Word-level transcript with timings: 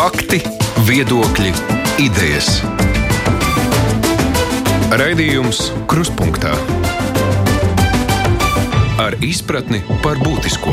Fakti, 0.00 0.38
viedokļi, 0.88 1.50
idejas. 2.00 2.46
Raidījums 4.96 5.58
Kruspunkta 5.90 6.54
ar 8.96 9.18
izpratni 9.20 9.82
par 10.00 10.16
būtisko. 10.24 10.72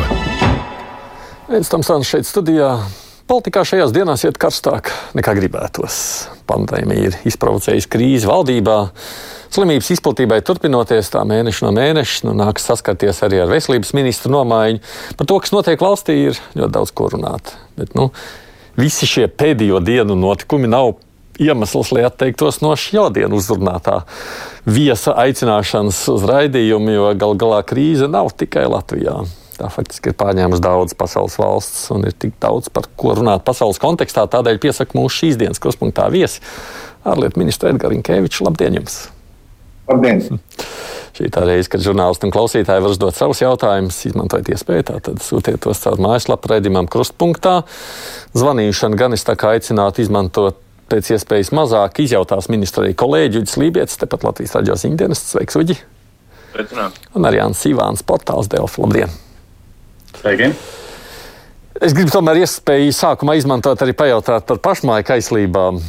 Viens 1.51 1.67
tam 1.67 1.83
stāsts 1.83 2.13
šeit 2.13 2.29
studijā. 2.29 2.69
Politikā 3.27 3.65
šajās 3.67 3.92
dienās 3.92 4.24
iet 4.24 4.40
karstāk 4.40 4.94
nekā 5.19 5.35
gribētos. 5.41 5.99
Pandēmija 6.47 7.12
ir 7.12 7.19
izprovocējusi 7.28 7.91
krīzi 7.97 8.31
valdībā. 8.31 8.79
Slimības 9.51 9.91
izplatībai 9.99 10.39
turpinoties, 10.47 11.12
tā 11.12 11.28
mēneši 11.28 11.67
no 11.67 11.75
mēneša 11.75 12.31
nu, 12.31 12.39
nākas 12.46 12.71
saskarties 12.71 13.25
arī 13.28 13.44
ar 13.44 13.51
veselības 13.51 13.91
ministru 13.91 14.37
nomaiņu. 14.39 14.85
Par 15.19 15.28
to, 15.28 15.44
kas 15.44 15.57
notiek 15.59 15.83
valstī, 15.83 16.21
ir 16.31 16.44
ļoti 16.55 16.75
daudz 16.80 16.95
ko 16.95 17.12
runāt. 17.17 17.57
Bet, 17.75 17.91
nu, 17.99 18.13
visi 18.77 19.09
šie 19.09 19.27
pēdējo 19.27 19.81
dienu 19.83 20.17
notikumi 20.20 20.70
nav 20.70 20.95
iemesls, 21.41 21.91
lai 21.93 22.05
atteiktos 22.07 22.61
no 22.63 22.73
šodienas 22.77 23.45
uzrunātā 23.45 24.02
viesa 24.65 25.13
aicināšanas 25.25 25.99
uz 26.13 26.25
raidījumu, 26.27 26.93
jo 26.95 27.11
gal 27.19 27.35
galā 27.39 27.59
krīze 27.67 28.09
nav 28.09 28.31
tikai 28.38 28.66
Latvijā. 28.71 29.19
Tā 29.57 29.71
faktiski 29.73 30.11
ir 30.11 30.17
pārņēmusi 30.17 30.61
daudz 30.61 30.93
pasaules 30.97 31.38
valsts 31.41 31.88
un 31.93 32.05
ir 32.05 32.13
tik 32.13 32.35
daudz 32.41 32.69
par 32.69 32.85
ko 32.99 33.16
runāt 33.17 33.45
pasaules 33.45 33.81
kontekstā. 33.81 34.27
Tādēļ 34.29 34.59
piesaku 34.61 34.99
mūsu 34.99 35.23
šīs 35.23 35.39
dienas 35.41 35.61
kruspunktā 35.61 36.05
viesi 36.13 36.44
ārlietu 37.07 37.41
ministru 37.41 37.71
Edgars 37.71 37.95
Rinkevičs. 37.95 38.44
Labdien! 38.45 38.77
Jums. 38.77 38.99
Labdien! 39.89 40.41
Šī 41.17 41.31
tā 41.34 41.41
reize, 41.48 41.66
kad 41.73 41.81
žurnālisti 41.81 42.27
un 42.27 42.34
klausītāji 42.35 42.84
var 42.84 42.94
uzdot 42.94 43.17
savus 43.17 43.39
jautājumus, 43.41 44.03
izmantojiet 44.05 44.52
iespēju, 44.53 44.85
tātad 44.91 45.23
sūtiet 45.25 45.63
tos 45.66 45.81
caur 45.81 45.98
mājaslapu 46.03 46.52
raidījumam 46.52 46.89
krustpunktā. 46.94 47.63
Zvanīšana 48.38 48.99
gan 48.99 49.17
es 49.17 49.25
tā 49.25 49.34
kā 49.39 49.55
aicinātu 49.58 50.05
izmantot 50.05 50.61
pēc 50.91 51.09
iespējas 51.17 51.49
mazāk 51.58 52.03
izjautās 52.06 52.52
ministrija 52.53 52.95
kolēģi 53.02 53.41
Uģis 53.41 53.58
Lībijams, 53.64 54.00
tepat 54.03 54.30
Latvijas 54.30 54.58
raidījos 54.59 54.86
Indienas. 54.91 55.25
Sveiks, 55.33 55.58
Uģi! 55.58 55.80
Sveicināt. 56.53 57.02
Un 57.17 57.25
arī 57.25 57.41
Jānis 57.41 57.66
Ivāns, 57.73 58.06
portāls 58.06 58.53
Delfa. 58.53 58.86
Labdien! 58.86 59.17
Sveiki! 60.22 60.53
Es 61.83 61.94
gribu 61.94 62.09
tomēr 62.09 62.39
iespēju 62.42 62.94
sākumā 62.95 63.36
izmantot 63.38 63.81
arī 63.83 63.94
pajautāt 63.97 64.47
par 64.50 64.59
pašmāju 64.66 65.06
kaislībām. 65.06 65.80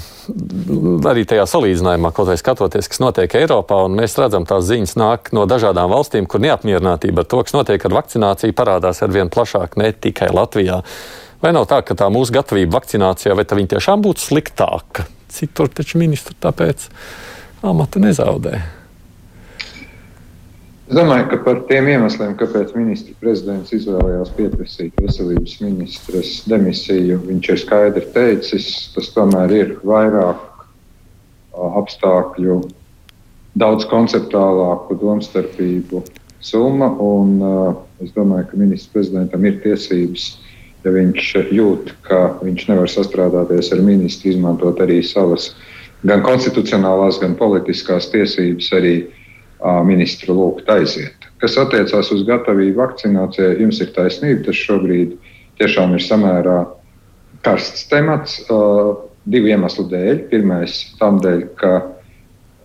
Arī 1.09 1.23
tajā 1.29 1.47
salīdzinājumā, 1.49 2.11
kaut 2.13 2.29
vai 2.29 2.37
skatoties, 2.37 2.91
kas 2.93 3.01
notiek 3.01 3.33
Eiropā, 3.39 3.79
un 3.87 3.97
mēs 3.97 4.19
redzam, 4.21 4.45
tās 4.49 4.67
ziņas 4.69 4.97
nāk 5.01 5.31
no 5.37 5.47
dažādām 5.49 5.89
valstīm, 5.89 6.29
kur 6.29 6.43
neapmierinātība 6.45 7.25
ar 7.25 7.31
to, 7.31 7.41
kas 7.47 7.57
notiek 7.57 7.89
ar 7.89 7.97
vakcināciju, 7.97 8.57
parādās 8.59 9.01
ar 9.05 9.15
vien 9.15 9.33
plašāk, 9.33 9.79
ne 9.81 9.95
tikai 9.97 10.29
Latvijā. 10.37 10.83
Vai 11.41 11.55
nav 11.57 11.69
tā, 11.71 11.81
ka 11.87 11.97
tā 11.97 12.11
mūsu 12.13 12.37
gatavība 12.37 12.77
vakcinācijā, 12.81 13.37
vai 13.39 13.47
tā 13.49 13.57
viņa 13.57 13.77
tiešām 13.77 14.05
būtu 14.05 14.27
sliktāka? 14.29 15.07
Citur 15.33 15.73
taču 15.73 16.03
ministri 16.03 16.37
tāpēc 16.43 16.91
amata 17.65 18.03
nezaudē. 18.03 18.78
Es 20.89 20.97
domāju, 20.97 21.27
ka 21.29 21.37
par 21.45 21.59
tiem 21.69 21.91
iemesliem, 21.93 22.31
kāpēc 22.41 22.71
ministra 22.73 23.13
prezidents 23.21 23.75
izvēlējās 23.77 24.31
pieprasīt 24.39 25.03
veselības 25.05 25.59
ministras 25.61 26.31
demisiju, 26.49 27.19
viņš 27.27 27.51
ir 27.53 27.61
skaidri 27.61 28.07
teicis, 28.15 28.69
tas 28.95 29.11
tomēr 29.13 29.53
ir 29.53 29.75
vairāk 29.85 30.63
apstākļu, 31.83 32.57
daudz 33.61 33.85
konceptuālāku 33.91 34.97
domstarpību 35.03 36.01
summa. 36.41 36.89
Un, 37.05 37.37
es 38.01 38.17
domāju, 38.17 38.49
ka 38.49 38.63
ministra 38.65 38.97
prezidentam 38.97 39.45
ir 39.45 39.61
tiesības, 39.67 40.27
ja 40.87 40.97
viņš 40.97 41.31
jūt, 41.53 41.93
ka 42.09 42.23
viņš 42.41 42.69
nevar 42.73 42.89
sastrādāties 42.89 43.75
ar 43.77 43.85
ministru, 43.85 44.33
izmantot 44.33 44.81
arī 44.81 45.03
savas 45.05 45.53
gan 46.09 46.25
konstitucionālās, 46.25 47.21
gan 47.21 47.37
politiskās 47.37 48.09
tiesības 48.09 48.73
arī 48.81 48.97
ministru 49.87 50.37
lūgt 50.39 50.69
aiziet. 50.71 51.27
Kas 51.43 51.57
attiecās 51.59 52.11
uz 52.15 52.25
gatavību 52.27 52.79
vakcinācijai, 52.79 53.59
jums 53.63 53.81
ir 53.83 53.93
taisnība. 53.95 54.45
Tas 54.49 54.59
šobrīd 54.59 55.15
tiešām 55.59 55.95
ir 55.97 56.03
samērā 56.05 56.59
karsts 57.47 57.87
temats 57.91 58.41
divu 59.29 59.53
iemeslu 59.53 59.87
dēļ. 59.91 60.27
Pirmais, 60.33 60.81
tam 60.99 61.21
dēļ, 61.23 61.43
ka 61.59 61.73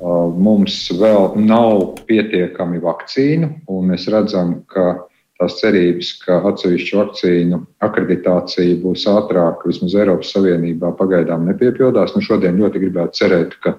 mums 0.03 0.78
vēl 1.00 1.34
nav 1.40 2.03
pietiekami 2.09 2.82
vakcīnu, 2.84 3.50
un 3.72 3.92
mēs 3.92 4.09
redzam, 4.12 4.58
ka 4.68 5.06
tās 5.40 5.58
cerības, 5.62 6.12
ka 6.24 6.40
atsevišķu 6.50 7.00
vakcīnu 7.00 7.59
akreditācija 7.84 8.80
būs 8.84 9.06
ātrāka, 9.09 9.70
vismaz 9.70 9.96
Eiropas 9.98 10.34
Savienībā, 10.36 10.94
pagaidām 11.00 11.48
nepiepildās. 11.50 12.14
Nu, 12.16 12.24
šodien 12.26 12.59
ļoti 12.62 12.84
gribētu 12.84 13.22
cerēt, 13.22 13.58
ka 13.64 13.78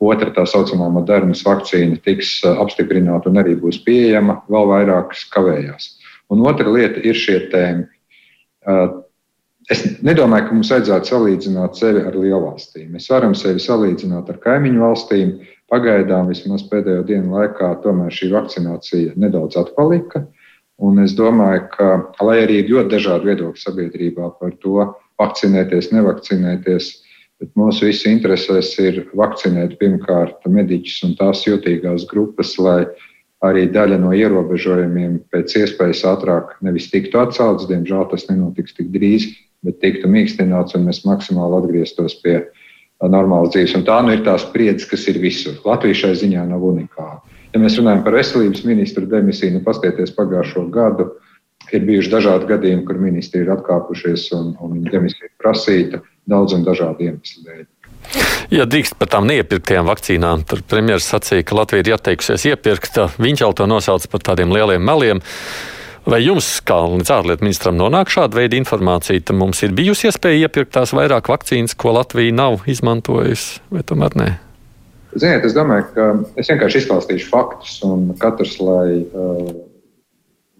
Otra 0.00 0.30
tā 0.32 0.46
saucamā 0.48 0.88
modernas 0.92 1.42
vakcīna 1.44 1.98
tiks 2.04 2.38
uh, 2.44 2.56
apstiprināta 2.62 3.28
un 3.28 3.40
arī 3.42 3.56
būs 3.60 3.82
pieejama, 3.84 4.40
vēl 4.48 4.70
vairākas 4.70 5.26
kavējās. 5.34 5.90
Un 6.32 6.44
otra 6.48 6.72
lieta 6.72 7.02
ir 7.04 7.18
šie 7.18 7.36
tēmi. 7.52 7.84
Uh, 8.64 9.02
es 9.70 9.84
nedomāju, 10.06 10.46
ka 10.46 10.56
mums 10.56 10.72
vajadzētu 10.72 11.12
salīdzināt 11.12 11.76
sevi 11.76 12.04
ar 12.06 12.16
lielvalstīm. 12.16 12.94
Mēs 12.94 13.10
varam 13.12 13.36
sevi 13.36 13.60
salīdzināt 13.62 14.30
ar 14.32 14.40
kaimiņu 14.44 14.84
valstīm. 14.86 15.34
Pagaidām, 15.70 16.32
vismaz 16.32 16.64
pēdējo 16.66 17.04
dienu 17.06 17.36
laikā, 17.36 17.74
tomēr 17.84 18.10
šī 18.14 18.32
vakcinācija 18.32 19.14
nedaudz 19.20 19.60
atpalika. 19.60 20.24
Un 20.80 20.96
es 21.04 21.12
domāju, 21.12 21.66
ka, 21.74 21.90
lai 22.24 22.40
arī 22.46 22.62
ir 22.62 22.72
ļoti 22.72 22.94
dažādi 22.96 23.28
viedokļi 23.28 23.62
sabiedrībā 23.62 24.32
par 24.40 24.56
to, 24.64 24.88
vakcinēties, 25.20 25.90
nevakcinēties, 25.92 26.90
Bet 27.40 27.54
mūsu 27.56 27.86
visu 27.88 28.10
interesēs 28.10 28.74
ir 28.84 29.04
vakcinēt 29.16 29.78
pirmkārt 29.80 30.44
mediķus 30.44 30.98
un 31.06 31.14
tās 31.16 31.46
jutīgās 31.46 32.04
grupas, 32.10 32.52
lai 32.60 32.82
arī 33.46 33.64
daļa 33.72 33.96
no 34.02 34.12
ierobežojumiem 34.12 35.22
pēc 35.32 35.54
iespējas 35.62 36.04
ātrāk 36.10 36.58
nevis 36.60 36.90
tiktu 36.92 37.22
atcelts, 37.22 37.68
diemžēl 37.70 38.04
tas 38.10 38.26
nenotiks 38.28 38.76
tik 38.76 38.90
drīz, 38.92 39.30
bet 39.64 39.80
tiktu 39.80 40.10
mīkstināts 40.12 40.76
un 40.76 40.84
mēs 40.88 41.00
maksimāli 41.08 41.62
atgrieztos 41.62 42.18
pie 42.20 42.42
normālas 43.00 43.54
dzīves. 43.54 43.78
Un 43.78 43.86
tā 43.88 43.96
nu 44.04 44.12
ir 44.12 44.24
tā 44.26 44.36
spriedze, 44.40 44.84
kas 44.90 45.08
ir 45.08 45.20
visur. 45.22 45.56
Latvija 45.64 46.02
šai 46.02 46.12
ziņā 46.20 46.44
nav 46.50 46.64
unikāla. 46.74 47.22
Ja 47.54 47.62
mēs 47.62 47.80
runājam 47.80 48.04
par 48.04 48.14
veselības 48.20 48.62
ministru 48.68 49.08
demisiju, 49.10 49.56
nu 49.56 49.64
paskatieties 49.64 50.12
pagājušo 50.14 50.68
gadu, 50.74 51.08
ir 51.72 51.88
bijuši 51.88 52.12
dažādi 52.12 52.52
gadījumi, 52.52 52.84
kur 52.86 53.00
ministri 53.00 53.42
ir 53.44 53.52
atkāpušies 53.56 54.28
un, 54.36 54.52
un 54.60 54.76
viņa 54.76 54.92
demisija 54.92 55.32
prasīta 55.40 56.04
daudz 56.30 56.56
un 56.56 56.64
dažādu 56.66 57.08
iemeslu 57.08 57.44
dēļ. 57.46 57.66
Ja 58.50 58.64
drīkst 58.66 58.96
par 58.98 59.10
tām 59.12 59.28
neiepirktajām 59.30 59.86
vakcīnām, 59.86 60.46
tad 60.48 60.64
premjerministrs 60.70 61.12
sacīja, 61.14 61.46
ka 61.46 61.58
Latvija 61.58 61.84
ir 61.84 61.92
atteikusies 61.94 62.48
iepirkt. 62.50 62.96
Viņš 63.20 63.44
jau 63.44 63.50
to 63.54 63.68
nosauca 63.70 64.10
par 64.10 64.24
tādiem 64.30 64.54
lieliem 64.54 64.82
meliem. 64.82 65.20
Vai 66.08 66.22
jums, 66.24 66.48
kā 66.64 66.78
līdz 66.88 67.12
ārlietu 67.12 67.44
ministram, 67.44 67.76
nonāk 67.78 68.10
šāda 68.10 68.40
veida 68.40 68.56
informācija, 68.56 69.20
ka 69.22 69.36
mums 69.36 69.60
ir 69.62 69.74
bijusi 69.76 70.08
iespēja 70.08 70.46
iepirkt 70.48 70.72
tās 70.74 70.94
vairāk 70.96 71.28
vakcīnas, 71.30 71.76
ko 71.78 71.92
Latvija 71.98 72.34
nav 72.34 72.64
izmantojusi, 72.72 73.60
vai 73.70 73.84
tomēr 73.86 74.16
nē? 74.18 74.30
Ziniet, 75.12 75.44
es 75.44 75.54
domāju, 75.54 75.88
ka 75.92 76.08
es 76.40 76.48
vienkārši 76.48 76.84
izklāstīšu 76.84 77.28
faktus, 77.30 77.76
un 77.86 78.08
katrs, 78.18 78.56
lai 78.62 79.02
uh, 79.04 79.52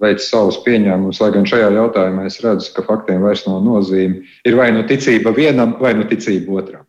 veic 0.00 0.22
savus 0.24 0.58
pieņēmumus, 0.64 1.20
lai 1.22 1.30
gan 1.34 1.48
šajā 1.48 1.70
jautājumā 1.76 2.26
es 2.28 2.40
redzu, 2.44 2.72
ka 2.76 2.84
faktiem 2.86 3.24
vairs 3.24 3.44
nav 3.46 3.60
nozīme. 3.64 4.24
Ir 4.48 4.56
vai 4.56 4.70
nu 4.74 4.84
ticība 4.88 5.34
vienam, 5.36 5.76
vai 5.80 5.92
nu 5.98 6.06
ticība 6.08 6.60
otram. 6.62 6.86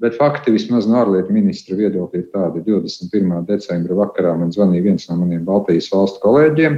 Bet 0.00 0.16
fakti 0.18 0.52
vismaz 0.52 0.84
no 0.88 0.98
ārlietu 1.00 1.32
ministra 1.32 1.76
viedokļa 1.78 2.20
ir 2.20 2.26
tādi. 2.32 2.64
21. 2.66 3.46
decembra 3.48 3.96
vakarā 4.02 4.34
man 4.36 4.52
zvanīja 4.52 4.84
viens 4.90 5.08
no 5.08 5.16
maniem 5.22 5.44
Baltijas 5.46 5.88
valstu 5.92 6.20
kolēģiem 6.24 6.76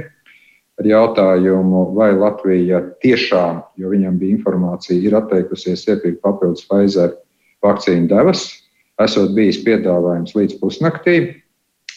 ar 0.79 0.87
jautājumu, 0.87 1.89
vai 1.97 2.13
Latvija 2.15 2.79
tiešām, 3.03 3.59
jo 3.79 3.91
viņam 3.91 4.15
bija 4.21 4.37
informācija, 4.37 4.95
ir 5.03 5.17
atteikusies 5.19 5.83
iepirkt 5.89 6.21
papildus 6.23 6.63
Pfizer 6.69 7.17
vakcīnu 7.65 8.07
devas, 8.07 8.45
esot 9.03 9.35
bijis 9.35 9.59
piedāvājums 9.65 10.35
līdz 10.37 10.55
pusnaktī. 10.61 11.17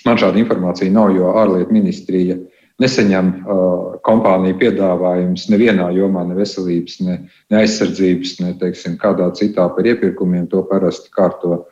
Man 0.02 0.18
šāda 0.18 0.42
informācija 0.42 0.90
nav, 0.90 1.12
jo 1.14 1.30
ārlietu 1.38 1.74
ministrija 1.74 2.40
nesaņem 2.82 3.28
uh, 3.32 3.94
kompāniju 4.06 4.58
piedāvājumus 4.60 5.48
nevienā 5.52 5.88
jomā, 5.96 6.24
ne 6.28 6.36
veselības, 6.36 6.98
ne, 7.06 7.18
ne 7.52 7.60
aizsardzības, 7.62 8.36
ne 8.42 8.54
teiksim, 8.60 8.98
kādā 9.00 9.30
citā 9.38 9.68
par 9.72 9.88
iepirkumiem. 9.88 10.48
To 10.52 10.64
parasti 10.68 11.12
kārto 11.14 11.64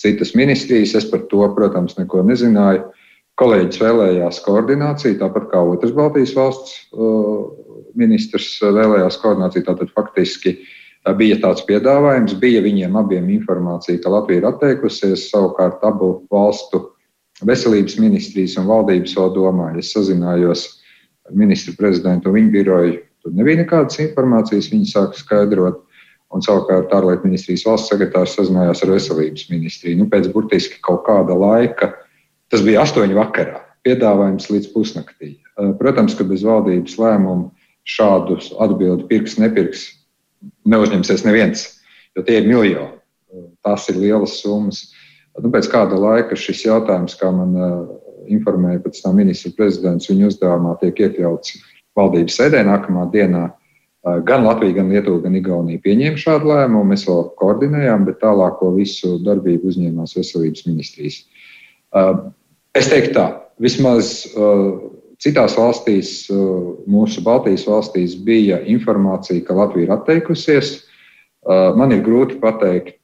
citas 0.00 0.34
ministrijas. 0.38 0.94
Es 0.98 1.08
par 1.10 1.26
to, 1.30 1.44
protams, 1.56 1.98
neko 1.98 2.24
nezināju. 2.28 2.86
Kolēģis 3.40 3.80
vēlējās 3.80 4.42
koordināciju, 4.44 5.16
tāpat 5.22 5.48
kā 5.50 5.62
otrs 5.64 5.94
Baltijas 5.96 6.34
valsts 6.36 6.76
uh, 6.92 7.48
ministrs 7.98 8.54
vēlējās 8.62 9.18
koordināciju. 9.22 9.66
Tātad 9.68 9.92
faktiski 9.96 10.58
bija 11.18 11.38
tāds 11.42 11.64
piedāvājums, 11.66 12.36
bija 12.38 12.62
viņiem 12.62 12.96
abiem 13.00 13.30
informācija, 13.34 13.98
ka 14.04 14.12
Latvija 14.12 14.42
ir 14.42 14.50
atteikusies, 14.52 15.30
savukārt 15.32 15.82
abu 15.86 16.20
valstu 16.30 16.91
veselības 17.40 17.96
ministrijas 17.98 18.58
un 18.60 18.68
valdības 18.68 19.16
vēl 19.18 19.32
domāja. 19.36 19.78
Es 19.80 19.92
sazinājos 19.96 20.66
ar 21.28 21.38
ministru 21.38 21.74
prezidentu 21.78 22.30
un 22.30 22.38
viņa 22.38 22.52
biroju. 22.52 22.98
Tur 23.22 23.34
nebija 23.38 23.62
nekādas 23.62 24.00
informācijas, 24.02 24.70
viņi 24.72 24.92
sāka 24.92 25.18
skaidrot. 25.18 25.82
un 26.32 26.40
savukārt 26.40 26.92
ārlietu 26.96 27.28
ministrijas 27.28 27.66
valsts 27.68 27.92
sekretārs 27.92 28.36
sazinājās 28.38 28.82
ar 28.84 28.94
veselības 28.94 29.50
ministriju. 29.50 29.98
Nu, 30.00 30.08
pēc 30.08 30.30
burtiski 30.32 30.80
kaut 30.80 31.04
kāda 31.04 31.36
laika, 31.36 31.90
tas 32.52 32.64
bija 32.64 32.86
astoņi 32.86 33.18
vakarā, 33.18 33.60
piedāvājums 33.84 34.48
līdz 34.52 34.70
pusnaktī. 34.72 35.34
Protams, 35.80 36.16
ka 36.16 36.24
bez 36.24 36.44
valdības 36.46 36.96
lēmumu 37.00 37.50
šādu 37.84 38.38
atbildi 38.64 39.08
pirks, 39.10 39.36
nepirks, 39.42 39.84
neuzņemsies 40.64 41.26
neviens, 41.28 41.66
jo 42.16 42.24
tie 42.24 42.40
ir 42.40 42.48
miljoni. 42.48 42.96
Tās 43.64 43.88
ir 43.92 44.00
lielas 44.00 44.38
summas. 44.40 44.86
Nu, 45.40 45.48
pēc 45.52 45.68
kāda 45.72 45.96
laika 45.96 46.36
šis 46.36 46.66
jautājums, 46.66 47.16
kā 47.16 47.30
man 47.32 47.56
informēja 48.30 48.82
pēc 48.84 49.00
tam 49.04 49.16
ministra 49.20 49.52
prezidents, 49.56 50.10
viņa 50.10 50.28
uzdevumā 50.28 50.76
tiek 50.82 51.00
iekļauts 51.06 51.56
valdības 51.96 52.36
sēdē 52.40 52.62
nākamā 52.68 53.06
dienā. 53.12 53.46
Gan 54.26 54.42
Latvija, 54.42 54.80
gan 54.80 54.90
Lietuva, 54.90 55.20
gan 55.22 55.36
Igaunija 55.38 55.80
pieņēma 55.84 56.18
šādu 56.18 56.50
lēmumu. 56.50 56.88
Mēs 56.90 57.04
vēl 57.06 57.20
koordinējām, 57.38 58.06
bet 58.08 58.18
tālāko 58.18 58.72
visu 58.74 59.14
darbību 59.22 59.70
uzņēmās 59.70 60.16
veselības 60.18 60.66
ministrijas. 60.66 61.20
Es 62.74 62.88
teiktu 62.90 63.14
tā, 63.14 63.26
vismaz 63.62 64.10
citās 65.22 65.54
valstīs, 65.54 66.26
mūsu 66.90 67.22
Baltijas 67.22 67.68
valstīs, 67.68 68.16
bija 68.18 68.58
informācija, 68.66 69.44
ka 69.46 69.54
Latvija 69.54 69.86
ir 69.86 69.94
atteikusies. 69.94 70.80
Man 71.50 71.90
ir 71.90 72.04
grūti 72.06 72.36
pateikt, 72.42 73.00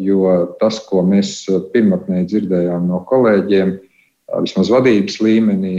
jo 0.00 0.28
tas, 0.60 0.78
ko 0.88 1.02
mēs 1.04 1.42
pirmotnēji 1.74 2.30
dzirdējām 2.30 2.86
no 2.88 3.02
kolēģiem, 3.10 3.74
vismaz 4.40 4.70
vadības 4.72 5.18
līmenī, 5.20 5.74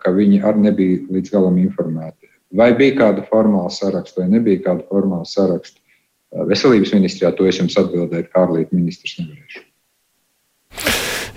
ka 0.00 0.14
viņi 0.16 0.40
arī 0.48 0.64
nebija 0.70 1.02
līdz 1.12 1.34
galam 1.34 1.58
informēti. 1.60 2.30
Vai 2.56 2.70
bija 2.78 2.96
kāda 3.02 3.26
formāla 3.28 3.68
saraksta, 3.74 4.22
vai 4.22 4.30
nebija 4.38 4.64
kāda 4.70 4.86
formāla 4.88 5.28
saraksta? 5.28 5.82
Veselības 6.48 6.94
ministrijā 6.96 7.34
to 7.36 7.44
es 7.50 7.60
jums 7.60 7.76
atbildēju, 7.80 8.30
kā 8.32 8.46
ārlietu 8.46 8.78
ministrs 8.78 9.18
nevarēšu. 9.20 9.66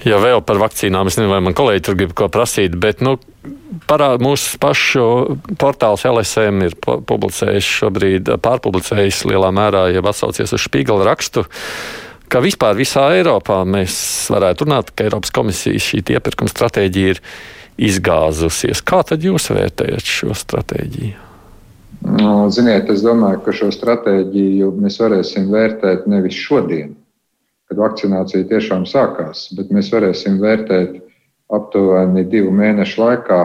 Ja 0.07 0.19
vēl 0.24 0.40
par 0.48 0.62
vakcīnām, 0.62 1.10
es 1.10 1.18
nezinu, 1.18 1.34
vai 1.34 1.42
man 1.44 1.56
kolēģi 1.57 1.86
tur 1.86 1.98
grib 2.00 2.13
ko 2.16 2.30
prasīt, 2.31 2.78
bet 2.80 3.01
nu, 3.04 3.18
parā, 3.90 4.13
mūsu 4.22 4.60
pašu 4.62 5.07
portāls 5.60 6.06
LSM 6.07 6.63
ir 6.69 6.78
publicējis 6.84 7.72
šobrīd, 7.81 8.31
pārpublicējis 8.44 9.25
lielā 9.28 9.50
mērā, 9.56 9.90
ja 9.92 10.06
atsaucies 10.06 10.56
uz 10.56 10.63
Špīgala 10.69 11.10
rakstu 11.10 11.48
ka 12.30 12.42
vispār 12.44 12.78
visā 12.78 13.07
Eiropā 13.18 13.63
mēs 13.68 13.96
varētu 14.31 14.68
runāt, 14.68 14.92
ka 14.94 15.07
Eiropas 15.07 15.34
komisijas 15.34 15.88
šī 15.90 16.04
iepirkuma 16.16 16.52
stratēģija 16.52 17.16
ir 17.16 17.24
izgāzusies. 17.90 18.84
Kā 18.86 19.02
tad 19.07 19.25
jūs 19.25 19.50
vērtējat 19.54 20.13
šo 20.18 20.36
stratēģiju? 20.38 21.25
Nu, 22.00 22.48
ziniet, 22.54 22.88
es 22.94 23.02
domāju, 23.04 23.42
ka 23.44 23.54
šo 23.56 23.74
stratēģiju 23.75 24.69
mēs 24.80 25.00
varēsim 25.02 25.50
vērtēt 25.52 26.06
nevis 26.07 26.38
šodien, 26.40 26.94
kad 27.69 27.77
vakcinācija 27.77 28.48
tiešām 28.50 28.88
sākās, 28.89 29.48
bet 29.57 29.69
mēs 29.74 29.92
varēsim 29.94 30.39
vērtēt 30.42 30.98
aptuveni 31.54 32.25
divu 32.30 32.51
mēnešu 32.54 33.01
laikā, 33.01 33.39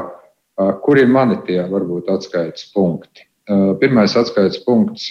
kur 0.84 1.00
ir 1.00 1.10
mani 1.12 1.36
tie 1.46 1.60
varbūt 1.68 2.08
atskaites 2.14 2.70
punkti. 2.72 3.26
Pirmais 3.80 4.16
atskaites 4.16 4.62
punkts 4.64 5.10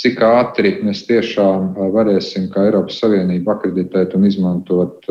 cik 0.00 0.20
ātri 0.26 0.76
mēs 0.82 1.04
tiešām 1.08 1.74
varēsim, 1.94 2.48
kā 2.52 2.68
Eiropas 2.68 2.98
Savienība, 3.02 3.56
akreditēt 3.56 4.14
un 4.18 4.26
izmantot 4.28 5.06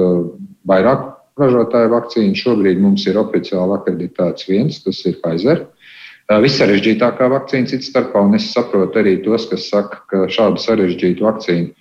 vairāk 0.68 1.06
ražotāju 1.40 1.92
vakcīnu. 1.94 2.38
Šobrīd 2.38 2.82
mums 2.84 3.08
ir 3.10 3.20
oficiāli 3.22 3.78
akreditēts 3.78 4.48
viens, 4.50 4.82
tas 4.84 5.00
ir 5.08 5.20
Pfizer. 5.24 5.66
Vissarežģītākā 6.44 7.28
vakcīna 7.32 7.68
cits 7.72 7.90
starpā, 7.92 8.22
un 8.24 8.38
es 8.38 8.48
saprotu 8.54 9.02
arī 9.02 9.18
tos, 9.26 9.48
kas 9.52 9.68
saka, 9.72 10.04
ka 10.08 10.28
šādu 10.32 10.62
sarežģītu 10.64 11.26
vakcīnu 11.26 11.74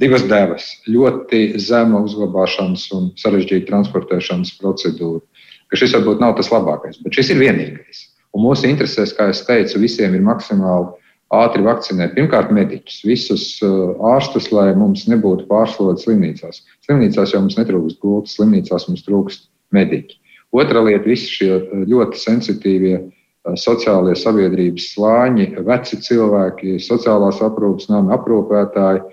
divas 0.00 0.24
devas, 0.28 0.68
ļoti 0.88 1.58
zema 1.62 2.00
uzglabāšanas 2.04 2.86
un 2.96 3.10
sarežģīta 3.20 3.68
transportēšanas 3.70 4.54
procedūra, 4.60 5.20
ka 5.68 5.80
šis 5.80 5.96
varbūt 5.96 6.22
nav 6.22 6.36
tas 6.38 6.52
labākais, 6.52 7.00
bet 7.04 7.18
šis 7.18 7.34
ir 7.34 7.42
vienīgais. 7.42 8.06
Un 8.36 8.44
mūsu 8.44 8.68
interesēs, 8.68 9.14
kā 9.16 9.28
jau 9.30 9.36
teicu, 9.48 9.80
visiem 9.82 10.14
ir 10.16 10.24
maksimāli 10.24 10.94
ātri 11.34 11.64
vakcinēt 11.64 12.14
pirmkārt 12.16 12.52
mediķus, 12.54 13.02
visus 13.04 13.44
uh, 13.64 13.92
ārstus, 14.14 14.48
lai 14.52 14.70
mums 14.76 15.04
nebūtu 15.10 15.44
pārslodzi 15.50 16.06
slimnīcās. 16.06 16.62
Slimnīcās 16.86 17.34
jau 17.34 17.42
mums 17.44 17.58
netrūkst 17.60 18.00
gultas, 18.04 18.38
slimnīcās 18.38 18.88
mums 18.88 19.04
trūkst 19.04 19.48
mediķi. 19.76 20.16
Otra 20.56 20.80
lieta- 20.80 21.04
visi 21.12 21.28
šie 21.28 21.52
uh, 21.58 21.84
ļoti 21.88 22.20
sensitīvie 22.22 22.94
uh, 22.96 23.56
sociālie 23.60 24.16
sabiedrības 24.16 24.88
slāņi, 24.94 25.50
veci 25.68 26.00
cilvēki, 26.08 26.78
sociālās 26.80 27.42
aprūpas 27.44 27.90
nama 27.92 28.16
aprūpētāji, 28.16 29.04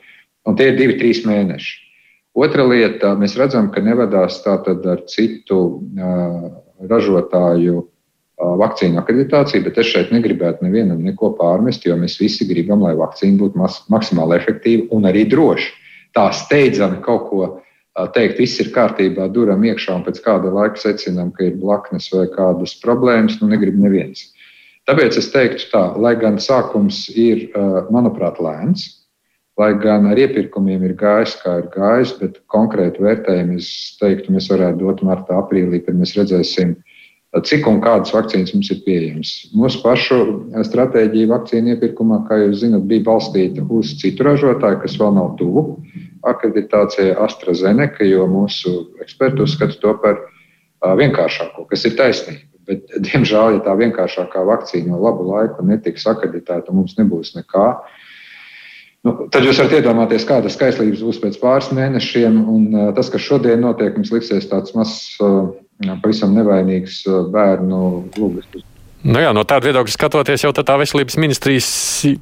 un 0.45 0.55
tie 0.55 0.71
ir 0.71 0.77
divi, 0.79 0.99
trīs 0.99 1.23
mēneši. 1.25 1.73
Otra 2.35 2.65
lieta- 2.67 3.15
mēs 3.21 3.37
redzam, 3.39 3.71
ka 3.71 3.81
nevedās 3.81 4.41
tātad 4.43 4.85
ar 4.85 5.05
citu 5.07 5.59
uh, 5.81 6.49
ražotāju 6.81 7.85
vakcīnu 8.35 8.99
akreditāciju, 8.99 9.63
bet 9.63 9.77
es 9.79 9.87
šeit 9.87 10.11
negribētu 10.11 10.65
nevienam 10.65 11.03
neko 11.03 11.31
pārmest, 11.39 11.85
jo 11.87 11.95
mēs 11.95 12.17
visi 12.19 12.47
gribam, 12.47 12.83
lai 12.83 12.95
vakcīna 12.99 13.39
būtu 13.39 13.61
maksimāli 13.93 14.35
efektīva 14.35 14.89
un 14.95 15.07
arī 15.07 15.23
droša. 15.31 15.69
Tā 16.15 16.25
steidzami 16.35 17.01
kaut 17.03 17.29
ko 17.29 17.47
teikt, 18.15 18.39
viss 18.39 18.59
ir 18.59 18.73
kārtībā, 18.75 19.29
duram 19.31 19.63
iekšā 19.63 19.95
un 19.95 20.03
pēc 20.03 20.19
kāda 20.23 20.51
laika 20.51 20.81
secinām, 20.81 21.31
ka 21.35 21.47
ir 21.47 21.55
blaknes 21.61 22.09
vai 22.11 22.27
kādas 22.31 22.75
problēmas, 22.83 23.39
nu 23.39 23.47
negrib 23.51 23.79
neviens. 23.79 24.33
Tāpēc 24.85 25.17
es 25.17 25.31
teiktu 25.33 25.71
tā, 25.71 25.85
lai 25.97 26.13
gan 26.19 26.35
sākums 26.37 27.05
ir, 27.15 27.47
manuprāt, 27.89 28.41
lēns, 28.43 29.04
lai 29.59 29.71
gan 29.79 30.09
ar 30.11 30.19
iepirkumiem 30.19 30.83
ir 30.83 30.95
gājis, 30.99 31.37
kā 31.43 31.59
ir 31.61 31.69
gājis, 31.73 32.15
bet 32.19 32.41
konkrēti 32.51 33.03
vērtējumu 33.03 33.59
es 33.61 33.69
teiktu, 34.01 34.33
mēs 34.35 34.49
varētu 34.51 34.83
dot 34.83 35.03
martā, 35.07 35.39
aprīlī, 35.39 35.79
kad 35.85 35.95
mēs 35.95 36.15
redzēsim, 36.17 36.75
cik 37.35 37.67
un 37.67 37.81
kādas 37.83 38.13
vakcīnas 38.15 38.53
mums 38.55 38.71
ir 38.71 38.81
pieejamas. 38.85 39.31
Mūsu 39.55 39.81
pašu 39.83 40.19
stratēģija 40.67 41.31
vakcīnu 41.31 41.73
iepirkumā, 41.73 42.21
kā 42.29 42.39
jūs 42.43 42.61
zinat, 42.63 42.85
bija 42.87 43.03
balstīta 43.07 43.63
uz 43.75 43.95
citu 43.99 44.27
ražotāju, 44.27 44.81
kas 44.83 44.95
vēl 44.99 45.15
nav 45.17 45.33
tuvu 45.39 45.65
akreditācijai 46.27 47.15
AstraZeneca, 47.25 48.07
jo 48.07 48.27
mūsu 48.31 48.75
eksperti 49.03 49.43
uzskata 49.45 49.79
to 49.81 49.95
par 50.03 50.19
vienkāršāko, 50.99 51.67
kas 51.69 51.85
ir 51.87 51.95
taisnība. 51.99 52.43
Bet, 52.65 52.87
diemžēl, 53.05 53.59
ja 53.59 53.61
tā 53.61 53.75
vienkāršākā 53.77 54.41
vakcīna 54.47 54.95
no 54.95 55.03
labu 55.03 55.27
laiku 55.27 55.63
netiks 55.67 56.07
akreditēta, 56.09 56.73
mums 56.73 56.95
nebūs 56.97 57.35
nekā. 57.35 57.67
Nu, 59.05 59.13
tad 59.29 59.45
jūs 59.45 59.59
varat 59.61 59.75
iedomāties, 59.77 60.25
kāda 60.25 60.49
skaistlības 60.49 61.03
būs 61.05 61.19
pēc 61.21 61.35
pāris 61.41 61.69
mēnešiem. 61.77 62.39
Un, 62.49 62.69
tas, 62.97 63.11
kas 63.13 63.21
šodien 63.21 63.61
notiek, 63.61 63.93
mums 63.97 64.13
liksies 64.13 64.49
tāds 64.49 64.73
mazs 64.77 65.19
pavisam 66.01 66.33
nevainīgs 66.33 67.03
bērnu 67.33 67.81
lūgas. 68.17 68.47
Nu 69.05 69.21
jā, 69.21 69.29
no 69.37 69.43
tāda 69.45 69.67
viedokļa 69.67 69.93
skatoties, 69.93 70.41
jau 70.47 70.49
tā 70.55 70.77
veselības 70.81 71.19
ministrijas 71.21 71.67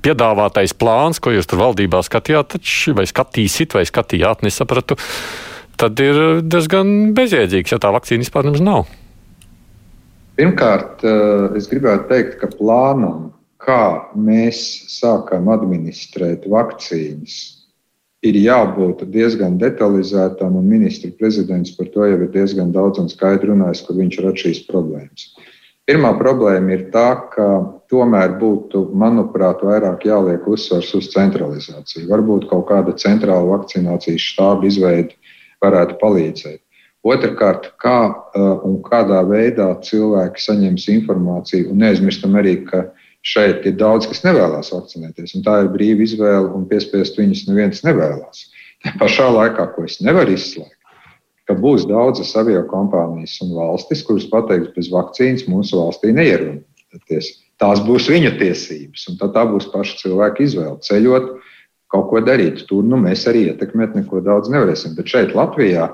piedāvātais 0.04 0.74
plāns, 0.76 1.22
ko 1.24 1.32
jūs 1.32 1.48
tur 1.48 1.62
valdībā 1.62 2.02
skatījāt, 2.04 2.58
vai 2.98 3.06
skatīsit, 3.08 3.78
vai 3.78 3.86
skatījāt, 3.88 4.44
nesapratu, 4.44 4.98
tad 5.80 6.02
ir 6.04 6.44
diezgan 6.44 7.14
bezjēdzīgs, 7.16 7.72
ja 7.72 7.80
tā 7.80 7.94
vakcīna 7.96 8.26
vispār 8.26 8.52
nav. 8.60 8.92
Pirmkārt, 10.36 11.06
es 11.56 11.70
gribētu 11.72 12.10
teikt, 12.10 12.36
ka 12.42 12.52
plānam, 12.52 13.30
kā 13.64 14.12
mēs 14.16 14.62
sākam 14.94 15.50
administrēt 15.54 16.48
vakcīnas, 16.52 17.38
ir 18.24 18.38
jābūt 18.40 19.04
diezgan 19.12 19.58
detalizētam, 19.60 20.56
un 20.60 20.70
ministra 20.70 21.12
prezidents 21.20 21.74
par 21.78 21.90
to 21.94 22.08
jau 22.08 22.20
ir 22.20 22.30
diezgan 22.32 22.72
daudz 22.76 23.02
un 23.02 23.10
skaidri 23.12 23.52
runājis, 23.52 23.84
kur 23.88 24.00
viņš 24.00 24.22
rada 24.24 24.44
šīs 24.46 24.64
problēmas. 24.70 25.34
Pirmā 25.84 26.14
problēma 26.16 26.78
ir 26.78 26.86
tā, 26.94 27.10
ka 27.34 27.46
tomēr 27.92 28.38
būtu, 28.40 28.86
manuprāt, 28.96 29.66
vairāk 29.68 30.06
jāliek 30.08 30.46
uzsvars 30.48 30.94
uz 30.96 31.10
centralizāciju. 31.12 32.08
Varbūt 32.08 32.48
kaut 32.52 32.70
kāda 32.70 32.96
centrāla 32.96 33.58
vakcinācijas 33.58 34.30
štāba 34.32 34.70
izveide 34.70 35.18
varētu 35.64 36.00
palīdzēt. 36.00 36.62
Otrakārt, 37.04 37.74
kā 37.84 37.98
uh, 38.08 38.64
un 38.64 38.78
kādā 38.86 39.20
veidā 39.28 39.68
cilvēki 39.84 40.40
saņems 40.40 40.88
informāciju, 40.94 41.74
un 41.74 41.84
neaizmirstam 41.84 42.40
arī, 42.40 42.62
ka 42.70 42.86
Šeit 43.24 43.64
ir 43.70 43.78
daudz, 43.80 44.08
kas 44.12 44.24
nevēlas 44.26 44.74
vakcinēties, 44.74 45.38
un 45.38 45.46
tā 45.46 45.62
ir 45.64 45.72
brīva 45.72 46.04
izvēle, 46.04 46.50
un 46.58 46.66
piespiest 46.68 47.16
viņus 47.20 47.46
neviens 47.48 47.84
nevēlas. 47.86 48.50
Tā 48.84 48.92
pašā 49.00 49.30
laikā, 49.32 49.70
ko 49.76 49.86
es 49.88 50.02
nevaru 50.04 50.36
izslēgt, 50.36 50.76
ka 51.48 51.56
būs 51.56 51.88
daudzas 51.88 52.34
avio 52.40 52.66
kompānijas 52.68 53.38
un 53.46 53.56
valstis, 53.56 54.04
kuras 54.04 54.28
pateiks, 54.32 54.74
bez 54.76 54.92
vakcīnas 54.92 55.48
mūsu 55.48 55.80
valstī 55.80 56.12
neierodas. 56.16 57.32
Tās 57.64 57.80
būs 57.86 58.10
viņu 58.12 58.34
tiesības, 58.42 59.08
un 59.08 59.20
tā 59.24 59.44
būs 59.48 59.70
paša 59.72 60.02
cilvēka 60.02 60.44
izvēle. 60.44 60.82
Ceļot, 60.84 61.32
kaut 61.94 62.10
ko 62.10 62.22
darīt. 62.26 62.66
Tur 62.68 62.84
nu, 62.84 63.00
mēs 63.00 63.24
arī 63.30 63.48
ietekmēt 63.52 63.96
neko 63.98 64.24
daudz 64.26 64.52
nevarēsim. 64.52 64.98
Bet 64.98 65.12
šeit, 65.14 65.36
Latvijā, 65.38 65.92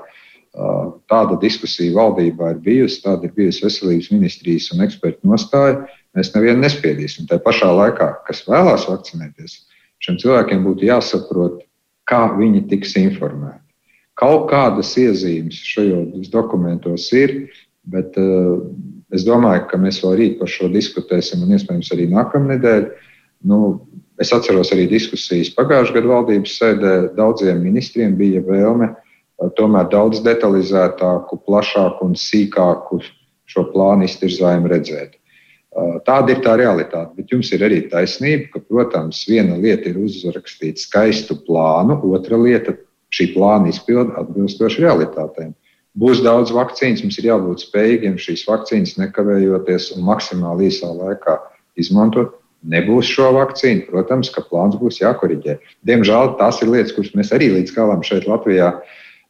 tāda 1.10 1.38
diskusija 1.42 1.94
valdībā 1.94 2.54
ir 2.54 2.62
bijusi, 2.64 3.02
tāda 3.04 3.28
ir 3.28 3.36
bijusi 3.36 3.64
veselības 3.66 4.10
ministrijas 4.14 4.70
un 4.74 4.82
ekspertu 4.86 5.30
nostāja. 5.30 5.84
Mēs 6.18 6.32
nevienu 6.34 6.64
nespiedīsim. 6.64 7.28
Tā 7.30 7.38
pašā 7.42 7.68
laikā, 7.70 8.08
kas 8.26 8.42
vēlās 8.48 8.88
vakcinēties, 8.90 9.60
Šiem 10.00 10.16
cilvēkiem 10.20 10.62
būtu 10.64 10.88
jāsaprot, 10.88 11.60
kā 12.08 12.22
viņi 12.38 12.64
tiks 12.70 12.96
informēti. 13.00 13.60
Kaut 14.20 14.48
kādas 14.50 14.94
iezīmes 15.00 15.58
šajos 15.64 16.30
dokumentos 16.32 17.08
ir, 17.16 17.34
bet 17.88 18.16
uh, 18.20 18.64
es 19.12 19.24
domāju, 19.28 19.66
ka 19.68 19.80
mēs 19.80 20.00
vēl 20.04 20.16
rīt 20.20 20.40
par 20.40 20.50
šo 20.52 20.70
diskutēsim 20.72 21.44
un 21.44 21.54
iespējams 21.56 21.92
arī 21.96 22.08
nākamnedēļ. 22.14 22.88
Nu, 23.48 23.60
es 24.20 24.32
atceros 24.36 24.72
arī 24.74 24.86
diskusijas 24.88 25.52
pagājušajā 25.56 25.96
gadā 25.96 26.12
valdības 26.14 26.56
sēdē. 26.60 26.96
Daudziem 27.16 27.62
ministriem 27.64 28.16
bija 28.16 28.42
vēlme 28.48 28.90
uh, 28.92 29.52
tomēr 29.60 29.88
daudz 29.92 30.24
detalizētāku, 30.24 31.42
plašāku 31.44 32.08
un 32.08 32.16
sīkāku 32.16 33.02
šo 33.50 33.68
plānu 33.72 34.08
iztirzājumu 34.08 34.72
redzēt. 34.72 35.19
Tāda 35.70 36.34
ir 36.34 36.40
tā 36.42 36.56
realitāte. 36.58 37.14
Bet 37.14 37.30
jums 37.30 37.52
ir 37.54 37.62
arī 37.62 37.84
taisnība, 37.90 38.48
ka, 38.54 38.62
protams, 38.66 39.22
viena 39.28 39.54
lieta 39.54 39.92
ir 39.92 40.00
uzrakstīt 40.02 40.82
skaistu 40.82 41.36
plānu, 41.46 42.00
otra 42.10 42.38
lieta- 42.40 42.74
šī 43.14 43.30
plāna 43.36 43.70
izpilde 43.70 44.16
atbilstoši 44.18 44.82
realitātēm. 44.82 45.54
Būs 45.98 46.22
daudz 46.22 46.50
vakcīnas, 46.50 47.02
mums 47.02 47.18
ir 47.18 47.30
jābūt 47.30 47.62
spējīgiem 47.66 48.18
šīs 48.18 48.46
vakcīnas 48.46 48.98
nekavējoties 48.98 49.96
un 49.96 50.04
maksimāli 50.06 50.70
īsā 50.70 50.90
laikā 50.90 51.38
izmantot. 51.76 52.34
Nebūs 52.66 53.06
šo 53.08 53.32
vakcīnu, 53.32 53.88
protams, 53.90 54.28
ka 54.30 54.42
plāns 54.42 54.76
būs 54.76 55.00
jākoriģē. 55.00 55.58
Diemžēl 55.86 56.36
tās 56.38 56.60
ir 56.62 56.68
lietas, 56.68 56.92
kuras 56.92 57.14
mēs 57.14 57.32
arī 57.32 57.48
līdz 57.54 57.74
galam 57.74 58.02
šeit 58.02 58.26
Latvijā 58.28 58.74
uh, 58.74 58.82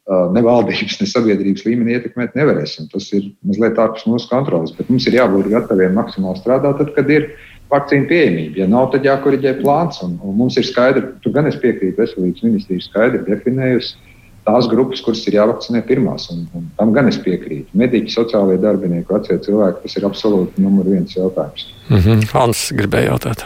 ne 0.09 0.41
valdības, 0.43 0.99
ne 1.01 1.07
sabiedrības 1.07 1.65
līmenī 1.67 1.95
ietekmēt 1.97 2.35
nevarēsim. 2.35 2.89
Tas 2.91 3.07
ir 3.13 3.31
mazliet 3.47 3.79
ārpus 3.79 4.07
mūsu 4.09 4.29
kontrolas. 4.31 4.73
Bet 4.77 4.89
mums 4.89 5.07
ir 5.07 5.19
jābūt 5.19 5.51
gataviem 5.53 5.93
maksimāli 5.97 6.41
strādāt, 6.41 6.79
tad, 6.81 6.93
kad 6.95 7.11
ir 7.13 7.29
vakcīna 7.71 8.09
pieejamība. 8.09 8.63
Ja 8.63 8.69
nav, 8.71 8.89
tad 8.91 9.05
jākoriģē 9.07 9.59
plāns. 9.61 10.01
Un, 10.05 10.17
un 10.25 10.37
mums 10.41 10.57
ir 10.59 10.67
skaidri, 10.67 11.13
tur 11.23 11.35
gan 11.37 11.47
es 11.51 11.59
piekrītu, 11.61 11.99
veselības 12.01 12.43
ministrija 12.47 12.87
skaidri 12.87 13.23
definējusi 13.29 14.09
tās 14.41 14.65
grupas, 14.67 15.03
kuras 15.05 15.21
ir 15.29 15.37
jāvakcinē 15.37 15.83
pirmās. 15.85 16.27
Un, 16.33 16.47
un 16.57 16.67
tam 16.79 16.93
gan 16.97 17.11
es 17.11 17.21
piekrītu. 17.21 17.69
Mediķi, 17.77 18.15
sociālajie 18.17 18.61
darbinieki, 18.65 19.09
vecie 19.13 19.37
cilvēki, 19.45 19.83
tas 19.85 19.97
ir 19.99 20.09
absolūti 20.09 20.65
numur 20.65 20.89
viens 20.89 21.13
jautājums. 21.15 21.69
Mm 21.89 21.97
-hmm. 21.97 22.29
Hans 22.33 22.71
gribēja 22.73 23.13
jautāt. 23.13 23.45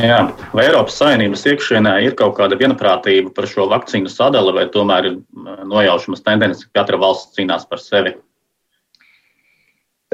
Jā, 0.00 0.20
vai 0.56 0.64
Eiropas 0.64 0.96
Savienības 0.96 1.42
iekšienē 1.50 1.90
ir 2.06 2.14
kaut 2.16 2.36
kāda 2.38 2.56
vienprātība 2.56 3.32
par 3.36 3.48
šo 3.50 3.66
vakcīnu 3.68 4.08
sadali, 4.08 4.54
vai 4.56 4.64
tomēr 4.72 5.08
ir 5.10 5.16
nojaušamas 5.68 6.22
tendences, 6.24 6.64
ka 6.68 6.80
katra 6.80 7.00
valsts 7.02 7.36
cīnās 7.36 7.66
par 7.68 7.82
sevi? 7.82 8.14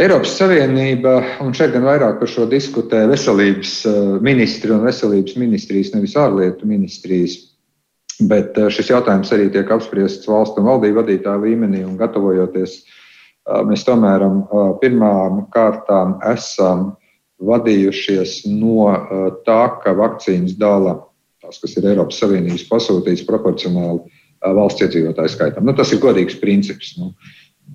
Eiropas 0.01 0.35
Savienība, 0.41 1.15
un 1.45 1.55
šeit 1.57 1.71
gan 1.77 1.87
vairāk 1.87 2.19
par 2.19 2.33
šo 2.33 2.49
diskutē 2.51 3.05
veselības 3.13 3.77
ministri 4.27 4.75
un 4.75 4.83
veselības 4.85 5.39
ministrijas, 5.39 5.95
nevis 5.95 6.19
ārlietu 6.19 6.67
ministrijas. 6.69 7.39
Bet 8.27 8.59
šis 8.73 8.91
jautājums 8.91 9.31
arī 9.37 9.51
tiek 9.55 9.71
apspriests 9.71 10.27
valstu 10.29 10.65
un 10.65 10.71
valdību 10.73 11.03
vadītāju 11.03 11.47
līmenī, 11.47 11.85
un 11.87 11.99
gatavojoties, 12.01 12.79
mēs 13.71 13.87
tomēr 13.87 14.25
pirmām 14.83 15.45
kārtām 15.55 16.19
esam 16.33 16.95
vadījušies 17.43 18.45
no 18.49 18.87
uh, 18.89 19.27
tā, 19.47 19.61
ka 19.83 19.95
vakcīnas 19.97 20.57
dala 20.61 20.99
tās, 21.43 21.59
kas 21.63 21.77
ir 21.77 21.91
Eiropas 21.93 22.21
Savienības 22.23 22.65
pasūtītas 22.71 23.27
proporcionāli 23.29 24.01
uh, 24.01 24.53
valsts 24.57 24.87
iedzīvotāju 24.87 25.35
skaitam. 25.35 25.67
Nu, 25.69 25.77
tas 25.77 25.93
ir 25.93 26.01
godīgs 26.03 26.39
princips. 26.41 26.95
Nu. 27.01 27.13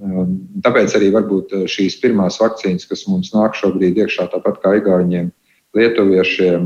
Um, 0.01 0.39
tāpēc 0.65 0.95
arī 0.97 1.11
uh, 1.13 1.67
šīs 1.69 1.99
pirmās 2.01 2.39
vakcīnas, 2.41 2.87
kas 2.89 3.05
mums 3.11 3.33
nāk 3.35 3.57
šobrīd 3.59 4.01
iekšā, 4.01 4.31
tāpat 4.33 4.61
kā 4.63 4.75
Igauniem, 4.79 5.31
Lietuviešiem, 5.71 6.65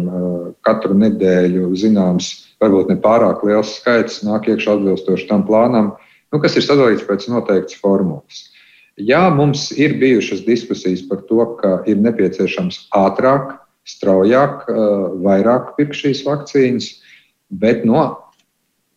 katru 0.66 0.96
nedēļu 0.98 1.68
zināms, 1.78 2.32
varbūt 2.58 2.90
ne 2.90 2.96
pārāk 3.04 3.44
liels 3.46 3.76
skaits 3.78 4.24
nāk 4.26 4.48
iekšā 4.50 4.80
atbilstoši 4.80 5.28
tam 5.30 5.44
plānam, 5.46 5.92
nu, 6.34 6.40
kas 6.42 6.58
ir 6.58 6.66
sadalīts 6.66 7.06
pēc 7.06 7.28
noteiktas 7.30 7.78
formulas. 7.84 8.48
Jā, 8.96 9.28
mums 9.36 9.74
ir 9.76 9.98
bijušas 10.00 10.46
diskusijas 10.46 11.02
par 11.10 11.26
to, 11.28 11.42
ka 11.60 11.82
ir 11.90 12.00
nepieciešams 12.00 12.86
ātrāk, 12.96 13.58
straujāk, 13.86 14.64
eh, 14.72 14.76
vairāk 15.26 15.76
pirkt 15.76 16.00
šīs 16.00 16.24
vakcīnas, 16.24 17.02
bet 17.52 17.84
no 17.86 18.06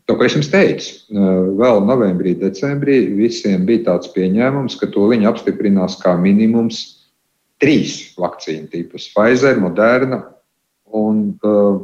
to, 0.07 0.15
ko 0.17 0.25
es 0.25 0.37
jums 0.39 0.49
teicu, 0.49 1.03
eh, 1.11 1.51
vēl 1.59 1.83
novembrī, 1.83 2.39
decembrī 2.39 3.11
visiem 3.19 3.67
bija 3.67 3.91
tāds 3.91 4.09
pieņēmums, 4.15 4.79
ka 4.79 4.87
to 4.87 5.11
viņi 5.11 5.27
apstiprinās 5.27 5.99
kā 6.01 6.15
minimums 6.17 7.11
trīs 7.59 8.15
vakcīnu 8.17 8.71
tipus- 8.71 9.11
Pfizer, 9.13 9.59
Moderna 9.59 10.23
un 10.95 11.39
uh, 11.43 11.83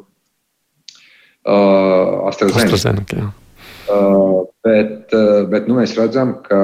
uh, 1.44 2.28
AstraZeneca. 2.30 2.72
AstraZeneca 2.72 3.43
bet 3.88 5.12
uh, 5.16 5.44
bet 5.50 5.68
nu, 5.68 5.78
mēs 5.80 5.96
redzam, 5.98 6.38
ka 6.46 6.60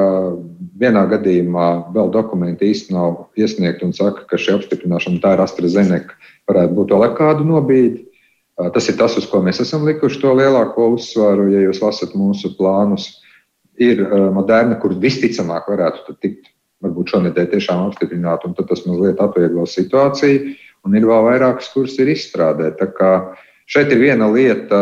Vienā 0.81 1.03
gadījumā 1.11 1.93
vēl 1.93 2.09
dokumenti 2.15 2.71
īsti 2.73 2.95
nav 2.97 3.27
iesniegti 3.37 3.85
un 3.85 3.91
saka, 3.93 4.25
ka 4.29 4.39
šī 4.41 4.55
apstiprināšana 4.57 5.21
tā 5.21 5.35
ir 5.37 5.43
AstraZeneca, 5.45 6.15
varētu 6.49 6.77
būt 6.79 6.95
vēl 6.95 7.12
kādu 7.19 7.45
nobīdi. 7.45 8.07
Tas 8.73 8.89
ir 8.89 8.97
tas, 8.97 9.17
uz 9.21 9.27
ko 9.29 9.43
mēs 9.45 9.61
esam 9.61 9.85
likuši 9.89 10.23
to 10.23 10.33
lielāko 10.39 10.91
uzsvaru. 10.95 11.50
Ja 11.53 11.67
jūs 11.67 11.83
lasat 11.85 12.17
mūsu 12.17 12.55
plānus, 12.57 13.11
ir 13.81 14.00
moderna, 14.33 14.79
kur 14.81 14.97
visticamāk 14.97 15.69
varētu 15.69 16.17
tikt 16.21 16.49
varbūt 16.81 17.12
šonadēļ 17.12 17.53
tiešām 17.53 17.85
apstiprināt, 17.91 18.49
un 18.49 18.57
tas 18.57 18.85
mazliet 18.89 19.21
atvieglo 19.21 19.67
situāciju. 19.69 20.57
Un 20.89 20.97
ir 20.97 21.05
vēl 21.05 21.27
vairākas, 21.29 21.69
kuras 21.75 21.99
ir 22.00 22.09
izstrādē. 22.09 22.73
Tā 22.81 22.89
kā 22.97 23.12
šeit 23.69 23.93
ir 23.93 24.00
viena 24.00 24.33
lieta 24.33 24.81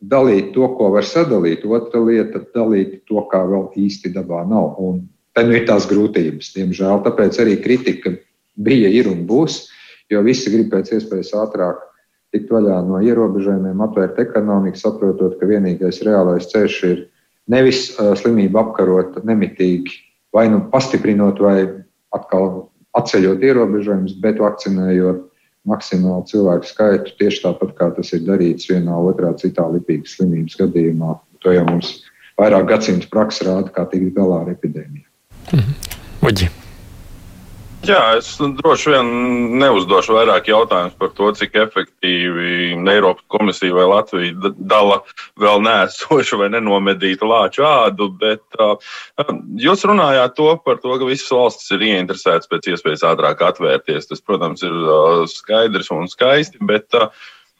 dalīt 0.00 0.52
to, 0.54 0.66
ko 0.76 0.90
var 0.94 1.04
sadalīt, 1.04 1.64
otra 1.64 2.00
lieta 2.04 2.42
dalīt 2.54 3.02
to, 3.08 3.20
kā 3.30 3.42
vēl 3.46 3.68
īsti 3.76 4.12
dabā 4.14 4.44
nav. 4.48 4.76
Un 4.80 5.02
Te 5.36 5.44
nu 5.46 5.54
ir 5.54 5.66
tās 5.68 5.86
grūtības, 5.90 6.50
diemžēl. 6.56 7.04
Tāpēc 7.04 7.38
arī 7.42 7.54
kritika 7.62 8.12
bija, 8.58 8.90
ir 8.90 9.06
un 9.10 9.22
būs, 9.28 9.62
jo 10.10 10.22
visi 10.26 10.50
grib 10.50 10.72
pēc 10.72 10.90
iespējas 10.96 11.30
ātrāk 11.38 11.78
tikt 12.34 12.50
vaļā 12.50 12.80
no 12.86 12.98
ierobežojumiem, 13.02 13.80
atvērt 13.86 14.18
ekonomiku, 14.22 14.78
saprotot, 14.78 15.36
ka 15.38 15.48
vienīgais 15.50 16.02
reālais 16.06 16.50
ceļš 16.50 16.76
ir 16.90 17.00
nevis 17.50 17.92
slimību 17.98 18.58
apkarot 18.58 19.20
nemitīgi, 19.26 19.96
vai 20.34 20.48
nu 20.50 20.60
pastiprinot, 20.70 21.40
vai 21.42 21.62
atkal 22.14 22.68
atceļot 22.98 23.46
ierobežojumus, 23.46 24.18
bet 24.22 24.42
vakcinējot 24.42 25.24
maksimālu 25.68 26.24
cilvēku 26.28 26.68
skaitu, 26.68 27.16
tieši 27.20 27.44
tāpat 27.44 27.74
kā 27.78 27.90
tas 27.96 28.12
ir 28.16 28.24
darīts 28.28 28.70
vienā, 28.70 28.96
otrā, 29.10 29.32
citā 29.40 29.66
lipīgas 29.72 30.16
slimības 30.16 30.56
gadījumā. 30.60 31.18
To 31.44 31.52
jau 31.56 31.66
mums 31.68 31.98
vairāk 32.40 32.68
gadsimtu 32.70 33.10
praksa 33.12 33.48
rāda, 33.48 33.72
kā 33.74 33.86
tikt 33.90 34.14
galā 34.16 34.44
ar 34.44 34.54
epidēmiju. 34.54 35.06
Mhm. 35.52 35.78
Uģi. 36.30 36.50
Jā, 37.80 38.00
es 38.18 38.34
droši 38.36 38.90
vien 38.92 39.10
neuzdošu 39.56 40.12
vairāk 40.12 40.50
jautājumus 40.50 40.98
par 41.00 41.12
to, 41.16 41.30
cik 41.38 41.54
efektīvi 41.62 42.74
Eiropas 42.92 43.24
komisija 43.32 43.72
vai 43.72 43.86
Latvija 43.88 44.52
dala 44.68 44.98
vēl 45.40 45.64
nēsošu 45.64 46.42
vai 46.42 46.50
nenomedītu 46.52 47.30
lāču 47.30 47.64
ādu, 47.64 48.10
bet 48.20 48.60
uh, 48.60 48.76
jūs 49.64 49.86
runājāt 49.88 50.36
to 50.36 50.52
par 50.66 50.76
to, 50.84 50.92
ka 51.00 51.08
visas 51.08 51.32
valstis 51.32 51.72
ir 51.72 51.86
ieinteresētas 51.88 52.52
pēc 52.52 52.68
iespējas 52.74 53.06
ātrāk 53.14 53.46
atvērties. 53.48 54.10
Tas, 54.12 54.20
protams, 54.28 54.60
ir 54.66 54.76
uh, 54.76 55.24
skaidrs 55.32 55.88
un 55.96 56.10
skaisti, 56.12 56.60
bet 56.60 57.00
uh, 57.00 57.08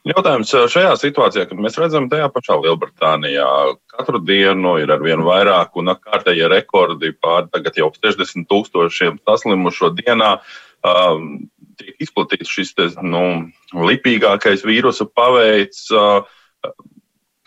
Jautājums 0.09 0.49
šajā 0.73 0.95
situācijā, 0.97 1.45
kad 1.51 1.59
mēs 1.61 1.77
redzam 1.77 2.07
tajā 2.09 2.31
pašā 2.33 2.57
Lielbritānijā, 2.63 3.49
katru 3.93 4.23
dienu 4.25 4.79
ir 4.81 4.93
ar 4.95 5.03
vien 5.05 5.21
vairāk 5.27 5.77
un 5.77 5.93
kārtējie 5.93 6.49
rekordi 6.49 7.13
pār 7.21 7.51
tagad 7.53 7.77
jau 7.77 7.91
60 7.93 8.49
tūkstošiem 8.49 9.21
saslimušo 9.29 9.93
dienā. 9.99 10.39
Um, 10.81 11.51
tiek 11.77 12.01
izplatīts 12.01 12.49
šis 12.49 12.73
te, 12.79 12.87
nu, 13.05 13.51
lipīgākais 13.77 14.65
vīrusu 14.65 15.05
paveids. 15.13 15.91
Uh, 15.93 16.25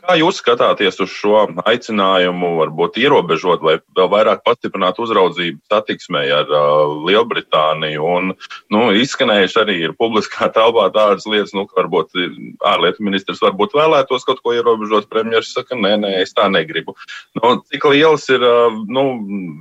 Kā 0.03 0.17
jūs 0.19 0.41
skatāties 0.41 0.97
uz 0.99 1.11
šo 1.15 1.45
aicinājumu, 1.63 2.49
varbūt 2.59 2.97
ierobežot 2.99 3.61
vai 3.63 3.77
vēl 3.95 4.09
vairāk 4.11 4.41
pastiprināt 4.43 4.97
uzraudzību 4.99 5.61
satiksmē 5.71 6.23
ar 6.41 6.49
uh, 6.51 6.95
Lielbritāniju? 7.07 8.03
Un, 8.03 8.33
nu, 8.73 8.81
izskanējuši 8.99 9.61
arī 9.61 9.77
ir 9.85 9.93
publiskā 9.95 10.49
telpā 10.51 10.89
tādas 10.95 11.23
lietas, 11.29 11.53
nu, 11.55 11.63
ka 11.69 11.79
varbūt 11.79 12.19
ārlietu 12.67 13.05
ministrs 13.07 13.39
varbūt 13.45 13.77
vēlētos 13.79 14.27
kaut 14.27 14.43
ko 14.43 14.57
ierobežot. 14.57 15.07
Premjeras 15.07 15.53
saka, 15.55 15.79
nē, 15.79 15.95
nē, 16.03 16.11
es 16.25 16.35
tā 16.35 16.49
negribu. 16.51 16.97
Nu, 17.39 17.55
cik 17.71 17.87
liels 17.93 18.27
ir 18.33 18.43
uh, 18.43 18.75
nu, 18.91 19.05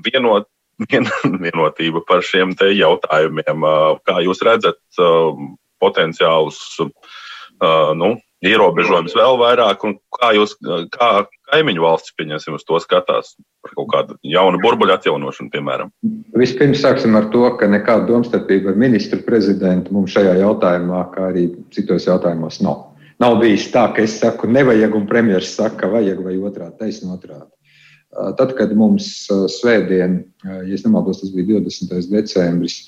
vienot, 0.02 0.50
vien, 0.90 1.06
vienotība 1.22 2.02
par 2.08 2.26
šiem 2.26 2.56
jautājumiem? 2.58 3.62
Uh, 3.62 3.94
kā 4.10 4.18
jūs 4.26 4.42
redzat 4.42 4.82
uh, 4.98 5.38
potenciālus? 5.78 6.58
Uh, 6.82 7.94
nu, 7.94 8.16
ierobežojums 8.42 9.14
vēl 9.16 9.38
vairāk, 9.40 9.84
un 9.86 9.96
kā 10.18 10.32
jūs, 10.36 10.56
kā 10.94 11.10
kaimiņu 11.52 11.84
valsts, 11.84 12.14
pieņemsim, 12.18 12.56
uz 12.58 12.66
to 12.66 12.80
skatās 12.82 13.34
par 13.62 13.74
kaut 13.78 13.90
kādu 13.92 14.16
jaunu 14.26 14.60
burbuļu 14.62 14.96
atjaunošanu, 14.96 15.52
piemēram? 15.52 15.92
Vispirms 16.38 16.82
sāksim 16.82 17.14
ar 17.18 17.28
to, 17.34 17.44
ka 17.60 17.68
nekāda 17.70 18.08
domstarpība 18.10 18.72
ar 18.72 18.80
ministru 18.82 19.22
prezidentu 19.26 19.94
mums 19.94 20.14
šajā 20.16 20.38
jautājumā, 20.40 21.04
kā 21.14 21.28
arī 21.30 21.48
citos 21.74 22.08
jautājumos, 22.10 22.60
nav. 22.66 22.88
Nav 23.22 23.36
bijis 23.38 23.68
tā, 23.70 23.86
ka 23.94 24.02
es 24.02 24.16
saku, 24.18 24.50
nevajag, 24.50 24.96
un 24.98 25.06
premjerministrs 25.06 25.60
saka, 25.60 25.90
vajag, 25.92 26.24
vai 26.24 26.34
otrādi, 26.42 26.74
taisnība 26.80 27.20
otrādi. 27.20 27.50
Tad, 28.36 28.50
kad 28.58 28.72
mums 28.76 29.06
svētdien, 29.54 30.18
ja 30.44 30.80
nemaldos, 30.82 31.22
tas 31.22 31.30
bija 31.32 31.60
20. 31.62 32.10
decembris, 32.10 32.82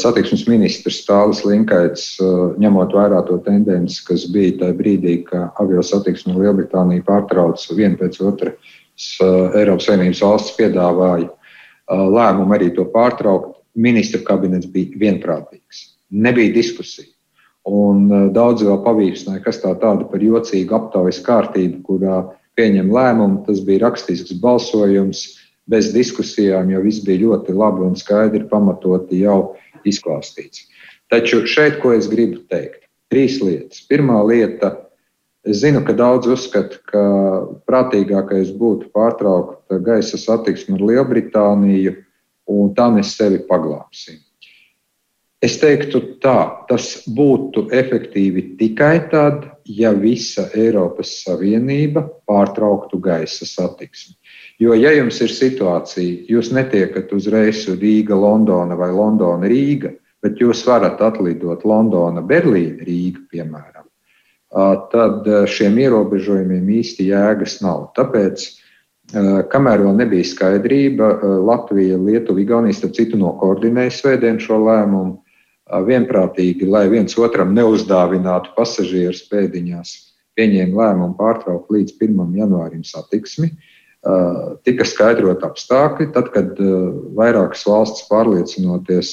satiksmes 0.00 0.46
ministrs 0.50 1.00
Stālis 1.04 1.44
Linkaits, 1.46 2.16
ņemot 2.58 2.94
vērā 2.96 3.20
to 3.28 3.36
tendenci, 3.44 4.00
kas 4.06 4.24
bija 4.32 4.56
tajā 4.64 4.76
brīdī, 4.78 5.20
ka 5.28 5.48
avio 5.62 5.84
satiksme 5.86 6.34
no 6.34 6.42
Lielbritānija 6.42 7.06
pārtrauca 7.06 7.76
vienu 7.78 8.00
pēc 8.00 8.18
otras 8.26 8.74
Eiropas 9.56 9.86
Savienības 9.86 10.24
valsts 10.26 10.56
piedāvāja 10.58 11.30
lēmumu 11.90 12.54
arī 12.54 12.70
to 12.74 12.84
pārtraukt, 12.90 13.56
ministra 13.74 14.20
kabinets 14.26 14.68
bija 14.70 14.98
vienprātīgs. 15.00 15.86
Nebija 16.10 16.52
diskusija. 16.54 17.08
Un 17.70 18.06
eh, 18.10 18.28
daudz 18.34 18.64
vēl 18.64 18.80
pavīksnēja, 18.84 19.42
kas 19.44 19.60
tā 19.62 19.74
tāda 19.80 20.06
par 20.10 20.22
jocīgu 20.24 20.76
aptaujas 20.76 21.20
kārtību, 21.26 21.82
kurā 21.86 22.22
pieņem 22.58 22.90
lēmumu. 22.92 23.44
Tas 23.46 23.60
bija 23.64 23.86
rakstisks 23.86 24.38
balsojums 24.42 25.39
bez 25.70 25.92
diskusijām, 25.94 26.70
jo 26.72 26.82
viss 26.84 27.04
bija 27.06 27.24
ļoti 27.24 27.54
labi 27.54 27.86
un 27.86 27.96
skaidri 27.98 28.42
pamatoti 28.50 29.22
jau 29.22 29.54
izklāstīts. 29.86 30.66
Taču 31.10 31.44
šeit, 31.50 31.80
ko 31.82 31.94
es 31.94 32.08
gribu 32.10 32.42
teikt, 32.50 32.86
trīs 33.10 33.40
lietas. 33.42 33.82
Pirmā 33.90 34.20
lieta, 34.26 34.72
es 35.46 35.62
zinu, 35.64 35.82
ka 35.86 35.94
daudz 35.98 36.30
uzskata, 36.30 36.78
ka 36.90 37.04
prātīgākais 37.70 38.52
būtu 38.58 38.90
pārtraukt 38.94 39.78
gaisa 39.86 40.20
satiksmi 40.20 40.78
ar 40.78 40.86
Lielbritāniju, 40.90 41.96
un 42.50 42.74
tā 42.74 42.90
mēs 42.94 43.14
sevi 43.18 43.40
paglābsim. 43.46 44.20
Es 45.40 45.54
teiktu, 45.56 46.02
tā, 46.20 46.66
tas 46.68 46.98
būtu 47.08 47.70
efektīvi 47.72 48.58
tikai 48.60 49.08
tad, 49.08 49.46
ja 49.64 49.94
visa 49.96 50.50
Eiropas 50.52 51.14
Savienība 51.22 52.02
pārtrauktu 52.28 53.00
gaisa 53.00 53.48
satiksmi. 53.48 54.18
Jo, 54.60 54.74
ja 54.76 54.90
jums 54.92 55.16
ir 55.24 55.32
situācija, 55.32 56.26
jūs 56.28 56.50
netiekat 56.52 57.12
uz 57.16 57.30
reisu 57.32 57.78
Rīga, 57.80 58.12
Londona 58.12 58.76
vai 58.76 58.90
Londona, 58.92 59.48
Rīga, 59.48 59.94
bet 60.20 60.36
jūs 60.42 60.60
varat 60.68 61.00
atlidot 61.00 61.64
Londona, 61.64 62.20
Berlīna, 62.20 62.84
Rīga, 62.84 63.22
piemēram, 63.32 63.86
tad 64.92 65.30
šiem 65.48 65.78
ierobežojumiem 65.80 66.68
īsti 66.76 67.08
jēgas 67.08 67.56
nav. 67.64 67.86
Tāpēc, 67.96 68.44
kamēr 69.54 69.86
vēl 69.86 69.96
nebija 70.02 70.28
skaidrība, 70.28 71.08
Latvija, 71.48 71.96
Lietuva, 71.96 72.44
Igaunija, 72.44 72.82
starp 72.82 72.98
citu, 73.00 73.16
nokoordinēja 73.24 73.96
svētdien 73.96 74.44
šo 74.44 74.60
lēmumu 74.66 75.16
vienprātīgi, 75.88 76.68
lai 76.68 76.84
viens 76.92 77.16
otram 77.16 77.56
neuzdāvinātu 77.56 78.52
pasažierus 78.60 79.24
pēdiņās, 79.32 79.96
pieņēma 80.36 80.84
lēmumu 80.84 81.16
pārtraukt 81.16 81.72
līdz 81.72 81.96
1. 81.96 82.32
janvārim 82.44 82.84
satiksmi. 82.84 83.54
Tika 84.64 84.86
skaidrot 84.88 85.42
apstākļi, 85.44 86.06
tad, 86.14 86.30
kad 86.32 86.60
vairākas 87.18 87.66
valstis 87.68 88.06
pārliecinoties 88.08 89.10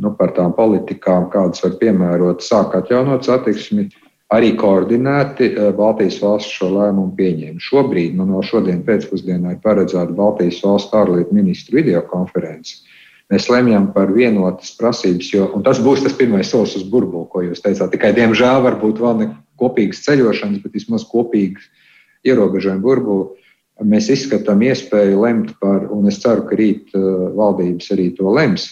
nu, 0.00 0.14
par 0.16 0.32
tām 0.36 0.54
politikām, 0.56 1.28
kādas 1.32 1.60
var 1.64 1.76
piemērot, 1.82 2.40
sāk 2.42 2.72
atjaunot 2.78 3.28
satiksmi, 3.28 3.90
arī 4.32 4.54
koordinēti 4.58 5.52
Baltijas 5.76 6.16
valsts 6.24 6.56
šo 6.56 6.70
lēmumu 6.72 7.12
pieņēma. 7.18 7.60
Šobrīd, 7.62 8.16
man 8.16 8.32
vēl 8.32 8.48
šodien 8.48 8.80
pēcpusdienā 8.88 9.54
ir 9.54 9.62
paredzēta 9.62 10.16
Baltijas 10.16 10.64
valstu 10.64 10.98
ārlietu 11.02 11.36
ministru 11.36 11.82
videokonference 11.82 12.80
mēs 13.32 13.48
lemjam 13.50 13.88
par 13.94 14.12
vienotas 14.14 14.74
prasības, 14.78 15.30
jo 15.32 15.48
tas 15.64 15.80
būs 15.82 16.04
tas 16.04 16.16
pirmais 16.16 16.50
solis 16.50 16.76
uz 16.78 16.84
burbuli, 16.90 17.28
ko 17.30 17.44
jūs 17.46 17.62
teicāt. 17.64 17.92
Tikai, 17.94 18.12
diemžēl, 18.16 18.62
varbūt 18.66 19.00
vēl 19.02 19.16
ne 19.20 19.30
kopīgas 19.60 20.04
ceļošanas, 20.06 20.62
bet 20.64 20.76
vismaz 20.76 21.06
kopīgas 21.08 21.66
ierobežojuma 22.26 22.84
burbuli. 22.84 23.43
Mēs 23.82 24.06
izskatām 24.12 24.62
iespēju 24.62 25.24
lemt 25.24 25.54
par, 25.58 25.88
un 25.90 26.06
es 26.06 26.20
ceru, 26.22 26.44
ka 26.46 26.58
rīt 26.58 26.94
uh, 26.94 27.30
valdības 27.34 27.90
arī 27.96 28.12
to 28.14 28.30
lems, 28.30 28.68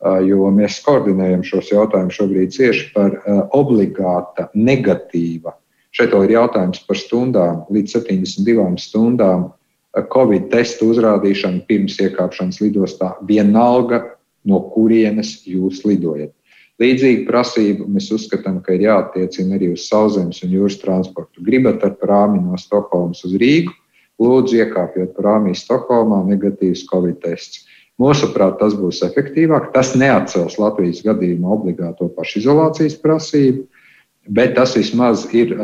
uh, 0.00 0.22
jo 0.24 0.48
mēs 0.54 0.80
koordinējam 0.86 1.44
šos 1.44 1.68
jautājumus 1.74 2.16
šobrīd 2.16 2.54
cieši 2.56 2.86
par 2.94 3.18
uh, 3.18 3.42
obligāta 3.58 4.48
negatīva. 4.56 5.52
Šeit 5.92 6.14
vēl 6.14 6.28
ir 6.28 6.36
jautājums 6.38 6.80
par 6.88 6.96
stundām, 7.00 7.62
līdz 7.72 7.98
72 8.00 8.80
stundām 8.80 9.50
Covid 10.12 10.50
testu 10.52 10.92
uzrādīšanu 10.92 11.64
pirms 11.68 11.96
iekāpšanas 12.04 12.60
lidostā, 12.62 13.14
vienalga 13.26 14.02
no 14.48 14.60
kurienes 14.72 15.40
jūs 15.48 15.82
lidojat. 15.88 16.32
Līdzīga 16.78 17.24
prasība 17.26 17.88
mēs 17.90 18.06
uzskatām, 18.14 18.60
ka 18.62 18.76
ir 18.76 18.84
jāattiecina 18.86 19.56
arī 19.56 19.72
uz 19.74 19.88
sauszemes 19.88 20.44
un 20.46 20.52
jūras 20.54 20.78
transportu. 20.78 21.42
Gribat 21.42 21.82
ar 21.82 21.96
prāmi 21.98 22.38
no 22.44 22.58
Stokholmas 22.60 23.24
uz 23.26 23.34
Rīgu, 23.40 23.72
lūdzu, 24.22 24.60
iekāpjot 24.64 25.16
prāmī 25.16 25.54
Stokholmā, 25.56 26.22
negatīvs 26.28 26.86
Covid 26.90 27.20
tests. 27.24 27.66
Mūsuprāt, 27.98 28.60
tas 28.60 28.76
būs 28.78 29.02
efektīvāk. 29.06 29.72
Tas 29.74 29.96
neatcels 29.98 30.58
Latvijas 30.62 31.02
gadījumā 31.06 31.50
obligāto 31.56 32.06
pašizolācijas 32.14 32.98
prasību. 33.02 33.66
Bet 34.28 34.52
tas 34.58 34.74
vismaz 34.76 35.24
ir, 35.32 35.54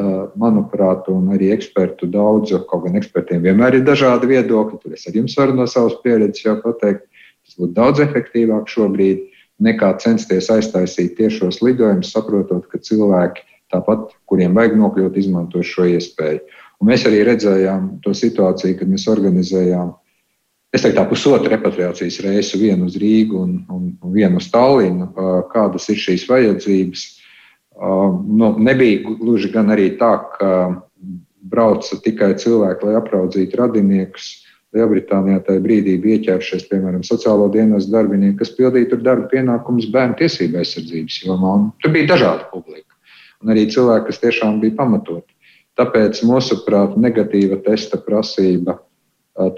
manuprāt, 0.40 1.10
un 1.12 1.28
arī 1.34 1.50
ekspertu 1.52 2.08
daudz, 2.08 2.54
kaut 2.70 2.86
gan 2.86 2.96
ekspertiem 2.96 3.42
vienmēr 3.44 3.76
ir 3.78 3.84
dažādi 3.84 4.30
viedokļi. 4.30 4.80
Tur 4.80 4.96
es 4.96 5.04
arī 5.10 5.20
jums 5.20 5.36
varu 5.36 5.56
no 5.58 5.66
savas 5.68 5.98
pieredzes 6.02 6.46
jau 6.46 6.56
pateikt, 6.62 7.04
tas 7.44 7.58
būtu 7.60 7.76
daudz 7.76 8.00
efektīvāk 8.06 8.70
šobrīd 8.72 9.26
nekā 9.62 9.92
censties 10.02 10.48
aiztaisīt 10.50 11.12
tiešos 11.20 11.60
lidojumus, 11.62 12.14
saprotot, 12.16 12.64
ka 12.72 12.80
cilvēki 12.80 13.44
tāpat, 13.74 14.14
kuriem 14.30 14.56
vajag 14.56 14.78
nokļūt, 14.80 15.20
izmanto 15.20 15.62
šo 15.62 15.86
iespēju. 15.92 16.40
Un 16.84 16.92
mēs 16.92 17.06
arī 17.08 17.22
redzējām 17.24 17.94
to 18.04 18.12
situāciju, 18.12 18.76
kad 18.76 18.90
mēs 18.92 19.08
organizējām 19.08 19.94
teiktu, 20.74 21.04
pusotru 21.08 21.48
repatriācijas 21.54 22.20
reisu, 22.26 22.60
vienu 22.60 22.90
uz 22.90 22.98
Rīgu 23.00 23.40
un, 23.40 23.58
un, 23.72 23.90
un 24.04 24.12
vienu 24.12 24.42
uz 24.42 24.50
Tallinu, 24.52 25.08
kādas 25.52 25.88
ir 25.88 26.00
šīs 26.02 26.26
vajadzības 26.28 27.06
Nu, 28.28 28.54
nebija 28.58 29.00
gluži 29.20 29.50
gan 29.50 29.72
arī 29.74 29.88
tā, 29.98 30.14
ka 30.36 30.50
brauca 31.50 31.98
tikai 32.04 32.34
cilvēki, 32.38 32.86
lai 32.86 32.98
apraudzītu 33.00 33.60
radiniekus. 33.60 34.32
Lielbritānijā 34.74 35.38
tajā 35.46 35.62
brīdī 35.62 35.92
bija 36.02 36.18
ieķērušies, 36.18 36.64
piemēram, 36.66 37.04
sociālo 37.06 37.46
dienas 37.54 37.86
darbinieki, 37.92 38.40
kas 38.40 38.50
pildīja 38.56 38.88
tur 38.90 39.04
darba 39.06 39.28
pienākumus 39.30 39.86
bērnu 39.94 40.18
tiesību 40.18 40.58
aizsardzības 40.58 41.18
jomā. 41.22 41.52
Tur 41.82 41.94
bija 41.94 42.08
dažāda 42.10 42.48
publika 42.50 42.90
un 43.42 43.52
arī 43.54 43.68
cilvēki, 43.70 44.08
kas 44.08 44.22
tiešām 44.24 44.58
bija 44.62 44.74
pamatoti. 44.80 45.33
Tāpēc, 45.78 46.22
mūsuprāt, 46.26 46.94
negatīva 47.00 47.58
testa 47.64 47.98
prasība 47.98 48.78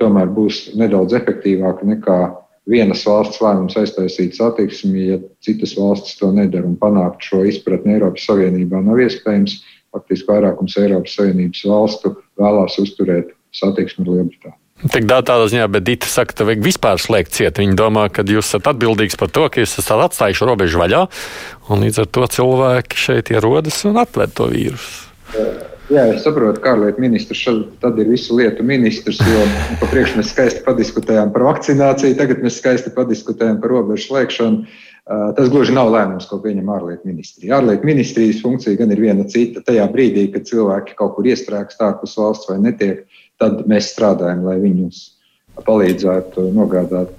tomēr 0.00 0.30
būs 0.32 0.70
nedaudz 0.78 1.16
efektīvāka 1.18 1.84
nekā 1.84 2.18
vienas 2.66 3.04
valsts 3.06 3.40
lēmums 3.44 3.76
aiztaisīt 3.78 4.36
satiksmi, 4.38 5.06
ja 5.12 5.18
citas 5.44 5.76
valstis 5.78 6.18
to 6.18 6.32
nedara 6.34 6.66
un 6.66 6.76
panākt 6.80 7.26
šo 7.28 7.44
izpratni 7.46 7.96
Eiropas 7.96 8.26
Savienībā 8.28 8.82
nav 8.82 9.02
iespējams. 9.04 9.60
Faktiski 9.94 10.28
vairākums 10.28 10.76
Eiropas 10.80 11.14
Savienības 11.16 11.62
valstu 11.70 12.16
vēlās 12.40 12.78
uzturēt 12.82 13.30
satiksmi 13.54 14.04
ar 14.04 14.16
Lielbritāniju. 14.16 14.60
Tik 14.92 15.06
tādā 15.08 15.46
ziņā, 15.48 15.70
bet 15.72 15.86
Dita 15.86 16.08
saka, 16.10 16.34
ka 16.36 16.44
vajag 16.44 16.66
vispār 16.66 17.00
slēgt 17.00 17.32
ciet. 17.32 17.56
Viņa 17.62 17.78
domā, 17.78 18.10
ka 18.12 18.26
jūs 18.28 18.50
esat 18.50 18.68
atbildīgs 18.74 19.16
par 19.16 19.30
to, 19.32 19.46
ka 19.48 19.62
jūs 19.62 19.78
esat 19.80 20.02
atstājuši 20.10 20.48
robežu 20.50 20.82
vaļā, 20.82 21.06
un 21.72 21.86
līdz 21.86 22.02
ar 22.02 22.10
to 22.12 22.28
cilvēki 22.36 23.00
šeit 23.06 23.32
ierodas 23.32 23.80
un 23.88 23.96
atved 24.02 24.36
to 24.36 24.50
vīrusu. 24.52 25.72
Jā, 25.86 26.02
es 26.10 26.24
saprotu, 26.26 26.58
kā 26.64 26.72
ārlietu 26.74 26.98
ministrs 26.98 27.44
tad 27.78 27.98
ir 28.02 28.08
visu 28.10 28.34
lietu 28.34 28.64
ministrs, 28.66 29.20
jo 29.22 29.44
pa 29.78 29.86
priekšu 29.86 30.18
mēs 30.18 30.32
skaisti 30.32 30.64
padiskutējām 30.66 31.30
par 31.30 31.44
vakcināciju, 31.46 32.16
tagad 32.18 32.42
mēs 32.42 32.56
skaisti 32.58 32.90
padiskutējam 32.96 33.60
par 33.62 33.70
robežu 33.70 34.08
slēgšanu. 34.08 34.64
Tas 35.06 35.52
gluži 35.52 35.76
nav 35.76 35.92
lēmums, 35.94 36.26
ko 36.26 36.40
pieņem 36.42 36.72
ārlietu 36.74 37.06
ministrija. 37.06 37.60
Ārlietu 37.60 37.86
ministrijas 37.86 38.42
funkcija 38.42 38.80
gan 38.80 38.90
ir 38.90 39.04
viena 39.04 39.28
cita. 39.30 39.62
Tajā 39.62 39.86
brīdī, 39.92 40.26
kad 40.34 40.50
cilvēki 40.50 40.98
kaut 40.98 41.14
kur 41.14 41.30
iestrēgst 41.30 41.86
ārpus 41.86 42.16
valsts 42.18 42.50
vai 42.50 42.58
netiek, 42.64 43.06
tad 43.38 43.62
mēs 43.70 43.92
strādājam, 43.94 44.42
lai 44.48 44.58
viņus 44.64 45.04
palīdzētu 45.70 46.50
nogādāt 46.58 47.14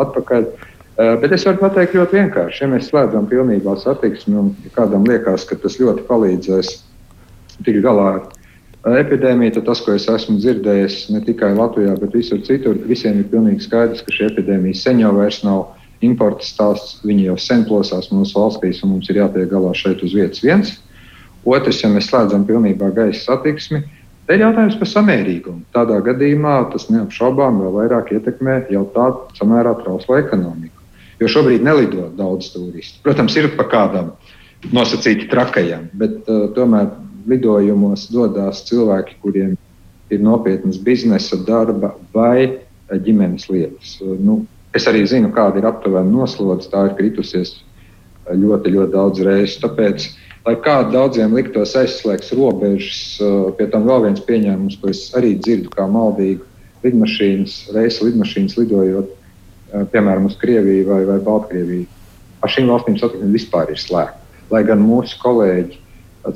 atpakaļ. 0.00 0.48
Bet 0.96 1.36
es 1.36 1.44
varu 1.44 1.60
pateikt 1.60 2.00
ļoti 2.00 2.22
vienkārši. 2.22 2.64
Ja 2.64 2.72
mēs 2.72 2.88
slēdzam 2.88 3.28
pilnībā 3.28 3.76
satiksmi 3.84 4.40
un 4.40 4.54
kādam 4.72 5.04
liekas, 5.04 5.44
ka 5.44 5.60
tas 5.60 5.76
ļoti 5.76 6.08
palīdzēs 6.08 6.78
tikt 7.66 7.82
galā 7.84 8.10
ar 8.86 9.00
epidēmiju, 9.00 9.56
tad 9.56 9.66
tas, 9.68 9.82
ko 9.84 9.94
es 9.96 10.06
esmu 10.10 10.38
dzirdējis 10.38 11.08
ne 11.14 11.22
tikai 11.26 11.52
Latvijā, 11.56 11.96
bet 12.00 12.14
visur 12.14 12.40
citur, 12.46 12.78
visiem 12.88 13.18
ir 13.20 13.28
pilnīgi 13.32 13.66
skaidrs, 13.66 14.04
ka 14.04 14.14
šī 14.14 14.30
epidēmija 14.30 14.78
sen 14.78 15.02
jau 15.02 15.12
vairs 15.16 15.42
nav 15.46 15.66
importa 16.04 16.46
stāsts. 16.46 16.98
Viņi 17.06 17.28
jau 17.28 17.36
sen 17.42 17.64
plosās 17.68 18.10
mūsu 18.14 18.38
valstīs, 18.38 18.82
un 18.84 18.94
mums 18.94 19.10
ir 19.10 19.20
jātiek 19.22 19.50
galā 19.50 19.74
šeit 19.76 20.02
uz 20.06 20.14
vietas 20.14 20.42
viens. 20.44 20.76
Otrs, 21.48 21.82
ja 21.82 21.90
mēs 21.90 22.10
slēdzam 22.10 22.44
pilnībā 22.48 22.90
gaisa 22.94 23.32
satiksmi, 23.32 23.82
tad 24.26 24.36
ir 24.36 24.44
jautājums 24.46 24.78
par 24.78 24.90
samērīgumu. 24.90 25.62
Tādā 25.74 26.00
gadījumā 26.04 26.56
tas 26.72 26.88
neapšaubām 26.92 27.62
vēl 27.62 27.76
vairāk 27.78 28.12
ietekmē 28.18 28.60
jau 28.74 28.84
tādu 28.94 29.38
samērā 29.38 29.74
trauslu 29.82 30.18
ekonomiku. 30.20 30.74
Jo 31.18 31.30
šobrīd 31.32 31.64
nelido 31.66 32.10
daudz 32.14 32.52
turistu. 32.52 33.00
Protams, 33.02 33.34
ir 33.40 33.50
pa 33.58 33.66
kādam 33.70 34.12
nosacīti 34.74 35.26
trakajam, 35.30 35.88
bet 35.98 36.28
uh, 36.30 36.46
tomēr 36.54 36.90
lidojumos 37.28 38.08
dodas 38.12 38.62
cilvēki, 38.68 39.18
kuriem 39.22 39.56
ir 40.12 40.22
nopietnas 40.24 40.78
biznesa, 40.80 41.38
darba 41.46 41.94
vai 42.14 42.60
ģimenes 42.88 43.48
lietas. 43.52 43.98
Nu, 44.00 44.40
es 44.76 44.88
arī 44.88 45.04
zinu, 45.08 45.30
kāda 45.34 45.60
ir 45.60 45.68
aptuveni 45.68 46.14
noslodze. 46.14 46.70
Tā 46.72 46.86
ir 46.88 46.96
kritusies 47.00 47.58
ļoti, 48.28 48.72
ļoti 48.76 48.94
daudz 48.94 49.24
reizes. 49.26 49.58
Tāpēc, 49.62 50.08
lai 50.46 50.56
kā 50.64 50.78
daudziem 50.92 51.36
liktos 51.36 51.76
aizslēgts 51.76 52.32
robežas, 52.38 53.02
pie 53.58 53.68
tam 53.72 53.88
vēl 53.88 54.08
viens 54.08 54.24
pieņēmums, 54.24 54.78
ko 54.80 54.92
es 54.92 55.08
arī 55.18 55.34
dzirdu 55.36 55.72
kā 55.74 55.88
maldīgu 55.90 56.46
lidmašīnas, 56.84 57.58
reisa 57.76 58.06
lidmašīnas 58.06 58.56
lidojot, 58.60 59.12
piemēram, 59.92 60.30
uz 60.30 60.38
Krieviju 60.40 60.86
vai, 60.88 61.02
vai 61.08 61.18
Baltkrieviju. 61.26 61.84
Ar 62.38 62.52
šīm 62.54 62.70
valstīm 62.70 62.96
satiksme 63.00 63.34
vispār 63.34 63.74
ir 63.74 63.80
slēgta 63.82 64.28
lai 64.52 64.64
gan 64.66 64.82
mūsu 64.82 65.18
kolēģi 65.22 65.78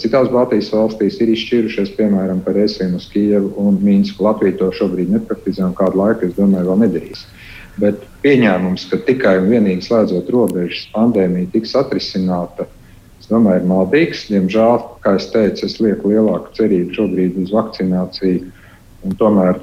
citās 0.01 0.31
Baltijas 0.33 0.71
valstīs 0.73 1.19
ir 1.21 1.33
izšķirušies, 1.35 1.95
piemēram, 1.99 2.43
par 2.45 2.57
reisiem 2.57 2.95
uz 2.99 3.09
Kijevu 3.13 3.53
un 3.61 3.81
Mīnsku. 3.83 4.25
Latvija 4.25 4.59
to 4.61 4.71
šobrīd 4.79 5.11
nepraktizē 5.13 5.67
un 5.69 5.75
kādu 5.79 6.01
laiku, 6.01 6.29
es 6.29 6.37
domāju, 6.39 6.71
vēl 6.71 6.85
nedarīs. 6.85 7.27
Bet 7.81 8.05
pieņēmums, 8.25 8.87
ka 8.91 9.01
tikai 9.07 9.39
un 9.41 9.51
vienīgi 9.51 9.87
slēdzot 9.89 10.31
robežas, 10.33 10.87
pandēmija 10.95 11.51
tiks 11.55 11.75
atrisināta, 11.79 12.69
es 13.21 13.31
domāju, 13.31 13.63
ir 13.63 13.71
maldīgs. 13.71 14.27
Diemžēl, 14.33 14.75
kā 15.05 15.17
es 15.19 15.31
teicu, 15.33 15.67
es 15.67 15.79
lieku 15.81 16.13
lielāku 16.13 16.53
cerību 16.59 16.99
šobrīd 16.99 17.39
uz 17.43 17.55
vakcināciju 17.55 18.51
un 19.03 19.17
tomēr 19.19 19.59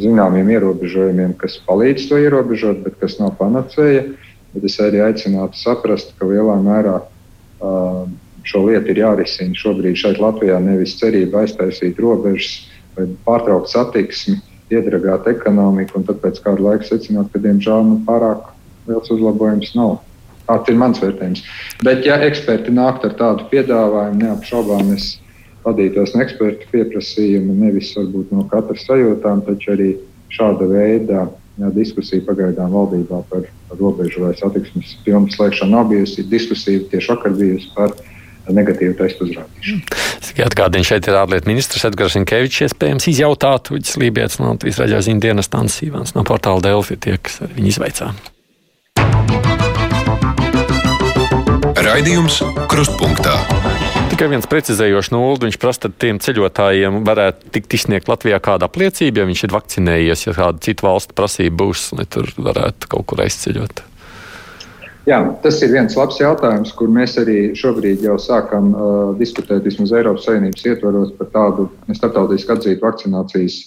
zināmiem 0.00 0.48
ierobežojumiem, 0.56 1.36
kas 1.40 1.60
palīdz 1.68 2.08
to 2.10 2.18
ierobežot, 2.20 2.80
bet 2.84 2.98
kas 3.00 3.20
nav 3.20 3.36
panacēja. 3.38 4.08
Bet 4.54 4.64
es 4.64 4.78
arī 4.80 5.02
aicinātu 5.04 5.60
saprast, 5.60 6.14
ka 6.18 6.26
lielā 6.26 6.56
mērā 6.64 6.96
šo 8.48 8.64
lietu 8.66 8.92
ir 8.94 9.02
jārisina 9.02 9.56
šobrīd 9.58 9.98
šeit 10.00 10.20
Latvijā. 10.22 10.58
Nevis 10.64 10.96
cerība 11.00 11.44
aiztaisīt 11.44 12.00
robežas 12.02 12.68
vai 12.96 13.06
pārtraukt 13.26 13.70
satiksmi, 13.72 14.38
iedragāt 14.72 15.28
ekonomiku 15.30 16.00
un 16.00 16.08
tad 16.08 16.20
pēc 16.24 16.42
kāda 16.44 16.64
laika 16.64 16.88
secināt, 16.88 17.30
ka 17.32 17.40
diemžēl 17.44 17.86
nu, 17.88 18.00
pārāk 18.08 18.50
liels 18.88 19.10
uzlabojums 19.14 19.72
nav. 19.76 19.98
Tāds 20.48 20.72
ir 20.72 20.78
mans 20.80 21.00
vērtējums. 21.02 21.42
Bet, 21.84 22.06
ja 22.08 22.16
eksperti 22.24 22.72
nāktu 22.72 23.10
ar 23.10 23.16
tādu 23.18 23.48
piedāvājumu, 23.52 24.22
neapšaubām 24.22 24.94
es 24.94 25.18
vadītos 25.64 26.14
no 26.14 26.22
ekspertu 26.24 26.68
pieprasījuma, 26.72 27.56
nevis 27.66 27.92
varbūt 27.96 28.32
no 28.32 28.46
katras 28.48 28.86
sajūtām, 28.88 29.44
taču 29.44 29.74
arī 29.74 29.90
šāda 30.32 30.68
veida 30.70 31.26
jā, 31.58 31.70
diskusija 31.76 32.24
pagaidām 32.24 32.72
valdībā 32.72 33.20
par 33.28 33.44
robežu 33.76 34.24
vai 34.24 34.32
satiksmes 34.38 34.96
pilnu 35.04 35.32
slēgšanu 35.34 35.76
nav 35.76 35.90
bijusi. 35.92 36.24
Diskusija 36.32 36.86
tieši 36.92 37.12
vakar 37.12 37.36
bijusi 37.36 37.68
par 37.76 37.92
negatīvu 38.56 38.96
testu 38.98 39.28
uzrādīšanu. 39.28 39.98
Tikai 40.28 40.46
atgādini, 40.46 40.86
šeit 40.86 41.08
ir 41.08 41.18
ārlietu 41.20 41.50
ministrs 41.50 41.86
Edgars 41.88 42.16
Inkevičs, 42.20 42.64
iespējams, 42.68 43.08
izjautāt 43.12 43.72
Uģis 43.74 43.98
Lībijams 44.00 44.40
no 44.40 44.54
Latvijas 44.54 44.80
raidījuma 44.82 45.24
dienas 45.24 45.52
Tansīvans 45.52 46.14
no 46.16 46.24
portāla 46.28 46.64
Delfi 46.70 46.98
tie, 47.00 47.16
kas 47.22 47.40
viņu 47.44 47.72
izveicā. 47.74 48.12
Raidījums 51.88 52.42
Krustpunktā. 52.68 53.38
Tikai 54.12 54.28
viens 54.32 54.48
precizējošs 54.50 55.12
nulli. 55.14 55.44
Viņš 55.46 55.56
prasa, 55.62 55.86
ka 55.86 56.00
tiem 56.04 56.18
ceļotājiem 56.22 57.02
varētu 57.06 57.52
tikt 57.54 57.76
izsniegt 57.78 58.10
Latvijā 58.10 58.40
kāda 58.42 58.66
apliecība, 58.68 59.22
ja 59.22 59.28
viņš 59.28 59.44
ir 59.46 59.54
vakcinējies, 59.54 60.24
ja 60.26 60.34
kāda 60.36 60.62
cita 60.64 60.86
valsts 60.88 61.14
prasība 61.16 61.62
būs, 61.62 61.84
lai 61.98 62.06
tur 62.10 62.30
varētu 62.34 62.90
kaut 62.92 63.06
kur 63.12 63.22
aizceļot. 63.24 63.84
Jā, 65.08 65.22
tas 65.40 65.56
ir 65.64 65.72
viens 65.72 65.94
labs 65.96 66.18
jautājums, 66.20 66.74
kur 66.76 66.90
mēs 66.92 67.16
arī 67.20 67.54
šobrīd 67.56 68.02
jau 68.04 68.18
sākam 68.20 68.74
uh, 68.74 68.90
diskutēt, 69.16 69.64
vismaz 69.64 69.94
Eiropas 69.96 70.26
Savienības 70.28 70.66
ietvaros, 70.68 71.14
par 71.16 71.30
tādu 71.32 71.70
starptautiski 71.96 72.52
atzītu 72.52 72.84
vakcinācijas 72.84 73.58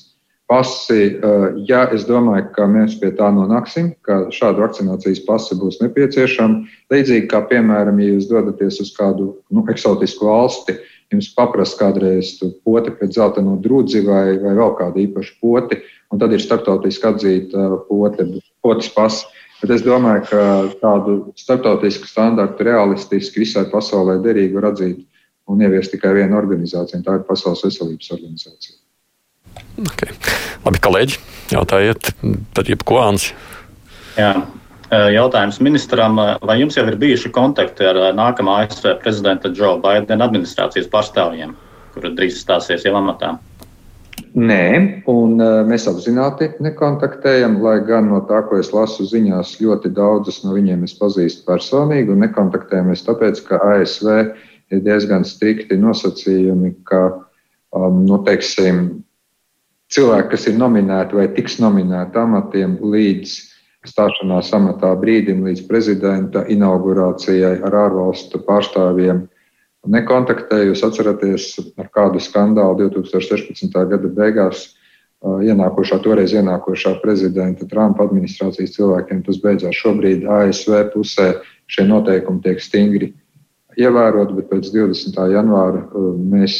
pasi, 0.51 1.15
eh, 1.15 1.53
ja 1.69 1.85
es 1.95 2.03
domāju, 2.03 2.49
ka 2.51 2.65
mēs 2.67 2.97
pie 2.99 3.13
tā 3.15 3.29
nonāksim, 3.31 3.93
ka 4.03 4.25
šāda 4.35 4.65
vakcinācijas 4.65 5.21
pasi 5.23 5.55
būs 5.55 5.79
nepieciešama, 5.79 6.65
līdzīgi 6.91 7.29
kā, 7.31 7.39
piemēram, 7.47 8.01
ja 8.03 8.17
jūs 8.17 8.27
dodaties 8.27 8.81
uz 8.83 8.91
kādu 8.97 9.29
nu, 9.47 9.63
eksotisku 9.71 10.27
valsti, 10.27 10.75
jums 11.13 11.31
paprasta 11.37 11.85
kādreiz 11.85 12.33
poti 12.67 12.91
pēc 12.99 13.15
zeltaino 13.15 13.55
drudzi 13.63 14.03
vai, 14.03 14.35
vai 14.43 14.51
vēl 14.59 14.75
kādu 14.79 15.05
īpašu 15.05 15.37
poti, 15.39 15.79
un 16.11 16.19
tad 16.19 16.35
ir 16.35 16.43
starptautiski 16.43 17.07
atzīta 17.07 17.69
pote, 17.87 18.27
potes 18.59 18.91
pasi. 18.91 19.23
Bet 19.61 19.75
es 19.75 19.83
domāju, 19.85 20.23
ka 20.25 20.43
tādu 20.81 21.15
starptautisku 21.37 22.09
standartu 22.09 22.65
realistiski 22.65 23.43
visai 23.43 23.67
pasaulē 23.69 24.17
derīgi 24.23 24.57
var 24.57 24.71
atzīt 24.71 25.03
un 25.51 25.61
ieviest 25.61 25.93
tikai 25.93 26.15
viena 26.17 26.39
organizācija, 26.39 26.97
un 26.97 27.05
tā 27.05 27.17
ir 27.19 27.27
Pasaules 27.27 27.61
veselības 27.65 28.09
organizācija. 28.15 28.77
Okay. 29.91 30.15
Labi, 30.65 30.81
kolēģi, 30.81 31.19
jautājiet 31.53 32.11
par 32.55 32.69
jebko 32.69 32.99
Ansi. 33.03 33.35
Jā. 34.17 34.33
Jautājums 34.91 35.61
ministram, 35.63 36.17
vai 36.43 36.57
jums 36.59 36.75
jau 36.75 36.83
ir 36.89 36.97
bijuši 36.99 37.29
kontakti 37.31 37.85
ar 37.87 37.99
nākamā 38.17 38.57
ASV 38.65 38.97
prezidenta 38.99 39.47
Joe 39.55 39.77
Bidena 39.79 40.27
administrācijas 40.27 40.89
pārstāvjiem, 40.91 41.53
kura 41.93 42.11
drīz 42.17 42.41
stāsies 42.41 42.83
jau 42.83 42.97
amatā? 42.99 43.37
Nē, 44.31 45.03
un 45.11 45.41
mēs 45.67 45.89
apzināti 45.91 46.53
nekontaktējam, 46.63 47.57
lai 47.63 47.81
gan 47.83 48.07
no 48.07 48.21
tā, 48.29 48.39
ko 48.47 48.61
es 48.61 48.69
lasu 48.71 49.03
ziņās, 49.03 49.57
ļoti 49.59 49.91
daudzus 49.91 50.39
no 50.45 50.55
viņiem 50.55 50.85
es 50.87 50.93
pazīstu 50.95 51.43
personīgi, 51.49 52.15
nekontaktējamies 52.15 53.03
tāpēc, 53.09 53.41
ka 53.49 53.59
ASV 53.73 54.07
ir 54.71 54.83
diezgan 54.85 55.27
strikti 55.27 55.75
nosacījumi, 55.75 56.77
ka, 56.87 57.01
um, 57.75 58.05
nu, 58.07 58.21
teiksim, 58.23 59.01
cilvēki, 59.91 60.29
kas 60.31 60.47
ir 60.47 60.55
nominēti 60.61 61.19
vai 61.19 61.27
tiks 61.35 61.59
nominēti 61.59 62.23
amatiem 62.23 62.77
līdz 62.79 63.35
stāšanās 63.91 64.53
amatā 64.55 64.93
brīdim, 65.01 65.43
līdz 65.47 65.65
prezidenta 65.67 66.45
inaugurācijai 66.53 67.57
ar 67.65 67.77
ārvalstu 67.87 68.39
pārstāvjiem. 68.47 69.25
Nekontaktēju, 69.81 70.71
jūs 70.71 70.83
atceraties, 70.85 71.45
ar 71.81 71.87
kādu 71.89 72.21
skandālu 72.21 72.85
2016. 72.91 73.73
gada 73.89 74.11
beigās 74.13 74.67
ienākošā, 75.21 75.97
toreiz 76.05 76.35
ienākošā 76.37 76.95
prezidenta 77.01 77.65
Trumpa 77.69 78.05
administrācijas 78.05 78.75
cilvēkiem 78.75 79.23
tas 79.25 79.39
beidzās. 79.41 79.77
Šobrīd 79.77 80.27
ASV 80.29 80.77
pusē 80.93 81.31
šie 81.65 81.87
noteikumi 81.89 82.43
tiek 82.45 82.61
stingri 82.61 83.11
ievēroti, 83.81 84.37
bet 84.37 84.49
pēc 84.53 84.69
20. 84.69 85.17
janvāra 85.33 85.81
mēs 86.29 86.55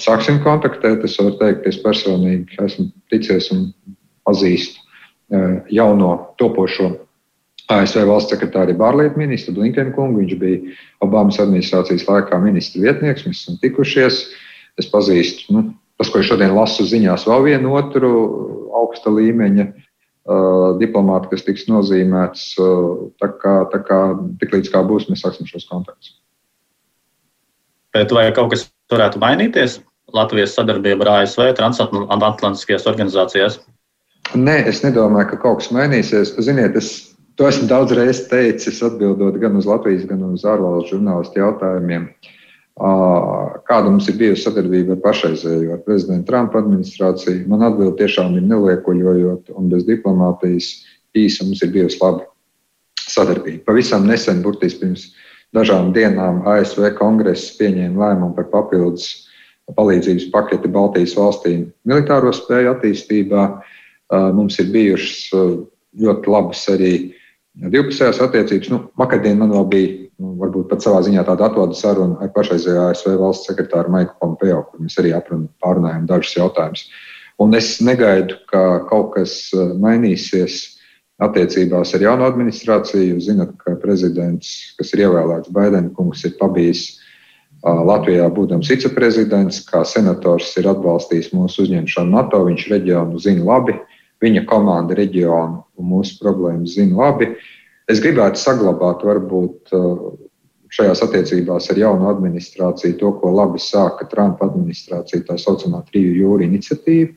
sāksim 0.00 0.40
kontaktēt. 0.44 1.04
Es 1.04 1.16
varu 1.20 1.36
teikt, 1.40 1.64
ka 1.64 1.72
es 1.72 1.80
personīgi 1.84 2.60
esmu 2.64 2.88
ticies 3.12 3.52
un 3.52 3.68
pazīstu 4.24 4.80
jauno 5.76 6.12
topošo 6.40 6.94
ASV 7.72 8.04
valsts 8.06 8.30
sekretāri 8.30 8.76
Bārlietu 8.78 9.18
ministru 9.18 9.56
Blinkenu 9.56 9.94
kungu. 9.96 10.20
Viņš 10.22 10.36
bija 10.38 10.76
Obamas 11.02 11.40
administrācijas 11.42 12.06
laikā 12.06 12.38
ministra 12.42 12.84
vietnieks. 12.84 13.26
Mēs 13.26 13.42
esam 13.42 13.58
tikušies. 13.62 14.20
Es 14.76 14.88
pazīstu 14.92 15.56
nu, 15.56 15.64
tas, 15.98 16.10
ko 16.12 16.20
es 16.20 16.28
šodien 16.28 16.54
lasu 16.54 16.84
ziņās, 16.86 17.24
vēl 17.26 17.46
vienu 17.46 17.72
otru 17.78 18.10
augsta 18.76 19.10
līmeņa 19.10 19.64
uh, 19.72 20.76
diplomātu, 20.82 21.30
kas 21.32 21.46
tiks 21.46 21.64
nozīmēts. 21.70 22.50
Uh, 22.60 23.08
tā 23.22 23.30
kā, 23.40 23.56
tā 23.72 23.80
kā 23.88 24.00
tiklīdz 24.42 24.70
kā 24.74 24.84
būs, 24.86 25.08
mēs 25.10 25.24
sāksim 25.24 25.48
šos 25.48 25.66
kontaktus. 25.70 26.18
Bet 27.96 28.12
vai 28.12 28.28
kaut 28.36 28.52
kas 28.52 28.66
varētu 28.92 29.22
mainīties 29.22 29.80
Latvijas 30.14 30.54
sadarbība 30.54 31.06
ar 31.06 31.12
ASV 31.22 31.48
transatlantiskajās 31.56 32.86
organizācijās? 32.86 33.58
Nē, 34.36 34.60
es 34.68 34.82
nedomāju, 34.84 35.32
ka 35.32 35.40
kaut 35.40 35.62
kas 35.62 35.72
mainīsies. 35.74 36.34
Ziniet, 36.44 36.76
es 36.76 37.15
to 37.36 37.48
esmu 37.48 37.68
daudz 37.68 37.92
reizes 37.96 38.24
teicis, 38.30 38.80
atbildot 38.84 39.36
gan 39.40 39.58
uz 39.60 39.68
Latvijas, 39.68 40.06
gan 40.08 40.24
uz 40.30 40.44
ārvalstu 40.48 40.96
žurnālistu 40.96 41.40
jautājumiem. 41.42 42.08
Kāda 42.76 43.88
mums 43.88 44.08
ir 44.10 44.18
bijusi 44.20 44.44
sadarbība 44.44 44.96
ar 44.96 45.02
pašreizējo 45.04 45.76
ar 45.76 45.84
prezidenta 45.84 46.28
Trumpa 46.28 46.60
administrāciju? 46.60 47.46
Man 47.48 47.64
atbilde 47.64 47.96
tiešām 48.02 48.36
ir 48.36 48.44
neliekoļojot 48.50 49.52
un 49.56 49.70
bez 49.72 49.86
diplomātijas 49.88 50.72
īsa 51.16 51.46
mums 51.46 51.62
ir 51.64 51.72
bijusi 51.72 52.00
laba 52.02 52.26
sadarbība. 53.06 53.64
Pavisam 53.68 54.04
nesen, 54.08 54.42
burtiski 54.44 54.82
pirms 54.82 55.06
dažām 55.56 55.92
dienām 55.96 56.42
ASV 56.48 56.90
kongress 56.98 57.54
pieņēma 57.56 58.02
lēmumu 58.02 58.36
par 58.36 58.50
papildus 58.52 59.28
palīdzības 59.76 60.28
paketi 60.34 60.68
Baltijas 60.70 61.16
valstīm 61.18 61.70
militāro 61.88 62.32
spēju 62.34 62.74
attīstībā. 62.74 63.46
Mums 64.36 64.60
ir 64.62 64.68
bijušas 64.74 65.32
ļoti 65.96 66.30
labas 66.30 66.60
arī 66.74 66.92
divpusējās 67.56 68.20
attiecības. 68.24 68.70
Nu, 68.72 68.80
Vakardien 69.00 69.40
man 69.40 69.52
vēl 69.54 69.66
bija, 69.72 69.92
nu, 70.20 70.34
varbūt 70.40 70.68
pat 70.70 70.84
savā 70.84 71.02
ziņā 71.06 71.24
tāda 71.28 71.48
atvada 71.48 71.76
saruna 71.76 72.20
ar 72.24 72.32
pašreizējo 72.36 72.88
ASV 72.90 73.16
valsts 73.20 73.50
sekretāru 73.50 73.92
Maiku 73.94 74.16
Pompeo, 74.20 74.62
kur 74.70 74.84
mēs 74.84 74.98
arī 75.00 75.14
pārunājam 75.64 76.08
dažus 76.08 76.36
jautājumus. 76.38 76.86
Un 77.42 77.52
es 77.56 77.76
negaidu, 77.84 78.38
ka 78.48 78.86
kaut 78.88 79.12
kas 79.16 79.50
mainīsies 79.54 80.76
attiecībās 81.20 81.94
ar 81.96 82.04
jauno 82.04 82.28
administrāciju. 82.28 83.14
Jūs 83.14 83.28
zināt, 83.30 83.56
ka 83.60 83.76
prezidents, 83.80 84.52
kas 84.78 84.92
ir 84.94 85.06
ievēlēts 85.06 85.52
Baidena 85.52 85.92
kungs, 85.96 86.24
ir 86.28 86.36
pabijis 86.40 86.94
Latvijā 87.64 88.28
būdams 88.30 88.68
viceprezidents, 88.70 89.62
kā 89.66 89.82
senators, 89.88 90.52
ir 90.60 90.68
atbalstījis 90.70 91.32
mūsu 91.34 91.64
uzņemšanu 91.64 92.12
NATO. 92.12 92.42
Viņš 92.46 92.66
reģionu 92.72 93.20
zina 93.22 93.44
labi, 93.48 93.76
viņa 94.24 94.44
komanda 94.48 94.96
reģionu 94.96 95.62
un 95.76 95.90
mūsu 95.90 96.18
problēmas 96.22 96.76
zina 96.78 96.96
labi. 97.02 97.34
Es 97.90 98.00
gribētu 98.02 98.40
saglabāt 98.40 99.04
varbūt 99.06 99.74
šajās 100.76 101.02
attiecībās 101.06 101.70
ar 101.70 101.78
jaunu 101.80 102.08
administrāciju 102.10 102.98
to, 103.00 103.12
ko 103.20 103.30
labi 103.34 103.60
sāka 103.62 104.08
Trumpa 104.10 104.48
administrācija, 104.48 105.24
tā 105.28 105.38
saucamā 105.40 105.84
triju 105.90 106.16
jūra 106.16 106.46
iniciatīva. 106.48 107.12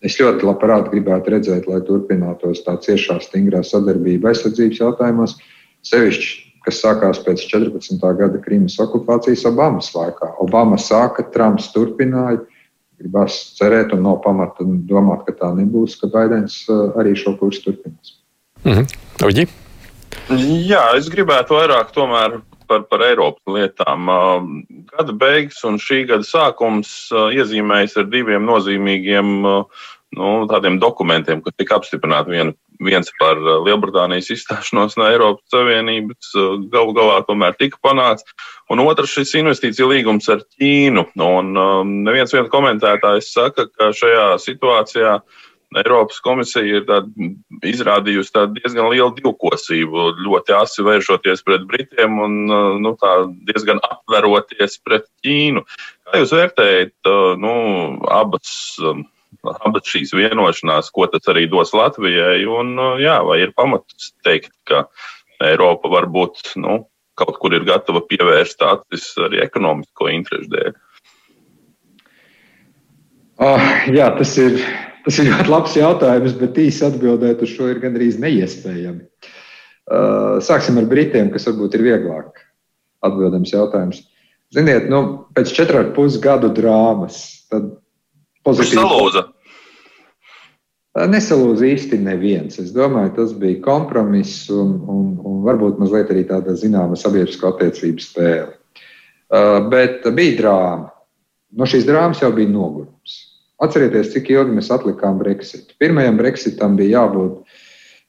Es 0.00 0.16
ļoti 0.16 0.46
labprāt 0.48 0.88
gribētu 0.90 1.34
redzēt, 1.34 1.66
lai 1.68 1.82
turpinātos 1.84 2.62
tā 2.64 2.78
ciešā, 2.80 3.18
stingrā 3.20 3.60
sadarbība 3.66 4.30
aizsardzības 4.30 4.80
jautājumos, 4.80 5.34
sevišķi, 5.84 6.30
kas 6.64 6.80
sākās 6.80 7.20
pēc 7.24 7.44
14. 7.50 8.00
gada 8.16 8.40
Krīmas 8.40 8.78
okupācijas 8.80 9.44
Obamas 9.48 9.92
laikā. 9.92 10.32
Obama 10.40 10.80
sāka, 10.80 11.26
Trumps 11.34 11.68
turpināja. 11.74 12.40
Gribas 13.00 13.38
cerēt, 13.56 13.94
un 13.96 14.04
nav 14.04 14.20
pamata 14.24 14.66
domāt, 14.90 15.24
ka 15.26 15.32
tā 15.32 15.50
nebūs, 15.56 15.96
ka 16.00 16.10
Baidens 16.12 16.62
uh, 16.68 16.90
arī 17.00 17.16
šo 17.16 17.34
kursu 17.40 17.70
turpinās. 17.70 18.18
Mm 18.64 18.72
-hmm. 18.72 19.48
Jā, 20.68 20.84
es 20.96 21.08
gribētu 21.10 21.56
vairāk 21.56 21.90
tomēr 21.94 22.40
par, 22.70 22.84
par 22.90 23.02
Eiropas 23.02 23.42
lietām. 23.50 24.06
Gada 24.92 25.12
beigas 25.12 25.64
un 25.64 25.78
šī 25.82 26.04
gada 26.06 26.26
sākums 26.26 27.10
iezīmējas 27.10 27.96
ar 27.96 28.06
diviem 28.12 28.46
nozīmīgiem 28.46 29.30
nu, 30.16 30.78
dokumentiem, 30.78 31.42
kas 31.42 31.56
tika 31.58 31.80
apstiprināti. 31.80 32.30
Vien, 32.30 32.54
viens 32.86 33.10
par 33.20 33.40
Lielbritānijas 33.40 34.30
izstāšanos 34.34 34.96
no 35.00 35.08
Eiropas 35.10 35.52
Savienības, 35.52 36.32
galu 36.72 36.96
galā 36.96 37.20
tomēr 37.28 37.58
tika 37.60 37.80
panākts, 37.84 38.26
un 38.72 38.82
otrs 38.84 39.12
šis 39.18 39.36
investīcija 39.42 39.88
līgums 39.90 40.30
ar 40.32 40.42
Ķīnu. 40.56 41.06
Un, 41.20 41.52
um, 41.60 41.94
neviens 42.06 42.34
komentētājs 42.52 43.32
saka, 43.34 43.68
ka 43.76 43.92
šajā 43.96 44.26
situācijā 44.46 45.18
uh, 45.20 45.46
Eiropas 45.78 46.18
komisija 46.24 46.80
ir 46.80 46.88
izrādījusi 47.70 48.32
tādu 48.34 48.58
diezgan 48.58 48.88
lielu 48.90 49.12
divkosību, 49.20 50.06
ļoti 50.26 50.54
asi 50.58 50.82
vēršoties 50.86 51.44
pret 51.46 51.66
Britiem 51.70 52.18
un 52.24 52.34
nu, 52.82 52.94
diezgan 53.46 53.78
apveroties 53.86 54.80
pret 54.82 55.06
Ķīnu. 55.22 55.62
Kā 56.08 56.22
jūs 56.22 56.34
vērtējat 56.34 57.12
nu, 57.38 57.54
abas? 58.10 58.50
Abas 59.44 59.88
šīs 59.88 60.12
vienošanās, 60.16 60.90
ko 60.92 61.06
tas 61.08 61.30
arī 61.32 61.46
dos 61.48 61.72
Latvijai, 61.76 62.42
un 62.44 62.74
jā, 63.00 63.16
vai 63.24 63.40
ir 63.44 63.54
pamats 63.56 64.12
teikt, 64.26 64.52
ka 64.68 64.84
Eiropa 65.44 65.88
varbūt 65.92 66.54
nu, 66.60 66.82
kaut 67.16 67.40
kur 67.40 67.56
ir 67.56 67.64
gatava 67.68 68.02
pievērst 68.04 68.62
acis 68.68 69.10
arī 69.24 69.40
ekonomisko 69.44 70.12
interešu 70.12 70.52
dēļ? 70.52 70.78
Oh, 73.40 73.68
jā, 73.88 74.10
tas 74.18 74.36
ir 74.36 74.60
Tas 75.04 75.16
ir 75.16 75.30
ļoti 75.30 75.48
labs 75.48 75.76
jautājums, 75.78 76.36
bet 76.36 76.58
īsi 76.60 76.84
atbildēt 76.84 77.40
uz 77.44 77.54
šo 77.54 77.70
ir 77.72 77.80
gandrīz 77.80 78.18
neiespējami. 78.20 79.06
Uh, 79.90 80.38
sāksim 80.44 80.78
ar 80.78 80.86
Britiem, 80.90 81.30
kas 81.32 81.48
varbūt 81.48 81.78
ir 81.78 81.86
vieglāk 81.86 82.42
atbildams 83.06 83.54
jautājums. 83.54 84.02
Ziniet, 84.54 84.90
nu, 84.92 85.00
pēc 85.34 85.54
četriem 85.56 85.86
ar 85.86 85.92
pus 85.96 86.18
gadu 86.20 86.50
drāmas, 86.52 87.46
tad 87.50 87.72
pozitīvi. 88.46 88.80
Salūza. 88.80 89.24
Uh, 90.90 91.06
nesalūza 91.10 91.68
īsti 91.68 92.00
neviens. 92.02 92.58
Es 92.62 92.72
domāju, 92.74 93.14
tas 93.18 93.34
bija 93.38 93.60
kompromiss 93.64 94.48
un, 94.54 94.76
un, 94.90 95.10
un 95.26 95.42
varbūt 95.46 95.78
mazliet 95.82 96.10
arī 96.10 96.24
tāda 96.28 96.56
zināma 96.58 96.98
sabiedrisko 96.98 97.52
attiecību 97.52 98.04
spēle. 98.04 98.54
Uh, 99.30 99.58
bet 99.70 100.06
bija 100.16 100.38
drāma. 100.40 100.90
No 101.54 101.66
šīs 101.66 101.86
drāmas 101.86 102.22
jau 102.22 102.30
bija 102.34 102.50
nogurums. 102.50 103.18
Atcerieties, 103.60 104.12
cik 104.14 104.30
ilgi 104.32 104.56
mēs 104.56 104.70
atlikām 104.72 105.18
Brexit. 105.20 105.74
Pirmajam 105.82 106.16
Brexitam 106.18 106.78
bija 106.78 107.02
jābūt 107.02 107.42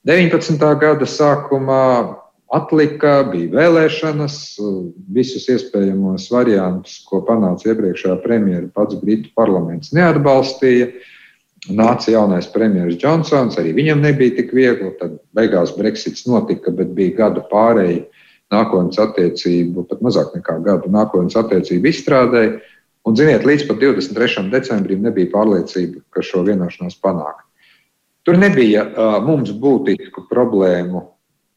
19. 0.08 0.62
gada 0.80 1.06
sākumā, 1.06 1.82
atlika, 2.52 3.22
bija 3.32 3.50
vēlēšanas, 3.56 4.36
visus 5.12 5.48
iespējamos 5.52 6.28
variantus, 6.32 7.00
ko 7.08 7.22
panāca 7.26 7.72
iepriekšējā 7.72 8.18
premjera, 8.24 8.68
pats 8.76 8.98
Britu 9.00 9.32
parlaments 9.38 9.92
neatbalstīja. 9.96 10.92
Nāca 11.72 12.10
jaunais 12.10 12.48
premjerministrs 12.50 12.98
Džonsons, 13.04 13.56
arī 13.60 13.70
viņam 13.76 14.00
nebija 14.02 14.34
tik 14.40 14.50
viegli. 14.56 14.90
Tad 14.98 15.14
beigās 15.36 15.70
Brexits 15.76 16.26
notika, 16.26 16.72
bet 16.74 16.90
bija 16.96 17.20
gada 17.20 17.44
pārēja 17.52 18.02
nākotnes 18.52 18.98
attiecību, 19.00 19.86
pat 19.88 20.02
mazāk 20.04 20.34
nekā 20.36 20.58
gadu 20.66 20.90
nākotnes 20.92 21.38
attiecību 21.38 21.88
izstrādēji. 21.88 22.56
Un, 23.06 23.16
ziniet, 23.18 23.46
līdz 23.46 23.68
pat 23.70 23.80
23. 23.82 24.44
decembrim 24.50 25.06
nebija 25.06 25.30
pārliecība, 25.32 26.02
ka 26.14 26.22
šo 26.26 26.42
vienošanos 26.46 26.98
panākt. 27.02 27.46
Tur 28.26 28.36
nebija 28.38 28.84
uh, 28.86 29.16
mums 29.24 29.50
būtisku 29.58 30.28
problēmu, 30.30 31.06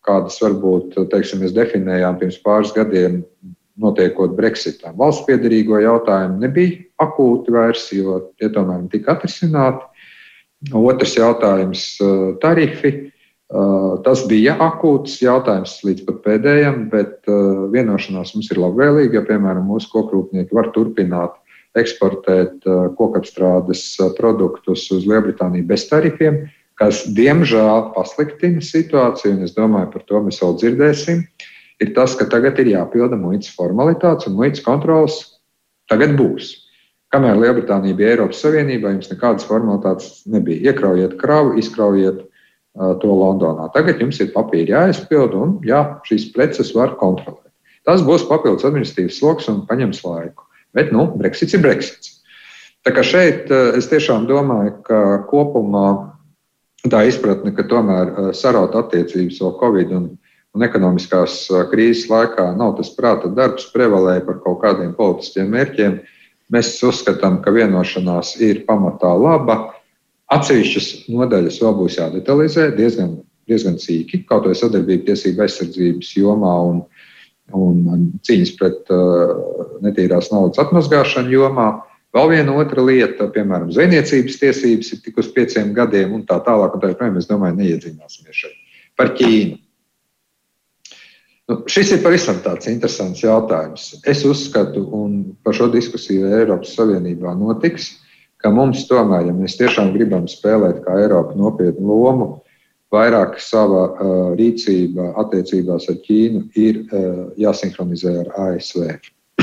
kādas 0.05 0.37
varbūt 0.41 0.95
teiksim, 1.11 1.41
mēs 1.43 1.55
definējām 1.55 2.19
pirms 2.21 2.37
pāris 2.45 2.73
gadiem, 2.75 3.23
notiekot 3.81 4.35
Brexitam. 4.37 4.95
Valsts 4.99 5.25
piedarīgo 5.27 5.81
jautājumu 5.83 6.39
nebija 6.45 6.77
akūti 7.03 7.51
vairs, 7.51 7.89
jo 7.91 8.21
tie 8.39 8.47
tomēr 8.53 8.85
tika 8.93 9.17
atrisināti. 9.17 9.83
Otrs 10.71 11.17
jautājums- 11.17 11.83
tarifi. 12.43 13.11
Tas 14.05 14.23
bija 14.25 14.55
akūts 14.57 15.19
jautājums 15.21 15.75
līdz 15.85 16.05
pat 16.07 16.21
pēdējam, 16.23 16.89
bet 16.89 17.27
vienošanās 17.27 18.33
mums 18.33 18.49
ir 18.51 18.57
labvēlīga. 18.63 19.19
Ja, 19.19 19.25
piemēram, 19.27 19.67
mūsu 19.67 19.91
kokrūpnieki 19.91 20.55
var 20.55 20.71
turpināt 20.73 21.35
eksportēt 21.75 22.63
kokapstrādes 22.97 23.83
produktus 24.17 24.87
uz 24.95 25.05
Lielbritāniju 25.05 25.67
bez 25.67 25.85
tarifiem, 25.91 26.47
kas 26.79 27.05
diemžēl 27.15 27.91
pasliktina 27.95 28.63
situāciju, 28.63 29.37
un 29.37 29.47
es 29.47 29.55
domāju, 29.55 29.91
par 29.93 30.03
to 30.09 30.21
mēs 30.25 30.41
vēl 30.43 30.57
dzirdēsim, 30.59 31.23
ir 31.83 31.93
tas, 31.95 32.15
ka 32.19 32.27
tagad 32.31 32.59
ir 32.63 32.73
jāpilda 32.73 33.19
muitas 33.19 33.53
formalitātes, 33.55 34.27
un 34.29 34.37
muitas 34.39 34.63
kontrols 34.65 35.19
tagad 35.91 36.15
būs. 36.19 36.53
Kamēr 37.13 37.37
Lielbritānija 37.39 37.95
bija 37.95 38.15
Eiropas 38.15 38.41
Savienībā, 38.43 38.91
jums 38.91 39.11
nekādas 39.11 39.45
formalitātes 39.47 40.25
nebija. 40.27 40.71
Iekraujiet 40.71 41.15
kravu, 41.21 41.53
izkraujiet 41.61 42.25
uh, 42.25 42.95
to 42.99 43.13
Londonā. 43.13 43.69
Tagad 43.75 44.01
jums 44.03 44.19
ir 44.19 44.33
papīri 44.33 44.73
jāizpild, 44.73 45.37
un 45.37 45.53
jā, 45.63 45.83
šīs 46.09 46.31
preces 46.35 46.73
var 46.75 46.97
kontrolēt. 46.99 47.53
Tas 47.87 48.03
būs 48.03 48.25
papildus 48.27 48.65
administratīvs 48.67 49.21
sloks 49.21 49.47
un 49.51 49.61
paņems 49.69 50.01
laiku. 50.03 50.43
Bet 50.75 50.91
nu, 50.91 51.05
Brexits 51.15 51.55
ir 51.55 51.63
Brexits. 51.63 52.17
Tā 52.83 52.91
kā 52.93 53.05
šeit 53.05 53.49
es 53.53 53.87
tiešām 53.89 54.25
domāju, 54.29 54.73
ka 54.85 54.99
kopumā 55.29 56.14
tā 56.91 57.05
izpratne, 57.09 57.53
ka 57.55 57.65
tomēr 57.69 58.33
saraut 58.37 58.75
attiecības 58.77 59.39
vēl 59.41 59.53
Covid 59.61 59.93
un, 59.95 60.09
un 60.55 60.65
ekonomiskās 60.65 61.45
krīzes 61.71 62.09
laikā 62.11 62.49
nav 62.57 62.75
tas 62.79 62.91
prāta 62.97 63.31
darbs, 63.31 63.69
prevalēja 63.73 64.25
par 64.27 64.41
kaut 64.43 64.61
kādiem 64.63 64.93
politiskiem 64.97 65.49
mērķiem. 65.53 65.99
Mēs 66.53 66.75
uzskatām, 66.85 67.39
ka 67.41 67.53
vienošanās 67.53 68.35
ir 68.43 68.65
pamatā 68.67 69.11
laba. 69.17 69.57
Atsevišķas 70.33 71.09
nodaļas 71.13 71.57
vēl 71.61 71.73
būs 71.79 71.97
jādetalizē 71.99 72.69
diezgan, 72.77 73.17
diezgan 73.49 73.77
sīki, 73.81 74.23
kaut 74.29 74.47
vai 74.49 74.55
sadarbība 74.57 75.11
tiesību 75.11 75.45
aizsardzības 75.45 76.13
jomā 76.17 76.53
un, 76.69 76.79
un 77.53 78.07
cīņas 78.25 78.53
pret 78.57 78.93
uh, 78.93 79.35
netīrās 79.85 80.31
naudas 80.33 80.61
atmazgāšanu 80.65 81.33
jomā. 81.33 81.69
Vēl 82.15 82.29
viena 82.31 82.53
otra 82.55 82.83
lieta, 82.85 83.27
piemēram, 83.35 83.73
zvejniecības 83.75 84.37
tiesības 84.39 84.93
ir 84.95 84.99
tik 85.03 85.17
uz 85.19 85.27
pieciem 85.35 85.73
gadiem 85.75 86.13
un 86.15 86.21
tā 86.27 86.37
tālāk. 86.45 86.77
Un 86.77 86.83
tā 86.83 86.93
joprojām, 86.93 87.17
es 87.19 87.27
domāju, 87.27 87.57
neiedzināsimies 87.59 88.39
šeit. 88.39 88.55
Par 88.95 89.11
Ķīnu. 89.17 89.57
Nu, 91.51 91.57
šis 91.69 91.91
ir 91.97 91.99
pavisam 92.05 92.39
tāds 92.41 92.71
interesants 92.71 93.19
jautājums. 93.21 93.89
Es 94.07 94.23
uzskatu, 94.25 94.85
un 94.95 95.35
par 95.43 95.57
šo 95.59 95.67
diskusiju 95.73 96.31
Eiropas 96.39 96.71
Savienībā 96.77 97.35
notiks, 97.37 97.91
ka 98.39 98.49
mums 98.53 98.87
tomēr, 98.87 99.27
ja 99.27 99.35
mēs 99.35 99.59
tiešām 99.59 99.91
gribam 99.97 100.25
spēlēt 100.31 100.81
kā 100.87 100.95
Eiropa 101.03 101.35
nopietnu 101.35 101.99
lomu, 101.99 102.31
vairāk 102.95 103.41
sava 103.43 103.85
uh, 103.91 104.17
rīcība 104.39 105.11
attiecībās 105.19 105.91
ar 105.91 105.99
Ķīnu 106.07 106.47
ir 106.63 106.83
uh, 106.85 107.23
jāsinhronizē 107.43 108.21
ar 108.23 108.35
ASV. 108.47 108.87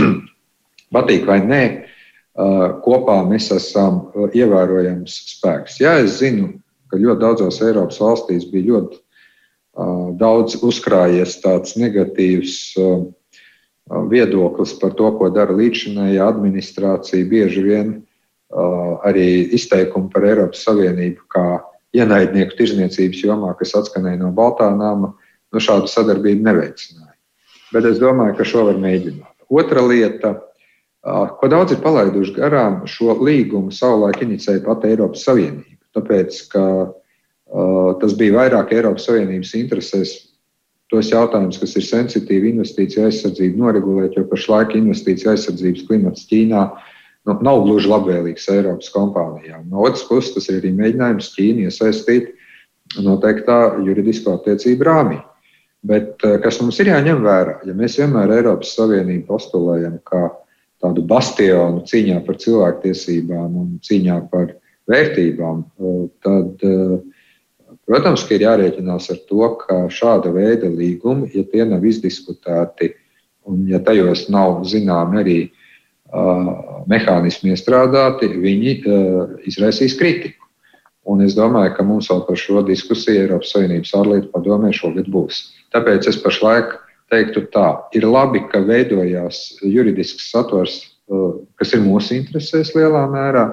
Patīk 0.96 1.28
vai 1.28 1.42
nē, 1.44 1.64
uh, 1.68 1.91
kopā 2.32 3.18
mēs 3.28 3.50
esam 3.52 4.06
ievērojams 4.32 5.16
spēks. 5.34 5.80
Jā, 5.82 5.98
es 6.00 6.20
zinu, 6.20 6.54
ka 6.88 7.00
ļoti 7.00 7.20
daudzās 7.20 7.60
Eiropas 7.64 8.00
valstīs 8.00 8.46
bija 8.48 8.70
ļoti 8.70 8.96
uh, 8.96 10.12
daudz 10.20 10.56
uzkrājies 10.64 11.40
tāds 11.44 11.76
negatīvs 11.80 12.56
viedoklis 14.08 14.72
par 14.80 14.94
to, 14.96 15.10
ko 15.18 15.28
dara 15.34 15.54
līdzinājā 15.56 16.24
administrācija. 16.24 17.28
Bieži 17.28 17.64
vien 17.66 17.92
arī 19.04 19.48
izteikumi 19.56 20.10
par 20.12 20.26
Eiropas 20.28 20.64
Savienību 20.66 21.26
kā 21.32 21.46
ienaidnieku 21.96 22.56
tirzniecības 22.56 23.24
jomā, 23.24 23.52
kas 23.58 23.74
atskanēja 23.76 24.20
no 24.20 24.30
Baltā 24.36 24.68
nama, 24.76 25.12
nu, 25.52 25.60
šādu 25.60 25.90
sadarbību 25.90 26.44
neveicināja. 26.46 27.16
Bet 27.72 27.88
es 27.88 28.00
domāju, 28.00 28.36
ka 28.38 28.46
šo 28.48 28.66
var 28.68 28.80
mēģināt. 28.80 29.32
Otra 29.52 29.84
lieta 29.84 30.34
Ko 31.02 31.48
daudz 31.50 31.74
ir 31.74 31.80
palaiduši 31.82 32.36
garām, 32.36 32.82
šo 32.86 33.16
līgumu 33.18 33.72
savulaik 33.74 34.20
inicēja 34.22 34.62
pati 34.62 34.92
Eiropas 34.92 35.24
Savienība. 35.26 35.80
Tāpēc, 35.96 36.36
ka 36.52 36.66
uh, 36.86 37.88
tas 37.98 38.14
bija 38.18 38.36
vairāk 38.36 38.70
Eiropas 38.76 39.08
Savienības 39.08 39.56
interesēs 39.58 40.12
tos 40.92 41.10
jautājumus, 41.10 41.58
kas 41.58 41.74
ir 41.80 41.86
sensitīvi 41.88 42.52
investīciju 42.52 43.08
aizsardzību, 43.08 43.58
noregulēt, 43.64 44.14
jo 44.14 44.26
pašlaik 44.30 44.76
investīciju 44.78 45.32
aizsardzības 45.32 45.86
klimats 45.88 46.28
Ķīnā 46.30 46.62
nu, 47.26 47.34
nav 47.34 47.64
gluži 47.64 47.90
labvēlīgs 47.90 48.46
Eiropas 48.54 48.92
kompānijām. 48.94 49.66
No 49.72 49.82
otras 49.88 50.04
puses, 50.06 50.36
tas 50.36 50.46
ir 50.52 50.60
arī 50.60 50.70
mēģinājums 50.76 51.32
Ķīnu 51.34 51.66
iesaistīt 51.66 52.30
noteiktā 53.02 53.58
juridisko 53.82 54.36
attiecību 54.38 54.86
rāmī. 54.86 55.18
Bet 55.82 56.22
kas 56.44 56.60
mums 56.62 56.78
ir 56.78 56.92
jāņem 56.92 57.24
vērā, 57.24 57.56
ja 57.66 57.74
mēs 57.74 57.98
vienmēr 57.98 58.36
Eiropas 58.36 58.76
Savienību 58.76 59.26
postulējam 59.32 59.98
kā 60.06 60.28
tādu 60.82 61.04
bastionu 61.06 61.84
cīņā 61.88 62.20
par 62.26 62.38
cilvēktiesībām 62.42 63.58
un 63.62 63.68
cīņā 63.86 64.18
par 64.32 64.56
vērtībām, 64.90 65.62
tad, 66.24 66.64
protams, 67.86 68.26
ir 68.34 68.44
jārēķinās 68.48 69.08
ar 69.14 69.20
to, 69.28 69.46
ka 69.62 69.78
šāda 69.94 70.32
veida 70.34 70.70
līgumi, 70.70 71.30
ja 71.36 71.46
tie 71.48 71.66
nav 71.68 71.86
izdiskutēti 71.86 72.92
un 73.48 73.66
ja 73.70 73.80
tajos 73.82 74.28
nav 74.30 74.62
zināmi 74.68 75.18
arī 75.22 75.38
uh, 75.46 76.84
mehānismi 76.90 77.54
iestrādāti, 77.54 78.30
viņi 78.42 78.76
uh, 78.82 79.34
izraisīs 79.48 79.96
kritiku. 79.98 80.38
Un 81.02 81.24
es 81.24 81.34
domāju, 81.34 81.72
ka 81.74 81.82
mums 81.86 82.06
vēl 82.10 82.22
par 82.28 82.38
šo 82.38 82.62
diskusiju 82.66 83.24
Eiropas 83.24 83.50
Savienības 83.54 83.94
ārlietu 83.98 84.30
padomē 84.30 84.70
šogad 84.76 85.08
būs. 85.10 85.48
Tāpēc 85.74 86.06
es 86.12 86.20
pašlaik 86.22 86.76
teiktu 87.12 87.44
tā, 87.52 87.68
ir 87.96 88.06
labi, 88.08 88.42
ka 88.50 88.62
veidojās 88.64 89.58
juridisks 89.62 90.30
satvers, 90.32 90.78
uh, 91.12 91.36
kas 91.60 91.74
ir 91.76 91.84
mūsu 91.84 92.16
interesēs 92.18 92.72
lielā 92.76 93.04
mērā, 93.12 93.46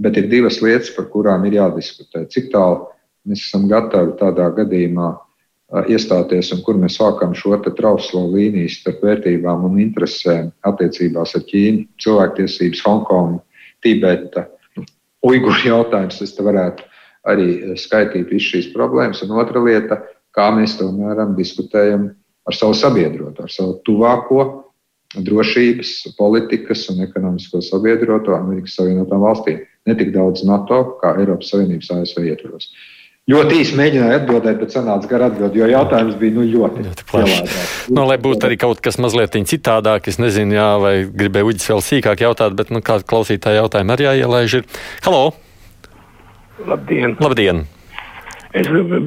bet 0.00 0.18
ir 0.18 0.30
divas 0.32 0.60
lietas, 0.64 0.90
par 0.96 1.10
kurām 1.12 1.44
ir 1.46 1.60
jādiskutē. 1.60 2.24
Cik 2.32 2.50
tālu 2.54 2.86
mēs 3.28 3.46
esam 3.46 3.68
gatavi 3.70 4.16
tādā 4.20 4.48
gadījumā 4.56 5.10
uh, 5.12 5.84
iestāties 5.90 6.52
un 6.56 6.64
kur 6.66 6.80
mēs 6.80 6.98
sākam 7.00 7.36
šo 7.36 7.60
trauslo 7.68 8.24
līniju 8.32 8.72
starp 8.72 9.04
vērtībām 9.04 9.68
un 9.68 9.78
interesēm 9.84 10.50
attiecībās 10.66 11.36
ar 11.38 11.46
Ķīnu, 11.52 11.86
cilvēktiesības, 12.00 12.84
Hongkongu, 12.88 13.40
Tibeta, 13.84 14.48
Uiguru 15.24 15.56
jautājums. 15.64 16.20
Es 16.20 16.34
te 16.36 16.44
varētu 16.44 16.84
arī 17.28 17.76
skaitīt 17.80 18.28
visas 18.28 18.50
šīs 18.50 18.66
problēmas. 18.74 19.22
Un 19.24 19.38
otra 19.40 19.62
lieta, 19.64 20.02
kā 20.36 20.50
mēs 20.52 20.76
tomēr 20.76 21.22
diskutējam 21.38 22.10
ar 22.44 22.56
savu 22.56 22.76
sabiedroto, 22.76 23.46
ar 23.46 23.52
savu 23.52 23.78
tuvāko 23.86 24.44
drošības, 25.14 25.92
politikas 26.18 26.88
un 26.90 27.04
ekonomisko 27.04 27.62
sabiedroto 27.62 28.34
Amerikas 28.34 28.74
Savienotām 28.80 29.22
valstīm. 29.22 29.62
Ne 29.86 29.94
tik 29.98 30.10
daudz 30.14 30.42
NATO 30.48 30.98
kā 31.02 31.14
Eiropas 31.20 31.52
Savienības 31.52 31.92
ASV 31.94 32.24
ietvaros. 32.32 32.70
Ļoti 33.30 33.56
īsi 33.62 33.76
mēģināju 33.78 34.16
atbildēt, 34.18 34.58
bet 34.60 34.74
sanāca 34.74 35.08
gara 35.08 35.30
atbildi, 35.30 35.62
jo 35.62 35.68
jautājums 35.70 36.16
bija 36.20 36.34
nu, 36.34 36.42
ļoti, 36.44 36.82
ļoti 36.84 37.06
plašs. 37.08 37.54
Nu, 37.88 38.02
lai 38.04 38.18
būtu 38.20 38.44
arī 38.44 38.58
kaut 38.60 38.82
kas 38.84 38.98
mazliet 39.00 39.38
citādāk, 39.48 40.10
es 40.12 40.20
nezinu, 40.20 40.58
jā, 40.58 40.66
vai 40.82 40.92
gribēju 41.08 41.54
Uģis 41.54 41.70
vēl 41.72 41.80
sīkāk 41.86 42.26
jautāt, 42.26 42.52
bet 42.58 42.68
nu, 42.74 42.82
kāda 42.84 43.06
klausītāja 43.08 43.62
jautājuma 43.62 43.96
arī 43.96 44.10
jāielaiž. 44.10 44.58
Ir. 44.60 44.82
Halo! 45.06 45.22
Labdien! 46.68 47.16
Labdien. 47.24 47.64
Es 48.54 48.68
gribu 48.70 48.98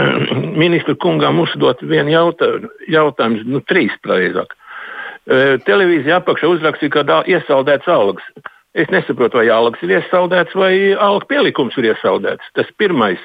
ministru 0.64 0.94
kungām 1.02 1.40
uzdot 1.42 1.82
vienu 1.82 2.14
jautājumu, 2.14 2.70
jautājumu 2.94 3.46
nu, 3.50 3.62
trīs 3.66 3.94
precīzāk. 4.06 4.54
E, 5.24 5.38
televīzija 5.66 6.20
apakšā 6.20 6.50
uzrakstīja, 6.52 6.92
ka 6.94 7.22
iesaldēts 7.26 7.90
algas. 7.90 8.26
Es 8.74 8.90
nesaprotu, 8.90 9.38
vai 9.38 9.48
algas 9.54 9.82
ir 9.86 9.96
iesaldēts 9.96 10.54
vai 10.58 10.74
alga 10.94 11.26
pielikums 11.30 11.78
ir 11.78 11.92
iesaldēts. 11.92 12.54
Tas 12.58 12.70
pirmais. 12.78 13.20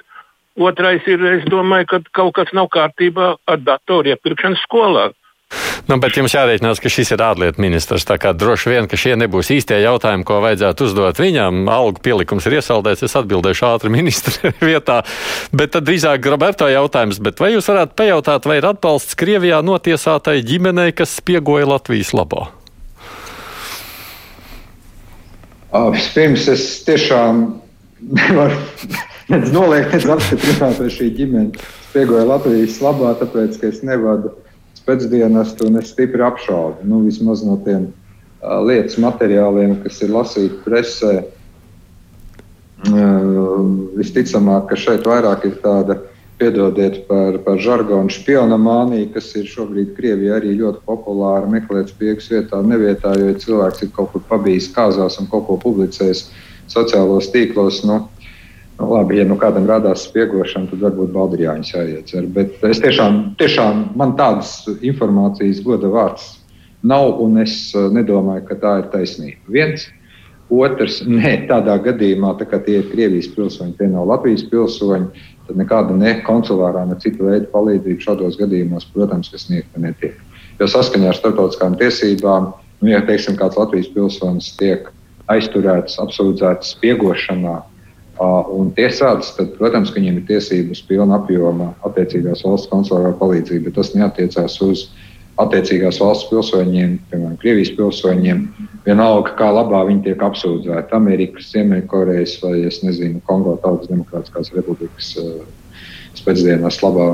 Otrais 0.60 1.06
ir, 1.08 1.22
es 1.38 1.46
domāju, 1.50 1.88
ka 1.90 2.00
kaut 2.18 2.36
kas 2.38 2.52
nav 2.54 2.70
kārtībā 2.74 3.32
ar 3.48 3.62
datoru 3.64 4.14
iepirkšanu 4.14 4.60
skolā. 4.66 5.10
Nu, 5.90 5.96
bet 5.98 6.14
jums 6.14 6.36
jārēķinās, 6.36 6.78
ka 6.84 6.90
šis 6.94 7.16
ir 7.16 7.22
ārlietu 7.26 7.64
ministrs. 7.64 8.06
Tā 8.06 8.20
kā 8.22 8.30
droši 8.38 8.70
vien, 8.70 8.88
ka 8.90 8.98
šie 9.00 9.16
nebūs 9.18 9.50
īstie 9.56 9.80
jautājumi, 9.82 10.26
ko 10.28 10.38
vajadzētu 10.44 10.86
uzdot 10.86 11.22
viņam. 11.22 11.64
Algu 11.74 12.04
pielikums 12.06 12.46
ir 12.46 12.60
iesaldēts, 12.60 13.08
es 13.08 13.18
atbildēšu 13.18 13.66
ātri 13.72 13.90
ministra 13.94 14.52
vietā. 14.70 15.00
Bet 15.50 15.74
tad 15.74 15.88
drīzāk 15.90 16.30
Roberto 16.30 16.70
jautājums, 16.70 17.18
vai 17.42 17.56
jūs 17.56 17.72
varētu 17.72 17.98
pajautāt, 17.98 18.46
vai 18.46 18.60
ir 18.62 18.70
atbalsts 18.70 19.18
Krievijā 19.18 19.64
notiesātai 19.66 20.44
ģimenei, 20.46 20.94
kas 20.94 21.18
spiegoja 21.18 21.72
Latvijas 21.72 22.14
labo? 22.14 22.46
Vispirms 25.74 26.46
es 26.54 26.70
tiešām 26.86 27.42
nevaru 28.22 29.42
noliegt, 29.54 29.98
apstiprināt, 30.06 30.78
vai 30.78 30.94
šī 30.94 31.10
ģimene 31.18 31.68
spiegoja 31.90 32.28
Latvijas 32.30 32.78
labā, 32.86 33.16
tāpēc, 33.18 33.58
ka 33.58 33.70
es 33.74 33.82
nevadu 33.86 34.36
pēcdienestu 34.90 35.70
un 35.70 35.80
es 35.84 35.94
stipri 35.94 36.26
apšaubu. 36.26 36.84
Nu, 36.90 37.04
vismaz 37.06 37.46
no 37.46 37.60
tiem 37.66 37.90
uh, 37.90 38.60
lietas 38.66 38.98
materiāliem, 39.02 39.78
kas 39.86 40.02
ir 40.02 40.16
lasīti 40.16 40.64
presē. 40.66 41.16
Uh, 42.90 43.66
visticamāk, 44.00 44.70
ka 44.70 44.80
šeit 44.80 45.06
vairāk 45.08 45.46
ir 45.46 45.60
tāda, 45.64 46.00
piedodiet 46.40 47.02
par, 47.08 47.38
par 47.44 47.60
žargonu, 47.60 48.12
špionamānija, 48.14 49.10
kas 49.16 49.34
ir 49.36 49.50
šobrīd 49.52 49.92
Krievijā 49.98 50.38
arī 50.40 50.54
ļoti 50.60 50.86
populāra. 50.88 51.50
Meklēt 51.52 51.92
spiegus 51.92 52.30
vietā, 52.32 52.62
nevietā, 52.64 53.12
jo 53.20 53.34
cilvēks 53.44 53.84
ir 53.84 53.92
kaut 53.96 54.14
kur 54.14 54.24
pabijis 54.30 54.70
kāzās 54.76 55.20
un 55.20 55.28
kaut 55.32 55.50
ko 55.50 55.60
publicējis 55.60 56.30
sociālos 56.72 57.28
tīklos. 57.34 57.82
Nu, 57.88 58.06
Nu, 58.80 58.88
labi, 58.94 59.18
ja 59.20 59.26
nu 59.28 59.36
kādam 59.36 59.66
rādās 59.68 60.06
spiegošana, 60.08 60.70
tad 60.72 60.84
varbūt 60.86 61.12
Baldriāņus 61.12 61.72
jāietver. 61.74 62.28
Bet 62.32 62.62
es 62.64 62.80
tiešām, 62.80 63.18
tiešām 63.40 63.90
man 64.00 64.14
tādas 64.20 64.62
informācijas 64.80 65.60
goda 65.66 65.90
vārds 65.92 66.38
nav, 66.88 67.18
un 67.20 67.42
es 67.42 67.74
uh, 67.76 67.90
nedomāju, 67.92 68.46
ka 68.48 68.56
tā 68.62 68.76
ir 68.84 68.92
taisnība. 68.94 69.42
Viens. 69.52 69.90
Otrs, 70.50 71.02
nē, 71.20 71.34
tādā 71.50 71.76
gadījumā, 71.84 72.32
tā 72.40 72.48
kā 72.50 72.62
tie 72.64 72.80
ir 72.80 72.88
Krievijas 72.94 73.28
pilsoņi, 73.36 73.76
tie 73.78 73.90
nav 73.92 74.08
Latvijas 74.10 74.46
pilsoņi, 74.50 75.26
tad 75.50 75.60
nekāda 75.60 75.98
ne 75.98 76.16
konsulārā, 76.26 76.86
ne 76.88 76.96
citu 77.04 77.28
veidu 77.28 77.52
palīdzība 77.52 78.06
šādos 78.06 78.40
gadījumos, 78.40 78.88
protams, 78.96 79.34
sniegta 79.44 79.84
netiek. 79.84 80.16
Jo 80.60 80.70
saskaņā 80.72 81.12
ar 81.12 81.20
starptautiskām 81.20 81.76
tiesībām, 81.80 82.54
nu, 82.80 82.94
ja 82.94 83.04
teiksim, 83.06 83.36
kāds 83.40 83.60
Latvijas 83.60 83.92
pilsonis 83.92 84.54
tiek 84.60 84.88
aizturēts, 85.30 86.00
apsūdzēts 86.02 86.74
spiegošanā, 86.78 87.60
un 88.20 88.72
tiesāts, 88.76 89.34
tad, 89.38 89.54
protams, 89.58 89.92
ka 89.94 90.00
viņiem 90.00 90.20
ir 90.20 90.26
tiesības 90.28 90.82
pilna 90.90 91.20
apjoma 91.20 91.72
attiecīgās 91.88 92.44
valsts 92.46 92.72
konsulārā 92.72 93.14
palīdzība, 93.20 93.70
bet 93.70 93.78
tas 93.80 93.94
neatiecās 93.96 94.58
uz 94.66 94.90
attiecīgās 95.40 96.02
valsts 96.04 96.28
pilsoņiem, 96.32 96.98
piemēram, 97.12 97.38
Krievijas 97.40 97.72
pilsoņiem. 97.78 98.44
Vienalga, 98.84 99.32
kā 99.40 99.48
labā 99.56 99.86
viņi 99.88 100.10
tiek 100.10 100.26
apsūdzēti, 100.26 100.96
Amerikas, 100.98 101.48
Ziemeļkorejas 101.54 102.36
vai, 102.44 102.56
es 102.68 102.82
nezinu, 102.84 103.24
Kongo 103.30 103.56
Tautas 103.64 103.92
Demokrātiskās 103.92 104.52
republikas 104.56 105.14
spēcdienās 106.20 106.82
labā 106.84 107.10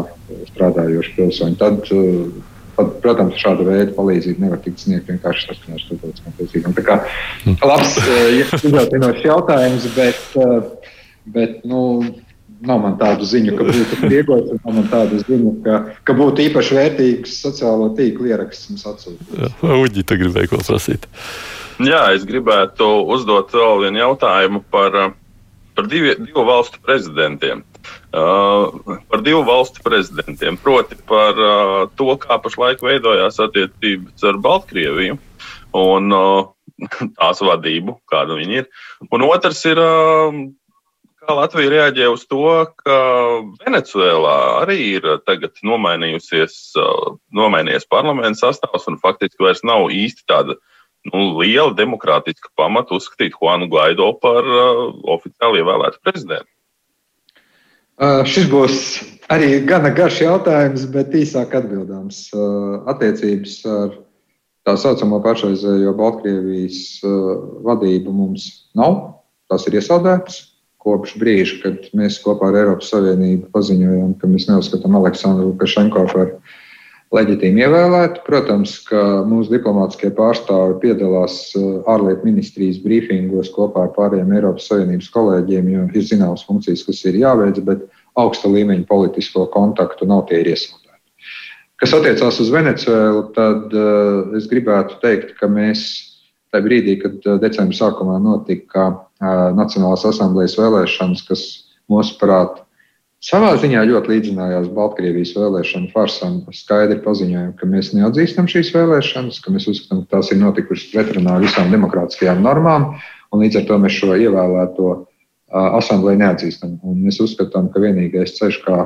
strādājoši 0.50 1.15
pilsoņi. 1.20 1.60
Tad, 1.62 1.84
Pat, 2.76 2.98
protams, 3.04 3.38
šāda 3.40 3.64
veida 3.68 3.94
palīdzība 3.96 4.44
nevar 4.44 4.60
tikt 4.64 4.84
sniegta 4.84 5.14
vienkārši 5.14 5.48
saskaņā 5.48 5.78
ar 5.78 5.84
starptautiskām 5.86 6.36
tiesībām. 6.42 6.76
Tā 6.76 6.84
kā 6.84 6.98
labs, 7.64 7.96
iedrošinošs 8.04 9.24
jautājums, 9.30 9.88
bet 9.96 10.36
Bet 11.26 11.64
nu, 11.66 12.04
nav 12.66 12.82
man 12.84 12.98
tādu 13.02 13.26
ziņu, 13.26 13.56
ka 13.58 13.66
būtu 13.66 13.98
spiegots, 13.98 14.52
un 14.54 14.60
nav 14.62 14.76
man 14.78 14.88
tādu 14.92 15.20
ziņu, 15.24 15.54
ka, 15.66 15.78
ka 16.06 16.16
būtu 16.18 16.46
īpaši 16.46 16.78
vērtīgs 16.78 17.38
sociālo 17.41 17.89
tīklu 17.97 18.30
ieraksts 18.30 18.70
mums 18.70 18.86
atsūtīt. 18.91 19.62
Uģi, 19.66 20.06
tu 20.06 20.18
gribēji 20.22 20.52
ko 20.54 20.62
prasīt? 20.62 21.08
Jā, 21.82 22.06
es 22.16 22.28
gribētu 22.30 22.88
uzdot 23.12 23.52
vēl 23.58 23.88
vienu 23.88 24.04
jautājumu 24.04 24.62
par, 24.72 24.99
par 25.76 25.89
divi, 25.91 26.14
divu 26.22 26.45
valstu 26.47 26.80
prezidentiem. 26.86 27.66
Uh, 28.16 28.99
par 29.11 29.24
divu 29.26 29.41
valstu 29.43 29.82
prezidentiem, 29.84 30.55
proti 30.61 30.95
par 31.09 31.36
uh, 31.36 31.78
to, 31.99 32.13
kā 32.22 32.38
pašlaik 32.39 32.84
veidojās 32.86 33.41
attiecības 33.43 34.24
ar 34.30 34.38
Baltkrieviju 34.45 35.18
un 35.76 36.16
uh, 36.16 36.45
tās 37.20 37.43
vadību, 37.43 37.97
kāda 38.07 38.38
viņi 38.39 38.61
ir. 38.61 38.70
Un 39.11 39.26
otrs 39.28 39.66
ir 39.68 39.82
uh, 39.84 40.45
Kā 41.26 41.34
Latvija 41.34 41.72
reaģē 41.72 42.07
uz 42.13 42.22
to, 42.30 42.43
ka 42.86 42.95
Venecuēlā 43.63 44.34
arī 44.61 44.76
ir 44.99 45.07
tagad 45.26 45.57
nomainījusies, 45.66 46.76
parlaments 47.89 48.43
sastāvs 48.45 48.86
un 48.91 48.99
faktiski 49.01 49.41
vairs 49.41 49.63
nav 49.66 49.89
īsti 49.89 50.28
tāda 50.30 50.53
nu, 51.09 51.32
liela 51.39 51.74
demokrātiska 51.74 52.51
pamata 52.59 52.99
uzskatīt 52.99 53.34
Juanu 53.39 53.72
Gaido 53.74 54.11
par 54.22 54.45
uh, 54.45 54.84
oficiāli 55.18 55.63
ievēlētu 55.63 56.03
prezidentu? 56.05 56.55
Šis 58.02 58.50
būs 58.52 58.80
arī 59.32 59.62
gana 59.68 59.91
garš 59.96 60.22
jautājums, 60.26 60.84
bet 60.91 61.16
īsāk 61.16 61.56
atbildāms. 61.56 62.28
Attiecības 62.91 63.62
ar 63.72 63.93
tā 64.68 64.76
saucamo 64.82 65.22
pašreizējo 65.24 65.93
Baltkrievijas 65.96 67.00
vadību 67.66 68.12
mums 68.12 68.50
nav. 68.76 69.00
Tas 69.48 69.68
ir 69.70 69.78
iesaldēts 69.80 70.41
kopš 70.86 71.16
brīža, 71.22 71.62
kad 71.64 71.88
mēs 71.98 72.20
kopā 72.22 72.52
ar 72.52 72.60
Eiropas 72.62 72.91
Savienību 72.93 73.50
paziņojām, 73.56 74.12
ka 74.22 74.30
mēs 74.30 74.46
neuzskatām 74.50 74.98
Aleksandru 75.00 75.50
Lukašenko 75.50 76.06
par 76.12 76.36
leģitīmi 77.16 77.63
ievēlētu. 77.66 78.24
Protams, 78.28 78.78
ka 78.88 79.01
mūsu 79.28 79.55
diplomātiskie 79.55 80.11
pārstāvi 80.16 80.78
piedalās 80.84 81.38
ārlietu 81.91 82.28
ministrijas 82.28 82.82
brīfingos 82.84 83.51
kopā 83.55 83.88
ar 83.88 83.93
pārējiem 83.95 84.34
Eiropas 84.38 84.70
Savienības 84.72 85.11
kolēģiem, 85.13 85.70
jo 85.74 85.86
ir 85.93 86.07
zināmas 86.07 86.45
funkcijas, 86.47 86.86
kas 86.88 87.03
ir 87.09 87.20
jāveic, 87.22 87.61
bet 87.68 87.86
augsta 88.20 88.51
līmeņa 88.51 88.88
politisko 88.89 89.47
kontaktu 89.53 90.07
nav 90.09 90.26
tie 90.30 90.41
iesaldēti. 90.43 90.82
Kas 91.82 91.91
attiecās 91.95 92.38
uz 92.39 92.51
Venecuēlu, 92.53 93.24
tad 93.36 93.74
uh, 93.76 94.36
es 94.38 94.47
gribētu 94.51 94.99
teikt, 95.01 95.34
ka 95.39 95.49
mēs 95.51 95.82
tajā 96.53 96.63
brīdī, 96.63 96.95
kad 97.01 97.18
uh, 97.28 97.39
decembra 97.41 97.76
sākumā 97.76 98.16
notika 98.24 98.88
uh, 98.93 99.49
Nacionālās 99.57 100.05
asamblejas 100.07 100.55
vēlēšanas, 100.59 101.26
kas 101.28 101.43
mūsuprāt 101.91 102.61
savā 103.26 103.55
ziņā 103.61 103.82
ļoti 103.89 104.11
līdzinājās 104.13 104.69
Baltkrievijas 104.76 105.34
vēlēšanu 105.38 105.89
farsam, 105.93 106.38
skaidri 106.53 106.99
paziņojām, 107.05 107.55
ka 107.59 107.69
mēs 107.69 107.91
neatzīstam 107.97 108.49
šīs 108.51 108.71
vēlēšanas, 108.76 109.41
ka 109.41 109.53
mēs 109.55 109.67
uzskatām, 109.71 110.03
ka 110.05 110.17
tās 110.17 110.32
ir 110.34 110.41
notikušas 110.43 110.91
pretrunā 110.93 111.39
visām 111.43 111.73
demokrātiskajām 111.73 112.43
normām, 112.45 112.93
un 113.34 113.43
līdz 113.45 113.61
ar 113.61 113.67
to 113.69 113.80
mēs 113.82 113.97
šo 113.97 114.13
ievēlēto 114.13 114.91
asambleju 115.55 116.21
neatzīstam. 116.21 116.78
Un 116.86 117.01
mēs 117.05 117.19
uzskatām, 117.23 117.69
ka 117.73 117.82
vienīgais 117.84 118.36
ceļš, 118.38 118.61
kā 118.65 118.80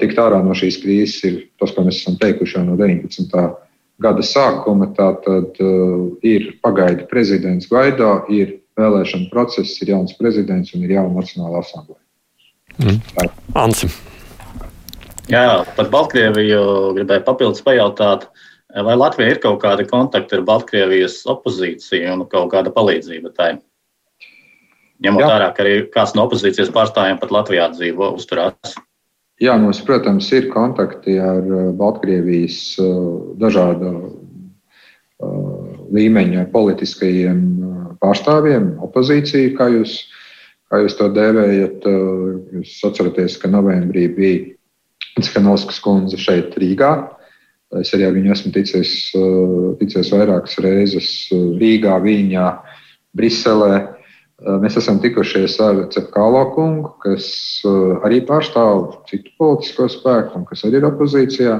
tikt 0.00 0.20
ārā 0.22 0.40
no 0.44 0.54
šīs 0.56 0.80
krīzes 0.82 1.24
ir 1.28 1.40
tas, 1.60 1.74
ko 1.74 1.84
mēs 1.86 2.02
esam 2.02 2.18
teikuši 2.20 2.58
jau 2.58 2.66
no 2.66 2.76
19. 2.80 3.48
gada 4.00 4.26
sākuma. 4.26 4.90
Tātad 4.96 5.58
uh, 5.62 6.06
ir 6.26 6.54
pagaidu 6.64 7.08
prezidents 7.10 7.70
Gaido, 7.70 8.20
ir 8.32 8.60
vēlēšana 8.80 9.30
process, 9.32 9.80
ir 9.82 9.94
jauns 9.96 10.14
prezidents 10.18 10.72
un 10.74 10.86
ir 10.86 10.96
jauna 10.96 11.20
Nacionāla 11.20 11.64
asambleja. 11.64 12.00
Mm. 12.78 13.00
Ansi. 13.58 13.90
Jā, 15.30 15.62
par 15.76 15.90
Baltkrieviju 15.92 16.62
gribēju 16.96 17.24
papildus 17.26 17.62
pajautāt, 17.66 18.26
vai 18.74 18.96
Latvijai 18.98 19.34
ir 19.34 19.42
kaut 19.42 19.60
kādi 19.62 19.86
kontakti 19.90 20.38
ar 20.38 20.46
Baltkrievijas 20.46 21.20
opozīciju 21.30 22.14
un 22.16 22.24
kaut 22.30 22.50
kāda 22.54 22.72
palīdzība 22.74 23.34
tai? 23.36 23.52
Ņemot 25.00 25.24
vērā, 25.24 25.48
ka 25.56 25.64
arī 25.64 25.74
kāds 25.94 26.12
no 26.16 26.26
opozīcijas 26.26 26.72
pārstāvjiem 26.74 27.20
pat 27.22 27.30
Latvijā 27.32 27.70
dzīvo, 27.72 28.10
uzturās. 28.18 28.74
Jā, 29.40 29.54
mums, 29.56 29.78
protams, 29.86 30.26
ir 30.36 30.50
kontakti 30.52 31.14
ar 31.16 31.40
uh, 31.40 31.70
Baltkrievijas 31.76 32.58
uh, 32.82 32.90
dažādu 33.40 33.92
uh, 33.96 35.86
līmeņa 35.96 36.44
politiskajiem 36.52 37.40
pārstāvjiem, 38.02 38.74
opozīciju, 38.84 39.54
kā 39.56 39.70
jūs, 39.72 39.94
kā 40.70 40.82
jūs 40.84 40.96
to 40.98 41.10
dēvējat. 41.14 41.86
Jūs 42.56 42.74
atceraties, 42.86 43.38
ka 43.42 43.50
novembrī 43.50 44.06
bija 44.14 45.22
Skanovskas 45.26 45.80
kundze 45.82 46.18
šeit 46.20 46.54
Rīgā. 46.60 46.92
Es 47.80 47.92
arī 47.94 48.06
ar 48.08 48.14
viņu 48.16 48.32
esmu 48.34 48.52
ticies, 48.54 48.92
ticies 49.78 50.10
vairākas 50.14 50.58
reizes 50.62 51.08
Rīgā, 51.30 51.98
Viņā, 52.02 52.46
Briselē. 53.14 53.74
Mēs 54.62 54.78
esam 54.80 54.98
tikušies 55.02 55.58
ar 55.62 55.82
Cepkālo 55.92 56.46
kungu, 56.54 56.94
kas 57.02 57.28
arī 58.06 58.22
pārstāv 58.26 59.02
citu 59.10 59.34
politisko 59.38 59.90
spēku 59.92 60.40
un 60.40 60.46
kas 60.48 60.64
arī 60.64 60.80
ir 60.80 60.88
opozīcijā, 60.88 61.58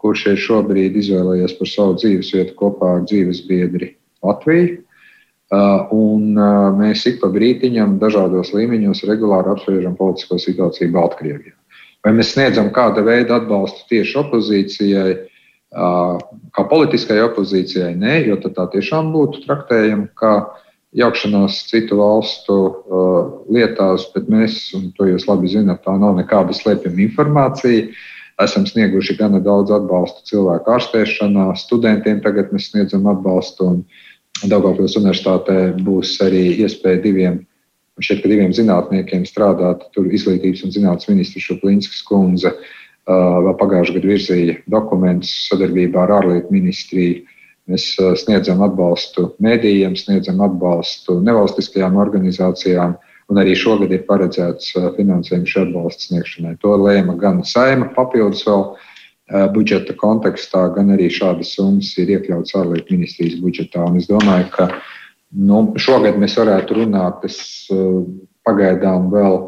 kurš 0.00 0.24
ir 0.32 0.40
šobrīd 0.40 0.96
izvēlējies 1.02 1.58
par 1.58 1.70
savu 1.70 1.98
dzīvesvietu 2.00 2.56
kopā 2.58 2.96
ar 2.96 3.04
dzīves 3.04 3.44
biedri 3.50 3.92
Latviju. 4.24 4.83
Un 5.52 6.38
mēs 6.78 7.04
ik 7.10 7.20
pa 7.20 7.28
brītiņam 7.34 7.98
dažādos 8.00 8.54
līmeņos 8.56 9.04
regulāri 9.10 9.52
apspriežam 9.52 9.94
politisko 9.98 10.38
situāciju 10.40 10.94
Baltkrievijā. 10.94 11.52
Vai 12.04 12.12
mēs 12.16 12.32
sniedzam 12.34 12.70
kāda 12.72 13.04
veida 13.04 13.38
atbalstu 13.38 13.84
tieši 13.92 14.18
opozīcijai, 14.24 15.12
kā 16.54 16.64
politiskai 16.70 17.20
opozīcijai? 17.24 17.94
Nē, 17.96 18.18
jo 18.28 18.36
tā 18.44 18.66
tiešām 18.72 19.12
būtu 19.14 19.44
traktējama 19.46 20.08
kā 20.18 20.34
jaukšanās 20.94 21.60
citu 21.70 21.98
valstu 21.98 22.58
lietās, 23.52 24.08
bet 24.14 24.28
mēs, 24.30 24.58
un 24.76 24.90
to 24.96 25.08
jūs 25.08 25.28
labi 25.28 25.50
zināt, 25.50 25.82
tā 25.84 25.96
nav 25.98 26.16
nekāda 26.18 26.56
slēpjama 26.56 27.02
informācija. 27.08 27.88
Esam 28.42 28.64
snieguši 28.66 29.14
gana 29.18 29.38
daudz 29.38 29.70
atbalstu 29.70 30.24
cilvēku 30.26 30.72
ārstēšanā, 30.74 31.52
studentiem 31.58 32.18
tagad 32.24 32.50
mēs 32.54 32.72
sniedzam 32.72 33.06
atbalstu. 33.10 33.84
Daugopils 34.42 34.96
universitātē 34.98 35.58
būs 35.86 36.16
arī 36.24 36.46
iespēja 36.64 37.02
diviem, 37.04 37.38
šeit 38.02 38.24
diviem 38.26 38.52
zinātniekiem 38.52 39.22
strādāt. 39.28 39.86
Tur 39.94 40.10
izglītības 40.10 40.64
un 40.66 40.74
zinātnes 40.74 41.08
ministrs 41.12 41.46
Šuplīnskas 41.46 42.02
kundze 42.08 42.52
vēl 43.06 43.54
pagājušajā 43.60 44.00
gadā 44.00 44.10
virzīja 44.10 44.58
dokumentus 44.72 45.32
sadarbībā 45.50 46.06
ar 46.06 46.18
ārlietu 46.18 46.52
ministriju 46.56 47.22
Mēs 47.70 47.94
sniedzam 48.20 48.60
atbalstu 48.64 49.30
mēdījiem, 49.44 49.94
sniedzam 49.96 50.42
atbalstu 50.44 51.16
nevalstiskajām 51.24 51.96
organizācijām, 52.02 52.98
un 53.32 53.40
arī 53.40 53.54
šogad 53.56 53.94
ir 53.96 54.02
paredzēts 54.08 54.74
finansējums 54.98 55.52
šī 55.52 55.62
atbalsta 55.62 56.10
sniegšanai. 56.10 56.58
To 56.60 56.74
lēma 56.82 57.16
gan 57.22 57.40
saima 57.48 57.88
papildus 57.96 58.44
vēl 58.44 58.66
budžeta 59.54 59.94
kontekstā, 59.96 60.66
gan 60.74 60.92
arī 60.92 61.08
šādas 61.12 61.54
summas 61.56 61.94
ir 62.00 62.12
iekļautas 62.18 62.56
ārlietu 62.60 62.96
ministrijas 62.96 63.40
budžetā. 63.40 63.84
Un 63.88 63.96
es 64.00 64.08
domāju, 64.10 64.50
ka 64.52 64.68
nu, 65.32 65.66
šogad 65.80 66.18
mēs 66.20 66.36
varētu 66.40 66.82
runāt, 66.82 67.24
es 67.24 67.38
pagaidām 68.44 69.08
vēl 69.12 69.38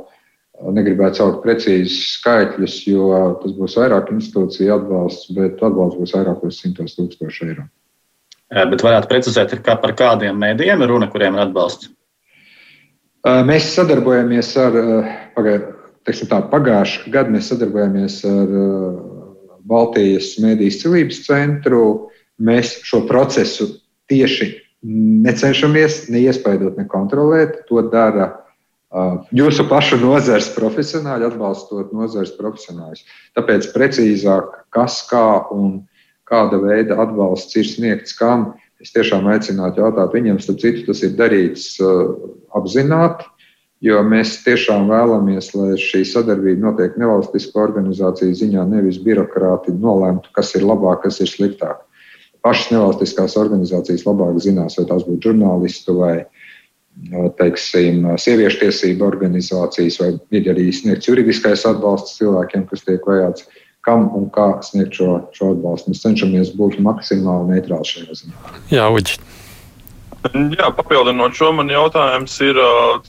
negribētu 0.73 1.21
saukt 1.21 1.43
precīzus 1.45 2.15
skaitļus, 2.17 2.77
jo 2.89 3.11
tas 3.43 3.53
būs 3.59 3.77
vairāk 3.77 4.09
institūciju 4.15 4.73
atbalsts, 4.79 5.29
bet 5.37 5.61
atbalsts 5.61 6.01
būs 6.01 6.15
vairākos 6.17 6.63
simtos 6.63 6.97
tūkstošu 6.97 7.51
eiro. 7.51 7.67
Bet 8.47 8.85
varētu 8.87 9.11
precizēt, 9.11 9.53
kā 9.67 9.75
par 9.83 9.93
kādiem 9.99 10.39
mēdījiem 10.41 10.85
ir 10.85 10.93
runa, 10.93 11.11
kuriem 11.13 11.37
ir 11.37 11.45
atbalsts? 11.49 11.91
Mēs 13.27 13.73
sadarbojamies 13.75 14.53
ar, 14.63 14.77
tā, 16.07 16.39
pagājušā 16.53 17.11
gada 17.11 17.35
mēs 17.35 17.51
sadarbojāmies 17.51 18.21
ar 18.31 18.53
Baltijas 19.67 20.35
Mēdīs 20.43 20.81
cilības 20.83 21.25
centru. 21.27 21.83
Mēs 22.43 22.77
šo 22.85 23.05
procesu 23.09 23.69
tieši 24.11 24.53
necenšamies 25.27 26.07
neiespaidot, 26.13 26.77
ne 26.79 26.85
kontrolēt. 26.91 27.63
To 27.71 27.83
dara 27.91 28.29
jūsu 29.35 29.67
pašu 29.71 29.99
nozares 30.03 30.49
profesionāļi, 30.55 31.31
atbalstot 31.33 31.93
nozares 31.97 32.35
profesionāļus. 32.39 33.05
Tāpēc 33.37 33.71
precīzāk, 33.75 34.53
kas, 34.77 35.01
kā 35.11 35.27
un 35.53 35.81
kā 35.81 35.95
kāda 36.27 36.61
veida 36.63 36.99
atbalsts 37.03 37.57
ir 37.59 37.69
sniegts 37.69 38.17
kam. 38.19 38.53
Es 38.83 38.93
tiešām 38.93 39.29
aicinātu 39.33 39.81
jautāt 39.81 40.13
viņiem, 40.13 40.41
starp 40.43 40.61
citu, 40.61 40.85
tas 40.91 41.01
ir 41.07 41.15
darīts 41.17 41.79
uh, 41.81 42.13
apzināti, 42.59 43.25
jo 43.87 44.03
mēs 44.07 44.41
tiešām 44.45 44.89
vēlamies, 44.91 45.53
lai 45.55 45.75
šī 45.81 46.03
sadarbība 46.09 46.69
notiek 46.69 46.97
nevalstisko 47.01 47.63
organizāciju 47.69 48.37
ziņā, 48.41 48.67
nevis 48.71 48.99
birokrāti 49.05 49.75
nolēmtu, 49.77 50.33
kas 50.37 50.55
ir 50.59 50.67
labāk, 50.67 51.05
kas 51.07 51.21
ir 51.23 51.31
sliktāk. 51.31 51.85
Pašas 52.47 52.73
nevalstiskās 52.75 53.37
organizācijas 53.41 54.07
labāk 54.07 54.39
zinās, 54.43 54.79
vai 54.79 54.87
tās 54.91 55.07
būtu 55.07 55.31
žurnālisti 55.31 55.95
vai 55.97 56.15
uh, 56.23 57.31
teiksim, 57.39 58.05
sieviešu 58.23 58.63
tiesību 58.65 59.07
organizācijas, 59.07 60.01
vai 60.03 60.13
ir 60.35 60.51
arī 60.55 60.69
sniegts 60.75 61.11
juridiskais 61.11 61.67
atbalsts 61.69 62.19
cilvēkiem, 62.21 62.69
kas 62.71 62.87
tiek 62.87 63.07
vajāts 63.07 63.49
kam 63.87 64.09
un 64.19 64.27
kā 64.35 64.49
sniegt 64.67 64.99
šo, 64.99 65.21
šo 65.37 65.53
atbalstu. 65.55 65.93
Mēs 65.93 66.03
cenšamies 66.03 66.55
būt 66.59 66.81
maksimāli 66.83 67.55
neitrāli 67.55 67.87
šajā 67.87 68.17
ziņā. 68.21 68.55
Jā, 68.75 68.89
Uģi. 68.91 69.21
Jā, 70.35 70.71
papildinot 70.75 71.37
šo, 71.37 71.51
man 71.57 71.71
jautājums 71.71 72.35
ir, 72.45 72.59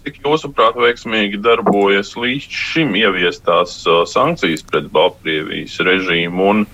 cik 0.04 0.20
jūsuprāt 0.26 0.78
veiksmīgi 0.80 1.40
darbojas 1.44 2.14
līdz 2.20 2.48
šim 2.52 2.96
ieviestās 3.00 3.80
sankcijas 4.12 4.66
pret 4.68 4.90
Baltkrievijas 4.94 5.78
režīmu 5.88 6.50
un 6.52 6.66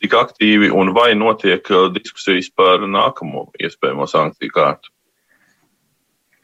cik 0.00 0.16
aktīvi 0.18 0.70
un 0.74 0.92
vai 0.96 1.12
notiek 1.18 1.68
diskusijas 1.94 2.50
par 2.56 2.84
nākamo 2.88 3.48
iespējamo 3.60 4.08
sankciju 4.10 4.54
kārtu? 4.54 4.92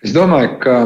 Es 0.01 0.15
domāju, 0.17 0.55
ka 0.63 0.77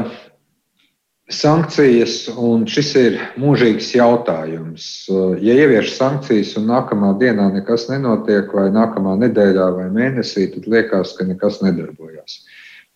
Sankcijas, 1.33 2.27
un 2.37 2.67
šis 2.69 2.91
ir 3.01 3.15
mūžīgs 3.41 3.95
jautājums. 3.97 5.07
Ja 5.41 5.55
ievieš 5.57 5.95
sankcijas 5.97 6.51
un 6.61 6.67
nākamā 6.69 7.15
dienā 7.17 7.47
nekas 7.55 7.87
nenotiek, 7.89 8.51
vai 8.53 8.67
nākamā 8.75 9.15
nedēļā 9.23 9.69
vai 9.73 9.87
mēnesī, 9.89 10.51
tad 10.53 10.69
liekas, 10.69 11.15
ka 11.17 11.25
nekas 11.25 11.63
nedarbojas. 11.65 12.43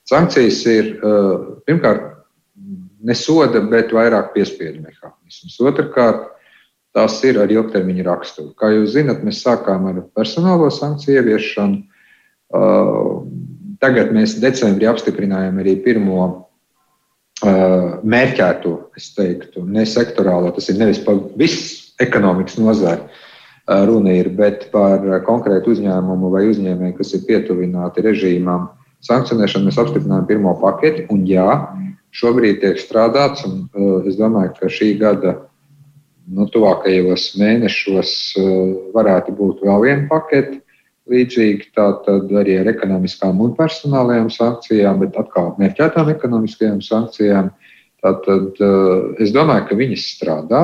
Sankcijas 0.08 0.60
ir 0.68 0.90
pirmkārt 1.64 2.02
ne 3.00 3.16
soda, 3.16 3.62
bet 3.64 3.94
vairāk 3.96 4.34
piespiedu 4.34 4.82
mehānisms. 4.84 5.56
Otrakārt, 5.64 6.26
tās 6.92 7.16
ir 7.24 7.40
ar 7.40 7.48
ilgtermiņa 7.48 8.04
raksturu. 8.10 8.52
Kā 8.60 8.74
jūs 8.74 8.92
zinat, 8.98 9.24
mēs 9.24 9.40
sākām 9.40 9.88
ar 9.88 10.02
personālo 10.16 10.68
sankciju 10.68 11.22
ieviešanu. 11.22 11.80
Tagad 13.80 14.12
mēs 14.12 14.36
decembrī 14.42 14.88
apstiprinājām 14.90 15.64
arī 15.64 15.78
pirmo 15.80 16.47
mērķēto, 17.44 18.74
es 18.98 19.12
teiktu, 19.14 19.62
ne 19.62 19.84
sektorālo, 19.86 20.50
tas 20.54 20.68
ir 20.72 20.78
nevis 20.80 20.98
par 21.04 21.20
visu 21.38 21.92
ekonomikas 22.02 22.58
nozari 22.58 23.04
runa 23.68 24.14
ir, 24.16 24.30
bet 24.32 24.70
par 24.72 25.02
konkrētu 25.26 25.74
uzņēmumu 25.74 26.30
vai 26.32 26.46
uzņēmēju, 26.48 26.96
kas 26.98 27.12
ir 27.14 27.26
pietuvināti 27.28 28.04
režīmām 28.06 28.68
sankcionēšanu. 29.04 29.68
Mēs 29.68 29.80
apstiprinājām 29.82 30.26
pirmo 30.30 30.54
paketi, 30.62 31.04
un 31.12 31.26
jā, 31.28 31.46
šobrīd 32.16 32.62
tiek 32.62 32.80
strādāts, 32.80 33.44
un 33.46 33.68
es 34.08 34.16
domāju, 34.16 34.54
ka 34.56 34.72
šī 34.72 34.94
gada 35.02 35.36
nu, 36.28 36.48
tuvākajos 36.48 37.34
mēnešos 37.40 38.14
varētu 38.96 39.36
būt 39.36 39.62
vēl 39.68 39.84
viena 39.84 40.08
pakete 40.10 40.62
līdzīgi 41.08 41.70
tātad 41.76 42.32
arī 42.40 42.58
ar 42.60 42.70
ekonomiskām 42.72 43.40
un 43.44 43.54
personālajām 43.58 44.28
sankcijām, 44.32 45.00
bet 45.02 45.16
atkal 45.20 45.54
mērķētām 45.60 46.12
ekonomiskajām 46.14 46.82
sankcijām. 46.84 47.50
Tātad 48.04 48.60
eh, 48.62 49.22
es 49.24 49.32
domāju, 49.34 49.68
ka 49.68 49.78
viņas 49.78 50.04
strādā. 50.16 50.62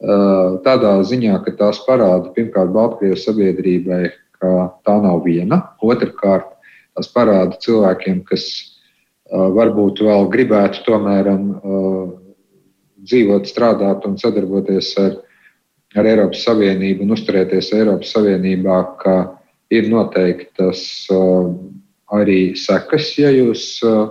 Eh, 0.00 0.58
tādā 0.66 0.96
ziņā, 1.06 1.38
ka 1.44 1.54
tās 1.58 1.80
parāda 1.86 2.32
pirmkārt 2.36 2.74
Baltkrievijas 2.74 3.24
sabiedrībai, 3.28 4.02
ka 4.40 4.52
tā 4.86 4.98
nav 5.04 5.22
viena. 5.24 5.62
Otrakārt, 5.80 6.52
tās 6.98 7.08
parāda 7.14 7.56
cilvēkiem, 7.64 8.22
kas 8.28 8.46
eh, 8.50 9.48
varbūt 9.56 10.04
vēl 10.04 10.28
gribētu 10.34 10.84
tomēr 10.88 11.32
dzīvot, 13.00 13.48
strādāt 13.48 14.04
un 14.04 14.18
sadarboties 14.20 14.92
ar, 15.00 15.14
ar 15.96 16.08
Eiropas 16.10 16.42
Savienību 16.44 17.06
un 17.06 17.14
uzturēties 17.16 17.72
Eiropas 17.78 18.12
Savienībā, 18.12 18.80
ka 19.00 19.14
ir 19.70 19.90
noteiktas 19.90 20.82
uh, 21.14 21.50
arī 22.14 22.56
sekas, 22.58 23.12
ja 23.18 23.30
jūs 23.32 23.78
uh, 23.86 24.10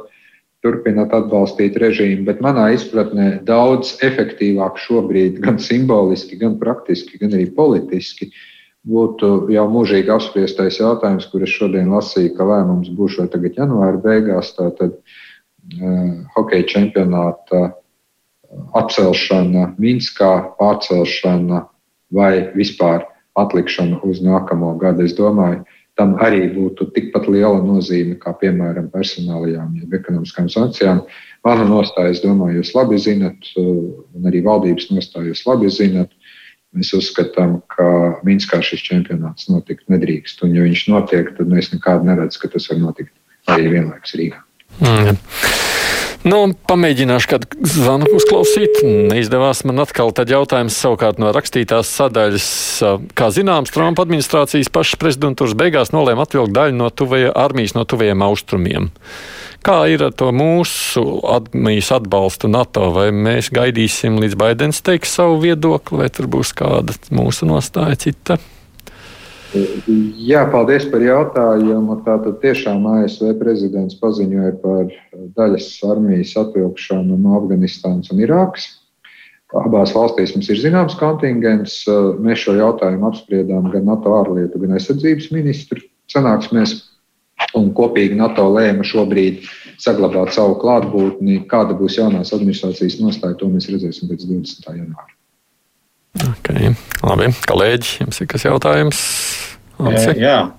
turpināt 0.64 1.14
atbalstīt 1.16 1.78
režīmu, 1.80 2.26
bet 2.28 2.42
manā 2.44 2.70
izpratnē 2.76 3.40
daudz 3.48 3.96
efektīvāk 4.06 4.80
šobrīd, 4.80 5.40
gan 5.44 5.60
simboliski, 5.64 6.40
gan 6.40 6.58
praktiski, 6.60 7.20
gan 7.22 7.36
arī 7.36 7.48
politiski, 7.56 8.32
būtu 8.90 9.50
jau 9.54 9.66
mūžīgi 9.72 10.12
apspriestais 10.12 10.80
jautājums, 10.80 11.28
kurš 11.32 11.58
šodien 11.62 11.92
lasīju, 11.92 12.34
ka 12.38 12.48
lēmums 12.48 12.92
būs 12.96 13.20
jau 13.20 13.28
tagad 13.32 13.60
janvāra 13.60 14.00
beigās, 14.04 14.54
tātad 14.58 14.96
uh, 14.96 16.16
hokeja 16.36 16.68
čempionāta 16.76 17.70
atcelšana 18.76 19.74
Minskā, 19.80 20.32
pārcelšana 20.60 21.68
vai 22.16 22.50
vispār 22.56 23.06
atlikšanu 23.44 24.02
uz 24.08 24.22
nākamo 24.26 24.74
gadu. 24.82 25.06
Es 25.08 25.16
domāju, 25.18 25.64
tam 26.00 26.16
arī 26.24 26.46
būtu 26.54 26.90
tikpat 26.96 27.28
liela 27.32 27.60
nozīme 27.64 28.16
kā, 28.22 28.34
piemēram, 28.40 28.88
personālajām, 28.94 29.74
jeb 29.82 29.96
ekonomiskām 30.00 30.48
sankcijām. 30.52 31.04
Mana 31.46 31.66
nostāja, 31.68 32.14
es 32.16 32.24
domāju, 32.24 32.60
jūs 32.62 32.74
labi 32.76 33.00
zinat, 33.00 33.52
un 33.60 34.30
arī 34.30 34.44
valdības 34.46 34.90
nostāja 34.94 35.32
jūs 35.32 35.46
labi 35.48 35.72
zinat. 35.74 36.14
Mēs 36.76 36.92
uzskatām, 36.94 37.60
ka 37.74 37.88
Minskā 38.28 38.60
šis 38.62 38.84
čempionāts 38.86 39.50
notikt 39.50 39.88
nedrīkst. 39.90 40.44
Un, 40.46 40.54
ja 40.54 40.68
viņš 40.68 40.86
notiek, 40.92 41.34
tad 41.40 41.50
mēs 41.50 41.72
nekādu 41.74 42.06
neredzam, 42.12 42.44
ka 42.44 42.54
tas 42.54 42.70
var 42.70 42.84
notikt 42.84 43.16
arī 43.50 43.74
vienlaikus 43.74 44.16
Rīgā. 44.20 44.44
Mm. 44.78 45.18
Nu, 46.28 46.40
pamēģināšu 46.68 47.30
kādu 47.32 47.48
zvanu 47.64 48.10
uzklausīt. 48.18 48.82
Neizdevās 48.84 49.62
man 49.64 49.80
atkal 49.86 50.12
tad 50.12 50.28
jautājums 50.32 50.76
savukārt 50.76 51.22
no 51.22 51.32
rakstītās 51.32 51.88
sadaļas. 51.96 52.48
Kā 53.16 53.30
zināms, 53.32 53.72
Trumpa 53.72 54.04
administrācijas 54.04 54.68
pašas 54.74 55.00
prezidentūras 55.00 55.56
beigās 55.60 55.94
nolēma 55.96 56.28
atvilkt 56.28 56.52
daļu 56.58 56.76
no 56.76 56.92
tuvajā 56.92 57.32
armijas 57.40 57.78
no 57.78 57.86
tuvajiem 57.88 58.28
austrumiem. 58.28 58.92
Kā 59.64 59.80
ir 59.92 60.04
ar 60.10 60.12
to 60.20 60.34
mūsu 60.36 61.06
armijas 61.24 61.94
atbalstu 61.96 62.52
NATO? 62.52 62.92
Vai 62.96 63.10
mēs 63.16 63.48
gaidīsim 63.56 64.20
līdz 64.20 64.36
Baidens 64.40 64.84
teiks 64.84 65.16
savu 65.16 65.40
viedokli, 65.48 66.04
vai 66.04 66.12
tur 66.12 66.28
būs 66.32 66.52
kāda 66.52 67.00
mūsu 67.16 67.48
nostāja 67.48 67.96
cita? 68.08 68.42
Jā, 69.50 70.44
paldies 70.52 70.86
par 70.92 71.02
jautājumu. 71.02 71.96
Tātad 72.06 72.38
tiešām 72.44 72.84
ASV 72.92 73.32
prezidents 73.40 73.98
paziņoja 73.98 74.52
par 74.62 74.92
daļas 75.38 75.72
armijas 75.90 76.36
atvilkšanu 76.38 77.18
no 77.18 77.40
Afganistānas 77.40 78.12
un 78.14 78.22
Irākas. 78.22 78.68
Abās 79.58 79.96
valstīs 79.96 80.36
mums 80.36 80.52
ir 80.54 80.62
zināms 80.62 80.98
kontingents. 81.00 81.82
Mēs 82.22 82.46
šo 82.46 82.54
jautājumu 82.60 83.10
apspriedām 83.10 83.72
gan 83.74 83.90
NATO 83.90 84.14
ārlietu, 84.20 84.62
gan 84.62 84.78
aizsardzības 84.78 85.32
ministru 85.34 85.82
sanāksmēs. 86.14 86.78
Un 87.58 87.72
kopīgi 87.74 88.20
NATO 88.20 88.46
lēma 88.54 88.86
šobrīd 88.86 89.48
saglabāt 89.82 90.36
savu 90.36 90.60
klātbūtni. 90.62 91.46
Kāda 91.50 91.74
būs 91.80 91.98
jaunās 91.98 92.36
administrācijas 92.38 93.00
nostāja, 93.02 93.40
to 93.40 93.50
mēs 93.50 93.72
redzēsim 93.74 94.12
pēc 94.12 94.28
20. 94.30 94.70
janvāra. 94.76 95.19
Okay. 96.20 96.74
Labi, 97.06 97.30
kolēģi, 97.48 98.00
jums 98.04 98.20
ir 98.20 98.28
kas 98.32 98.44
jautājums? 98.48 99.00
Ansi? 99.80 100.18
Jā. 100.20 100.52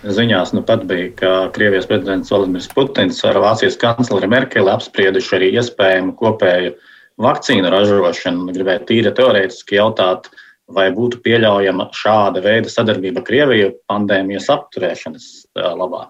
Ziņās 0.00 0.54
nu 0.56 0.62
pat 0.64 0.86
bija, 0.88 1.10
ka 1.16 1.30
Krievijas 1.52 1.88
prezidents 1.88 2.30
Vladimirs 2.32 2.70
Putins 2.72 3.18
ar 3.28 3.36
Vācijas 3.40 3.76
kancleri 3.80 4.28
Merkeli 4.32 4.72
apsprieduši 4.72 5.34
arī 5.36 5.50
iespējamu 5.60 6.14
kopēju 6.16 6.72
vakcīnu 7.20 7.72
ražošanu. 7.72 8.46
Gribēju 8.56 8.86
tīri 8.88 9.12
teorētiski 9.16 9.76
jautāt, 9.76 10.30
vai 10.72 10.88
būtu 10.96 11.20
pieļaujama 11.24 11.90
šāda 11.96 12.40
veida 12.44 12.72
sadarbība 12.72 13.24
Krieviju 13.26 13.74
pandēmijas 13.90 14.48
apturēšanas 14.52 15.28
labā? 15.56 16.06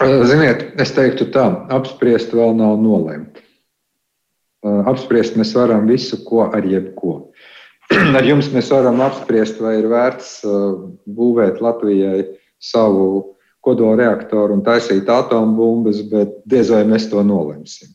Ziniet, 0.00 0.70
es 0.80 0.94
teiktu 0.96 1.28
tā, 1.34 1.46
apspriest 1.76 2.32
vēl 2.32 2.54
nav 2.56 2.78
nolemta. 2.80 3.44
Apspriest 4.64 5.36
mēs 5.40 5.52
varam 5.56 5.86
visu, 5.88 6.16
ko 6.24 6.46
ar 6.48 6.64
jebko. 6.64 7.29
ar 8.18 8.26
jums 8.26 8.50
mēs 8.54 8.70
varam 8.72 9.00
apspriest, 9.04 9.60
vai 9.62 9.78
ir 9.80 9.88
vērts 9.90 10.40
uh, 10.46 10.76
būvēt 11.10 11.60
Latvijai 11.64 12.24
savu 12.62 13.36
kodolreaktoru 13.64 14.56
un 14.56 14.64
taisīt 14.64 15.10
atombumbas, 15.12 16.00
bet 16.12 16.38
diez 16.48 16.70
vai 16.72 16.84
mēs 16.88 17.10
to 17.10 17.22
nolemsim. 17.26 17.92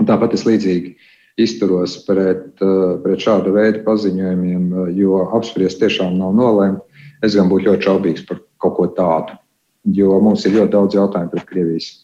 Un 0.00 0.08
tāpat 0.08 0.36
es 0.36 0.46
līdzīgi 0.48 0.94
izturos 1.40 1.98
pret, 2.06 2.48
uh, 2.64 2.96
pret 3.02 3.24
šāda 3.24 3.52
veida 3.52 3.82
paziņojumiem, 3.86 4.70
uh, 4.72 4.92
jo 4.96 5.24
apspriest 5.36 5.82
tiešām 5.82 6.16
nav 6.20 6.36
nolemta. 6.38 6.84
Es 7.24 7.36
gan 7.36 7.50
būtu 7.50 7.70
ļoti 7.70 7.88
šaubīgs 7.88 8.26
par 8.28 8.42
kaut 8.62 8.76
ko 8.76 8.90
tādu, 8.96 9.36
jo 9.96 10.18
mums 10.20 10.44
ir 10.46 10.58
ļoti 10.58 10.74
daudz 10.74 10.96
jautājumu 10.98 11.32
pret 11.32 11.48
Krievijas 11.48 11.94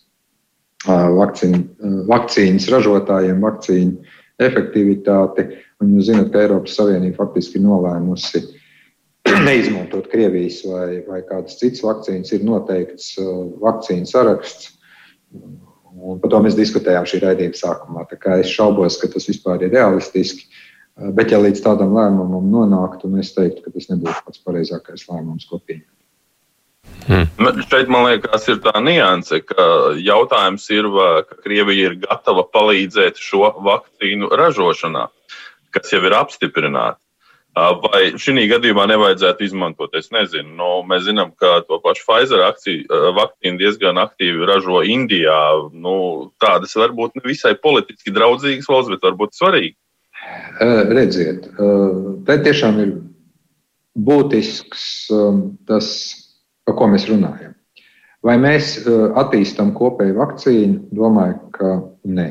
vakcīnu, 0.88 1.60
vakcīnas 2.08 2.68
ražotājiem, 2.72 3.42
vakcīnu 3.42 4.16
efektivitāti. 4.42 5.46
Un 5.82 5.96
jūs 5.96 6.08
zināt, 6.10 6.30
ka 6.32 6.44
Eiropas 6.44 6.76
Savienība 6.78 7.24
faktiski 7.24 7.58
ir 7.58 7.66
nolēmusi 7.66 8.42
neizmantot 9.48 10.08
Krievijas 10.12 10.60
vai, 10.68 11.02
vai 11.08 11.22
kādas 11.26 11.58
citas 11.58 11.82
vakcīnas. 11.84 12.32
Ir 12.36 12.44
noteikts 12.46 13.12
uh, 13.22 13.46
vakcīnu 13.62 14.08
saraksts. 14.08 14.72
Un 15.92 16.20
par 16.22 16.32
to 16.32 16.42
mēs 16.44 16.58
diskutējām 16.58 17.06
šī 17.08 17.22
raidījuma 17.24 17.58
sākumā. 17.58 18.04
Es 18.38 18.52
šaubos, 18.52 18.98
ka 19.00 19.10
tas 19.12 19.26
vispār 19.28 19.64
ir 19.66 19.74
realistiski. 19.74 20.46
Uh, 20.98 21.10
bet, 21.16 21.32
ja 21.34 21.40
līdz 21.42 21.64
tādam 21.64 21.96
lēmumam 21.96 22.46
nonāktu, 22.52 23.10
es 23.22 23.32
teiktu, 23.34 23.64
ka 23.64 23.74
tas 23.74 23.90
nebūtu 23.90 24.22
pats 24.26 24.44
pareizākais 24.46 25.08
lēmums, 25.08 25.48
ko 25.50 25.58
pieņemt. 25.58 25.88
Hmm. 27.02 27.26
Šeit 27.66 27.88
man 27.90 28.04
liekas, 28.06 28.44
ir 28.50 28.60
tā 28.62 28.78
nianse, 28.82 29.40
ka 29.46 29.64
jautājums 29.98 30.68
ir, 30.74 30.86
vai 30.92 31.24
Krievija 31.42 31.90
ir 31.90 31.96
gatava 32.04 32.44
palīdzēt 32.54 33.18
šo 33.18 33.48
vakcīnu 33.66 34.30
ražošanā 34.38 35.08
kas 35.74 35.92
jau 35.92 36.02
ir 36.04 36.14
apstiprināti. 36.18 37.00
Vai 37.52 38.14
šī 38.16 38.46
gadījumā 38.48 38.86
nevajadzētu 38.88 39.44
izmantot? 39.44 39.92
Es 39.98 40.06
nezinu. 40.08 40.54
Nu, 40.56 40.68
mēs 40.88 41.02
zinām, 41.04 41.34
ka 41.36 41.58
to 41.68 41.76
pašu 41.84 42.06
Pfizer 42.08 42.40
vakcīnu 43.18 43.60
diezgan 43.60 44.00
aktīvi 44.00 44.46
ražo 44.48 44.80
Indijā. 44.88 45.68
Nu, 45.76 46.32
tādas 46.40 46.72
varbūt 46.80 47.18
ne 47.20 47.26
visai 47.26 47.52
politiski 47.60 48.14
draudzīgas 48.16 48.70
valsts, 48.72 48.94
bet 48.94 49.04
varbūt 49.04 49.36
svarīgas. 49.36 49.76
Redziet, 50.96 51.50
te 52.24 52.36
tiešām 52.46 52.80
ir 52.80 52.94
būtisks 54.00 54.86
tas, 55.68 55.88
par 56.64 56.78
ko 56.78 56.88
mēs 56.94 57.04
runājam. 57.10 57.52
Vai 58.24 58.38
mēs 58.40 58.78
attīstām 59.18 59.74
kopēju 59.76 60.14
vakcīnu? 60.22 60.76
Domāju, 60.94 61.36
ka 61.52 61.74
nē. 62.06 62.28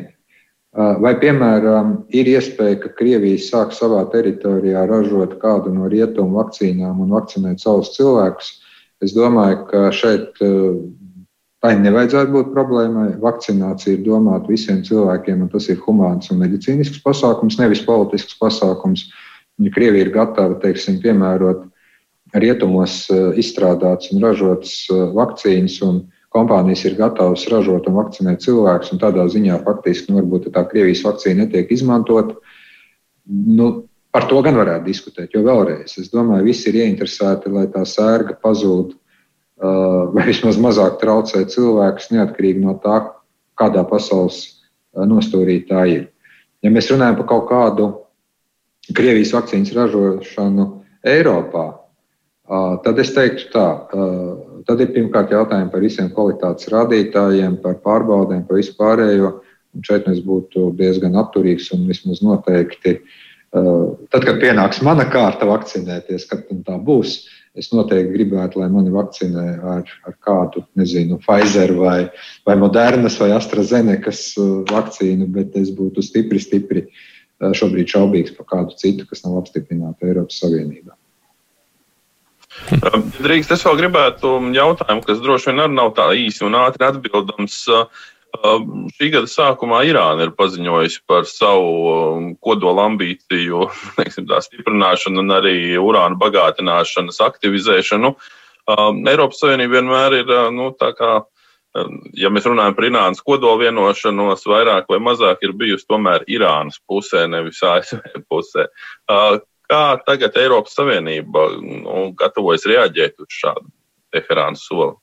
Vai, 0.72 1.12
piemēram, 1.20 2.06
ir 2.16 2.30
iespēja, 2.32 2.78
ka 2.80 2.94
Krievija 2.96 3.42
sāk 3.44 3.74
savā 3.76 4.06
teritorijā 4.14 4.86
ražot 4.88 5.36
kādu 5.42 5.74
no 5.76 5.90
rietumu 5.92 6.40
vakcīnām 6.40 7.02
un 7.04 7.12
vakcinēt 7.12 7.60
savus 7.60 7.92
cilvēkus? 7.98 8.54
Es 9.04 9.12
domāju, 9.12 9.66
ka 9.68 9.90
šeit 9.92 10.40
tai 11.62 11.74
nevajadzētu 11.76 12.32
būt 12.32 12.54
problēmai. 12.56 13.10
Vakcinācija 13.20 13.98
ir 13.98 14.06
domāta 14.06 14.48
visiem 14.48 14.80
cilvēkiem, 14.88 15.44
un 15.44 15.52
tas 15.52 15.68
ir 15.70 15.82
humāns 15.84 16.32
un 16.32 16.40
medicīnisks 16.42 17.04
pasākums, 17.04 17.60
nevis 17.60 17.84
politisks 17.84 18.40
pasākums. 18.40 19.10
Ja 19.60 19.74
Krievija 19.76 20.08
ir 20.08 20.16
gatava, 20.16 20.56
teiksim, 20.64 21.02
piemērot 21.04 21.68
rietumos 22.40 23.04
izstrādāts 23.36 24.14
un 24.16 24.24
ražots 24.24 24.86
vakcīnas, 24.90 25.82
un 25.84 26.06
kompānijas 26.32 26.86
ir 26.88 26.96
gatavas 27.00 27.44
ražot 27.52 27.88
un 27.90 27.98
vakcinēt 28.00 28.44
cilvēkus, 28.46 28.94
un 28.94 29.02
tādā 29.02 29.26
ziņā 29.32 29.60
faktiski 29.66 30.12
nu, 30.12 30.22
varbūt 30.22 30.52
tā 30.56 30.64
Krievijas 30.70 31.04
vakcīna 31.06 31.46
netiek 31.46 31.72
izmantota. 31.76 32.38
Nu, 33.28 33.72
par 34.12 34.28
to 34.32 34.40
gan 34.46 34.58
varētu 34.60 34.88
diskutēt, 34.88 35.36
jo 35.36 35.44
vēlreiz 35.46 35.98
es 36.00 36.12
domāju, 36.14 36.48
visi 36.48 36.70
ir 36.72 36.82
ieinteresēti, 36.86 37.52
lai 37.52 37.68
tā 37.72 37.84
sērga 37.88 38.38
pazūd 38.44 38.96
vai 39.62 40.24
vismaz 40.26 40.58
mazāk 40.58 40.98
traucē 41.02 41.44
cilvēkus, 41.52 42.10
neatkarīgi 42.16 42.64
no 42.64 42.80
tā, 42.82 43.04
kādā 43.60 43.84
pasaules 43.86 44.40
nostūrī 44.96 45.60
tā 45.68 45.84
ir. 45.92 46.08
Ja 46.66 46.72
mēs 46.74 46.90
runājam 46.92 47.20
par 47.20 47.28
kaut 47.30 47.46
kādu 47.52 47.92
Krievijas 48.96 49.36
vakcīnas 49.36 49.76
ražošanu 49.78 50.66
Eiropā, 51.06 51.68
tad 52.84 53.00
es 53.00 53.14
teiktu 53.14 53.52
tā, 53.54 53.68
tad 54.68 54.84
ir 54.84 54.94
pirmkārt 54.96 55.34
jautājumi 55.34 55.72
par 55.72 55.84
visiem 55.84 56.12
kvalitātes 56.14 56.70
rādītājiem, 56.74 57.60
par 57.64 57.80
pārbaudēm, 57.86 58.46
par 58.48 58.60
vispārējo. 58.60 59.34
Un 59.72 59.84
šeit 59.88 60.08
es 60.12 60.20
būtu 60.26 60.74
diezgan 60.76 61.16
atturīgs 61.16 61.70
un 61.72 61.86
vismaz 61.88 62.20
noteikti, 62.26 62.98
tad, 63.52 64.26
kad 64.26 64.42
pienāks 64.42 64.82
mana 64.84 65.06
kārta 65.08 65.48
vakcinēties, 65.48 66.26
kad 66.28 66.50
tā 66.68 66.76
būs, 66.76 67.22
Es 67.60 67.68
noteikti 67.76 68.14
gribētu, 68.14 68.62
lai 68.62 68.70
mani 68.72 68.94
vakcinē 68.94 69.46
ar, 69.74 69.90
ar 70.08 70.14
kādu, 70.24 70.64
nezinu, 70.80 71.18
Pfizer 71.20 71.74
vai, 71.76 71.98
vai 72.48 72.56
Modernas 72.60 73.18
vai 73.20 73.34
AstraZeneca 73.36 74.14
uh, 74.14 74.54
vakcīnu, 74.72 75.28
bet 75.36 75.58
es 75.60 75.74
būtu 75.76 76.04
stipri, 76.06 76.40
stipri 76.40 76.86
uh, 76.88 77.52
šobrīd 77.58 77.92
šaubīgs 77.92 78.38
par 78.38 78.48
kādu 78.54 78.80
citu, 78.80 79.08
kas 79.10 79.26
nav 79.26 79.42
apstiprināta 79.42 80.08
Eiropas 80.08 80.40
Savienībā. 80.40 80.96
Um, 82.82 83.06
drīkst, 83.18 83.54
es 83.56 83.66
vēl 83.66 83.78
gribētu 83.80 84.34
jautājumu, 84.56 85.04
kas 85.08 85.22
droši 85.24 85.52
vien 85.52 85.64
arī 85.66 85.78
nav 85.78 85.94
tā 85.98 86.10
īsi 86.18 86.44
un 86.48 86.58
ātri 86.60 86.90
atbildams. 86.90 87.62
Uh, 87.72 87.86
Um, 88.32 88.86
šī 88.96 89.10
gada 89.12 89.28
sākumā 89.28 89.82
Irāna 89.90 90.24
ir 90.24 90.32
paziņojusi 90.38 91.02
par 91.10 91.26
savu 91.28 91.72
um, 91.92 92.30
kodola 92.40 92.86
ambīciju 92.88 93.66
teiksim, 93.98 94.28
tā, 94.30 94.40
stiprināšanu 94.46 95.20
un 95.20 95.36
arī 95.36 95.56
urāna 95.76 96.16
bagātināšanas 96.22 97.20
aktivizēšanu. 97.28 98.14
Um, 98.72 99.04
Eiropas 99.12 99.42
Savienība 99.44 99.82
vienmēr 99.82 100.16
ir, 100.22 100.32
uh, 100.32 100.48
nu, 100.56 100.70
tā 100.80 100.94
kā, 100.96 101.12
ja 102.16 102.32
mēs 102.32 102.48
runājam 102.48 102.78
par 102.78 102.88
Irānas 102.88 103.24
kodola 103.26 103.66
vienošanos, 103.66 104.48
vairāk 104.48 104.88
vai 104.92 105.02
mazāk 105.04 105.44
ir 105.44 105.58
bijusi 105.60 105.90
tomēr 105.92 106.24
Irānas 106.32 106.80
pusē, 106.88 107.26
nevis 107.32 107.60
ASV 107.68 108.24
pusē. 108.32 108.70
Kā 109.72 110.02
tagad 110.04 110.36
Eiropas 110.36 110.76
Savienība 110.76 111.46
nu, 111.62 112.10
gatavojas 112.20 112.68
reaģēt 112.68 113.24
uz 113.24 113.32
šādu 113.32 113.70
Teherānas 114.12 114.66
soli? 114.68 114.98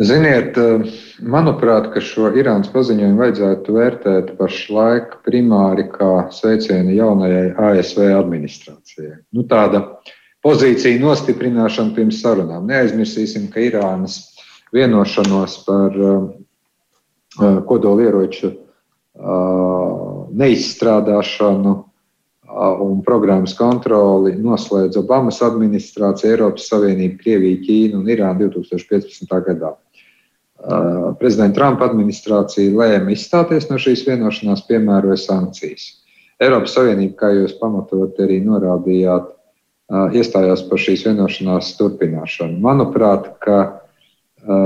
Ziniet, 0.00 0.56
eh, 0.58 0.88
manuprāt, 1.22 1.92
ka 1.92 2.00
šo 2.02 2.32
Irānas 2.34 2.72
paziņojumu 2.72 3.20
vajadzētu 3.20 3.76
vērtēt 3.76 4.32
pašlaik 4.40 5.20
primāri 5.26 5.84
kā 5.92 6.26
sveicienu 6.34 6.96
jaunajai 6.96 7.52
ASV 7.68 8.08
administrācijai. 8.16 9.20
Nu, 9.36 9.44
tāda 9.46 9.84
pozīcija 10.42 10.98
nostiprināšana 11.04 11.94
pirms 11.94 12.24
sarunām. 12.24 12.66
Neaizmirsīsim, 12.72 13.46
ka 13.52 13.62
Irānas 13.68 14.18
vienošanos 14.74 15.60
par 15.68 15.94
uh, 15.94 16.28
kodolieroču 17.68 18.50
uh, 18.50 20.26
neizstrādāšanu 20.34 21.82
un 22.54 23.00
programmas 23.02 23.54
kontroli 23.58 24.34
noslēdz 24.38 25.00
Obamas 25.00 25.40
administrācija, 25.42 26.34
Eiropas 26.34 26.68
Savienība, 26.70 27.18
Krievija, 27.22 27.60
Ķīna 27.64 27.98
un 27.98 28.10
Irāna 28.12 28.38
2015. 28.46 29.34
gadā. 29.48 29.74
Prezidenta 31.20 31.58
Trumpa 31.58 31.90
administrācija 31.90 32.72
lēma 32.72 33.12
izstāties 33.12 33.66
no 33.68 33.76
šīs 33.80 34.06
vienošanās, 34.06 34.64
piemēroja 34.68 35.18
sankcijas. 35.20 35.88
Eiropas 36.42 36.76
Savienība, 36.78 37.18
kā 37.20 37.32
jūs 37.34 37.56
pamatot 37.58 38.18
arī 38.22 38.40
norādījāt, 38.46 39.28
iestājās 40.16 40.64
par 40.70 40.80
šīs 40.80 41.04
vienošanās 41.08 41.74
turpināšanu. 41.78 42.56
Manuprāt, 42.64 43.28
ka 43.44 43.58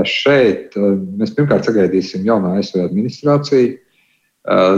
šeit 0.07 0.77
mēs 0.79 1.33
pirmkārt 1.35 1.67
sagaidīsim 1.67 2.25
jaunā 2.27 2.57
ASV 2.59 2.83
administrāciju, 2.85 3.77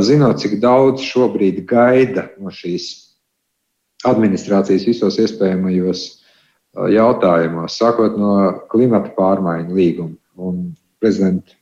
zinot, 0.02 0.42
cik 0.42 0.60
daudz 0.62 1.04
šobrīd 1.06 1.64
gaida 1.70 2.30
no 2.42 2.52
šīs 2.54 2.90
administrācijas 4.08 4.88
visos 4.88 5.20
iespējamajos 5.22 6.06
jautājumos, 6.92 7.78
sākot 7.78 8.18
no 8.18 8.36
klimata 8.72 9.12
pārmaiņu 9.18 9.76
līguma. 9.76 10.16
Un 10.42 10.72
prezidenta 11.02 11.54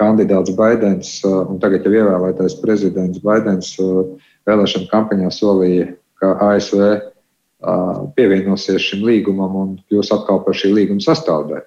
kandidāts 0.00 0.54
Baidens 0.56 1.20
un 1.28 1.60
tagad 1.62 1.84
jau 1.84 1.92
ievēlētais 1.92 2.56
prezidents 2.62 3.20
Baidens 3.22 3.74
vēlēšana 4.48 4.88
kampaņā 4.90 5.30
solīja, 5.34 5.90
ka 6.20 6.32
ASV 6.48 6.80
pievienosies 8.16 8.80
šim 8.80 9.04
līgumam 9.04 9.56
un 9.60 9.74
kļūs 9.90 10.12
atkal 10.16 10.40
par 10.46 10.56
šī 10.56 10.72
līguma 10.72 11.04
sastāvdaļu. 11.04 11.66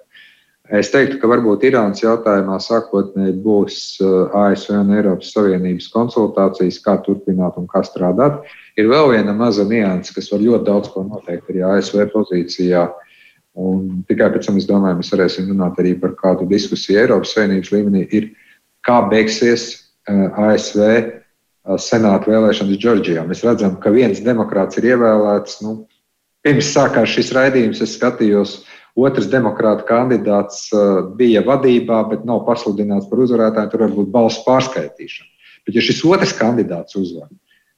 Es 0.74 0.89
teiktu, 0.89 1.19
ka 1.21 1.30
varbūt 1.30 1.67
Irānas 1.67 2.01
jautājumā 2.01 2.55
sākotnēji 2.63 3.36
būs 3.45 3.76
ASV 4.01 4.74
un 4.80 4.93
Eiropas 4.97 5.30
Savienības 5.36 5.91
konsultācijas, 5.93 6.80
kā 6.82 6.95
turpināt 7.05 7.59
un 7.61 7.67
kā 7.69 7.84
strādāt. 7.86 8.41
Ir 8.82 8.89
vēl 8.89 9.11
viena 9.11 9.36
maza 9.38 9.67
nianse, 9.69 10.15
kas 10.15 10.32
var 10.34 10.41
ļoti 10.41 10.65
daudz 10.71 10.89
ko 10.89 11.05
noteikt 11.05 11.51
arī 11.53 11.61
ASV 11.76 12.07
pozīcijā 12.15 12.88
uh, 12.88 13.13
Un 13.53 14.01
tikai 14.09 14.32
pēc 14.34 14.47
tam, 14.47 14.57
es 14.57 14.65
domāju, 14.65 14.97
mēs 14.97 15.11
varēsim 15.13 15.49
runāt 15.51 15.78
arī 15.82 15.93
par 16.01 16.15
kādu 16.17 16.47
diskusiju 16.49 17.03
Eiropas 17.03 17.36
Savienības 17.36 17.69
līmenī, 17.74 18.05
ir, 18.17 18.32
kā 18.86 18.97
beigsies 19.11 19.67
eh, 20.09 20.24
ASV 20.47 20.82
eh, 20.89 21.11
senāta 21.78 22.32
vēlēšanas 22.32 22.80
Džordžijā. 22.82 23.26
Mēs 23.30 23.43
redzam, 23.45 23.78
ka 23.84 23.93
viens 23.93 24.24
demokrāts 24.26 24.82
ir 24.82 24.89
ievēlēts. 24.95 25.59
Nu, 25.61 25.84
pirms 26.43 26.71
sākās 26.74 27.13
šis 27.13 27.30
raidījums, 27.38 27.84
es 27.86 27.93
skatījos, 27.99 28.63
otrs 29.00 29.30
demokrāta 29.32 29.88
kandidāts 29.88 30.68
eh, 30.74 31.00
bija 31.20 31.46
vadībā, 31.46 32.04
bet 32.12 32.28
nav 32.30 32.44
pasludināts 32.50 33.10
par 33.12 33.24
uzvarētāju. 33.26 33.72
Tur 33.72 33.88
var 33.88 33.96
būt 34.00 34.12
balsu 34.14 34.44
pārskaitīšana. 34.48 35.30
Bet, 35.64 35.78
ja 35.78 35.86
šis 35.86 36.04
otrs 36.10 36.36
kandidāts 36.36 36.98
uzvar, 37.00 37.30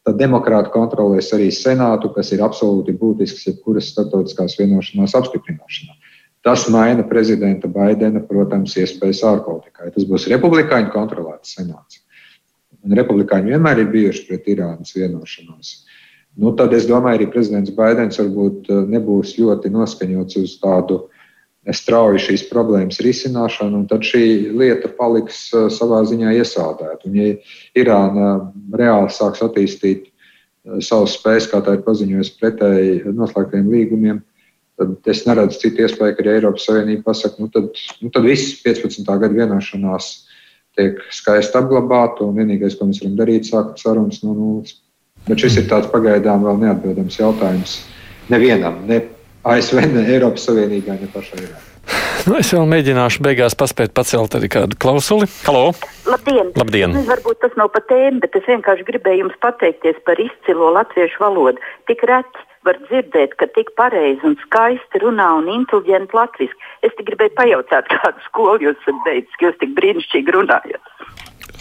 Tad 0.05 0.19
demokrāti 0.21 0.69
kontrolēs 0.69 1.31
arī 1.33 1.47
senātu, 1.49 2.11
kas 2.13 2.29
ir 2.35 2.43
absolūti 2.45 2.93
būtisks 2.99 3.47
jebkuras 3.47 3.87
starptautiskās 3.89 4.53
vienošanās 4.59 5.15
apstiprināšanā. 5.17 5.95
Tas 6.45 6.67
maina 6.69 7.01
prezidenta 7.09 7.65
Baidena, 7.73 8.21
protams, 8.21 8.75
iespējas 8.77 9.23
ārpolitikai. 9.25 9.89
Tas 9.95 10.05
būs 10.05 10.27
republikāņu 10.29 10.91
kontrolēts 10.93 11.55
senāts. 11.57 12.03
Un 12.85 12.93
republikāņi 12.99 13.55
vienmēr 13.55 13.81
ir 13.81 13.89
bijuši 13.95 14.27
pret 14.27 14.51
Irānas 14.53 14.93
vienošanos. 14.93 15.73
Nu, 16.35 16.51
tad 16.59 16.73
es 16.75 16.87
domāju, 16.89 17.21
arī 17.21 17.27
prezidents 17.31 17.73
Baidens 17.75 18.19
varbūt 18.19 18.71
eh, 18.71 18.81
nebūs 18.95 19.37
ļoti 19.39 19.71
noskaņots 19.71 20.41
uz 20.41 20.57
tādu 20.63 21.05
strauju 21.73 22.19
šīs 22.21 22.43
problēmas 22.51 22.99
risināšanu, 23.01 23.79
un 23.79 23.85
tad 23.89 24.03
šī 24.05 24.51
lieta 24.53 24.91
paliks 24.99 25.47
uh, 25.55 25.65
savā 25.73 26.03
ziņā 26.05 26.35
iesaldēta. 26.37 27.07
Un, 27.09 27.15
ja 27.17 27.31
Irāna 27.81 28.27
reāli 28.77 29.09
sāks 29.09 29.41
attīstīt 29.41 30.11
savas 30.85 31.15
spējas, 31.17 31.49
kā 31.49 31.61
tā 31.65 31.77
ir 31.77 31.83
paziņojusi 31.85 32.37
pretēji 32.39 33.15
noslēgtiem 33.17 33.67
līgumiem, 33.69 34.21
tad 34.79 35.09
es 35.11 35.23
neredzu 35.27 35.61
citu 35.61 35.85
iespēju, 35.85 36.15
ka 36.15 36.23
arī 36.23 36.35
Eiropas 36.35 36.65
Savienība 36.67 37.09
pasakā, 37.11 37.41
nu 37.41 37.51
tad, 37.53 37.81
nu 38.01 38.11
tad 38.13 38.25
viss 38.25 38.55
15. 38.65 39.05
gada 39.05 39.33
vienošanās 39.33 40.09
tiek 40.75 40.99
skaisti 41.13 41.59
apglabāta, 41.59 42.25
un 42.25 42.35
vienīgais, 42.39 42.75
ko 42.77 42.89
mēs 42.89 43.01
varam 43.03 43.19
darīt, 43.19 43.45
ir 43.45 43.53
sākt 43.53 43.81
sarunas 43.81 44.21
no 44.25 44.33
nulles. 44.35 44.75
Bet 45.25 45.41
šis 45.41 45.61
ir 45.61 45.69
tāds 45.69 45.89
pagaidām 45.93 46.43
vēl 46.45 46.59
neatbildams 46.61 47.17
jautājums 47.17 47.79
nevienam, 48.29 48.83
ne 48.89 49.01
ASV, 49.45 49.81
ne 49.93 50.05
Eiropas 50.09 50.45
Savienībai, 50.49 50.99
ne 51.01 51.09
pašai 51.13 51.41
Irānai. 51.41 51.71
Nu, 52.25 52.39
es 52.39 52.49
vēl 52.49 52.65
mēģināšu 52.65 53.21
beigās 53.25 53.53
paspēt 53.57 53.91
pacelt 53.93 54.33
arī 54.37 54.47
kādu 54.49 54.77
klausuli. 54.81 55.27
Halo! 55.45 55.75
Labdien! 56.09 56.49
Labdien. 56.57 56.95
Nu, 56.97 57.03
varbūt 57.05 57.43
tas 57.43 57.53
nav 57.59 57.69
pa 57.75 57.83
tēmu, 57.85 58.23
bet 58.23 58.37
es 58.39 58.47
vienkārši 58.49 58.87
gribēju 58.87 59.25
jums 59.25 59.37
pateikties 59.45 59.99
par 60.07 60.21
izcilo 60.21 60.71
latviešu 60.73 61.21
valodu. 61.21 61.61
Tik 61.89 62.01
reti 62.09 62.45
var 62.65 62.79
dzirdēt, 62.87 63.35
ka 63.37 63.45
tik 63.53 63.69
pareizi 63.77 64.25
un 64.25 64.33
skaisti 64.41 65.03
runā 65.03 65.27
un 65.43 65.51
inteliģenti 65.59 66.17
latviešu. 66.17 66.57
Es 66.81 66.95
tikai 66.95 67.11
gribēju 67.11 67.35
pajautāt, 67.37 67.91
kādu 67.93 68.25
skolu 68.25 68.71
jūs 68.71 68.81
esat 68.81 69.05
beidzis, 69.05 69.37
ka 69.37 69.49
jūs 69.51 69.61
tik 69.61 69.77
brīnišķīgi 69.77 70.37
runājat. 70.39 70.91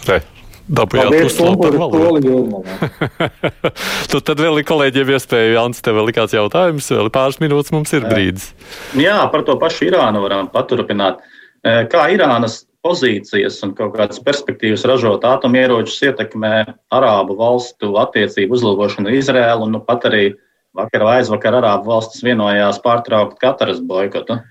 Re. 0.09 0.19
Dabūjāt 0.65 1.13
uzslavu 1.27 1.59
par 1.61 1.75
valodu. 1.77 2.61
tu 4.11 4.21
tad 4.25 4.39
vēl 4.41 4.61
ir 4.61 4.65
kolēģiem 4.65 5.11
iespēja, 5.13 5.51
Jānis, 5.59 5.83
tev 5.85 5.99
vēl 5.99 6.09
ir 6.09 6.17
kāds 6.17 6.33
jautājums, 6.33 6.87
vēl 6.89 7.11
pāris 7.13 7.37
minūtes 7.43 7.73
mums 7.75 7.93
ir 7.93 8.07
brīdis. 8.09 8.47
Jā, 8.97 9.19
par 9.33 9.45
to 9.45 9.59
pašu 9.61 9.91
Irānu 9.91 10.23
varam 10.25 10.49
paturpināt. 10.53 11.21
Kā 11.61 12.07
Irānas 12.13 12.63
pozīcijas 12.85 13.59
un 13.65 13.75
kaut 13.77 13.93
kādas 13.97 14.21
perspektīvas 14.25 14.85
ražot 14.89 15.25
atomieročus 15.25 16.01
ietekmē 16.09 16.55
Arābu 16.93 17.37
valstu 17.39 17.93
attiecību 18.01 18.57
uzlabošanu 18.57 19.13
Izrēlu 19.17 19.65
un 19.67 19.77
nu 19.77 19.81
pat 19.85 20.05
arī 20.09 20.25
vakar 20.75 21.05
vai 21.07 21.19
aizvakar 21.21 21.59
Arābu 21.61 21.93
valstis 21.93 22.25
vienojās 22.25 22.81
pārtraukt 22.83 23.39
Kataras 23.41 23.81
boikotu. 23.81 24.41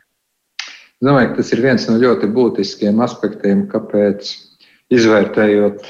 Es 0.65 1.07
domāju, 1.07 1.33
ka 1.33 1.43
tas 1.43 1.53
ir 1.53 1.63
viens 1.63 1.85
no 1.91 1.99
ļoti 2.01 2.31
būtiskiem 2.35 3.03
aspektiem, 3.05 3.67
kāpēc 3.71 4.31
izvērtējot, 4.95 5.85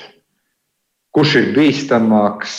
kurš 1.14 1.34
ir 1.38 1.48
bīstamāks, 1.54 2.58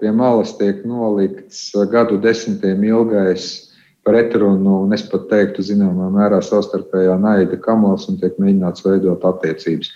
pie 0.00 0.12
malas 0.16 0.54
tiek 0.56 0.80
nolikts 0.88 1.68
gadu 1.92 2.18
desmitiem 2.22 2.84
ilgais 2.88 3.66
pretrunu, 4.06 4.84
un 4.86 4.94
es 4.96 5.02
pat 5.10 5.26
teiktu, 5.32 5.64
zināmā 5.66 6.08
mērā 6.14 6.38
savstarpējā 6.44 7.16
naida 7.20 7.58
kamols 7.60 8.06
un 8.10 8.20
tiek 8.20 8.38
mēģināts 8.40 8.84
veidot 8.86 9.24
attiecības. 9.28 9.90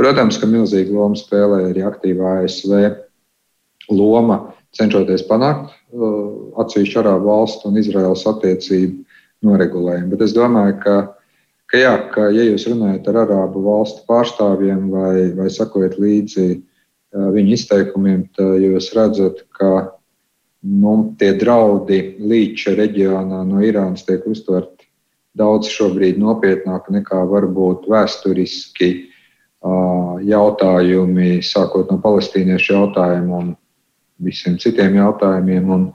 Protams, 0.00 0.38
ka 0.40 0.48
milzīgu 0.48 0.96
lomu 0.96 1.18
spēlē 1.18 1.66
arī 1.68 1.84
aktīvā 1.84 2.38
ASV 2.40 2.72
loma 3.92 4.40
cenšoties 4.78 5.26
panākt 5.28 5.74
uh, 5.92 6.56
atsevišķu 6.62 7.02
arābu 7.02 7.28
valstu 7.28 7.68
un 7.68 7.78
Izraels 7.82 8.24
attiecību 8.30 9.04
noregulējumu. 9.46 10.10
Bet 10.14 10.24
es 10.24 10.34
domāju, 10.36 10.78
ka, 10.80 10.96
ka, 11.68 11.82
jā, 11.82 11.92
ka 12.14 12.30
ja 12.32 12.46
jūs 12.48 12.64
runājat 12.70 13.10
ar 13.12 13.22
arābu 13.26 13.64
valstu 13.66 14.06
pārstāvjiem 14.08 14.88
vai, 14.94 15.14
vai 15.36 15.50
sakojat 15.52 15.98
līdzi 16.00 16.48
uh, 17.14 17.30
viņu 17.34 17.56
izteikumiem, 17.56 18.26
tad 18.36 18.60
jūs 18.62 18.92
redzat, 18.96 19.44
ka 19.56 19.72
nu, 20.62 20.94
tie 21.20 21.32
draudi 21.40 22.00
līča 22.20 22.74
reģionā 22.78 23.42
no 23.48 23.62
Irānas 23.64 24.04
tiek 24.06 24.26
uztverti 24.28 24.90
daudz 25.38 25.70
šobrīd 25.70 26.18
nopietnāk 26.20 26.90
nekā 26.90 27.22
varbūt 27.30 27.86
vēsturiski 27.90 28.90
uh, 29.62 30.18
jautājumi, 30.26 31.40
sākot 31.46 31.90
no 31.92 32.00
palestīniešu 32.02 32.74
jautājumu 32.74 33.38
un 33.38 33.50
visiem 34.20 34.58
citiem 34.60 34.98
jautājumiem. 34.98 35.70
Un, 35.70 35.88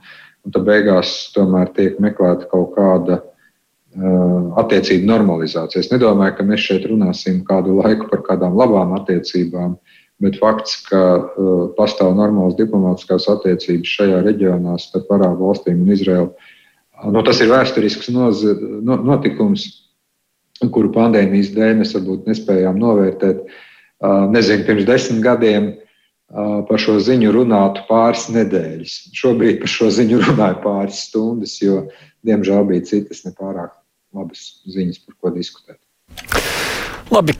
un 0.46 0.54
tad 0.54 0.66
beigās 0.66 1.32
tomēr 1.36 1.72
tiek 1.76 2.00
meklēta 2.02 2.48
kaut 2.50 2.72
kāda 2.78 3.20
uh, 3.20 4.56
attiecību 4.62 5.10
normalizācija. 5.12 5.84
Es 5.84 5.92
nedomāju, 5.92 6.38
ka 6.38 6.48
mēs 6.48 6.66
šeit 6.70 6.88
runāsim 6.90 7.42
kādu 7.46 7.78
laiku 7.82 8.08
par 8.12 8.24
kādām 8.30 8.56
labām 8.58 8.96
attiecībām, 8.98 9.76
bet 10.22 10.38
fakts, 10.40 10.78
ka 10.88 11.00
uh, 11.16 11.54
pastāv 11.76 12.14
normālas 12.16 12.56
diplomātiskās 12.58 13.28
attiecības 13.32 13.94
šajā 13.98 14.20
reģionā 14.24 14.76
starp 14.80 15.10
Arābu 15.16 15.50
valstīm 15.50 15.82
un 15.84 15.92
Izraelu, 15.92 16.30
uh, 16.32 17.08
nu, 17.12 17.22
tas 17.26 17.42
ir 17.44 17.52
vēsturisks 17.52 18.10
noz, 18.14 18.44
no, 18.86 18.98
notikums, 19.04 19.68
kuru 20.72 20.92
pandēmijas 20.94 21.52
dēļ 21.56 21.80
mēs 21.82 21.92
varbūt 21.98 22.30
nespējām 22.30 22.78
novērtēt. 22.80 23.44
Uh, 23.44 24.24
nezinu, 24.32 24.64
pirms 24.68 24.88
desmit 24.88 25.24
gadiem 25.24 25.74
par 26.26 26.80
šo 26.82 26.96
ziņu 26.98 27.30
runātu 27.36 27.84
pāris 27.86 28.24
nedēļas. 28.34 28.96
Šobrīd 29.14 29.60
par 29.62 29.70
šo 29.70 29.92
ziņu 29.94 30.18
runāju 30.24 30.58
pāris 30.64 31.04
stundas, 31.06 31.54
jo, 31.62 31.84
diemžēl, 32.26 32.66
bija 32.66 32.88
citas 32.90 33.22
nepārāk 33.28 33.76
labas 34.16 34.48
ziņas, 34.66 35.04
par 35.06 35.20
ko 35.20 35.34
diskutēt. 35.38 35.78
Labi, 37.06 37.36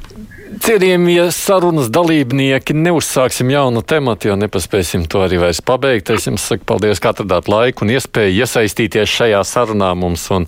cienījamie 0.63 1.25
sarunas 1.35 1.89
dalībnieki, 1.91 2.75
neuzsāksim 2.79 3.51
jaunu 3.51 3.83
tematu, 3.83 4.31
jo 4.31 4.37
nepaspēsim 4.39 5.07
to 5.11 5.25
arī 5.25 5.41
vairs 5.43 5.61
pabeigt. 5.65 6.13
Es 6.15 6.29
jums 6.29 6.45
saku 6.47 6.67
paldies, 6.69 7.01
ka 7.03 7.11
atradāt 7.11 7.51
laiku 7.51 7.87
un 7.87 7.91
iespēju 7.97 8.45
iesaistīties 8.45 9.11
šajā 9.11 9.43
sarunā 9.47 9.91
mums 9.99 10.29
un, 10.35 10.47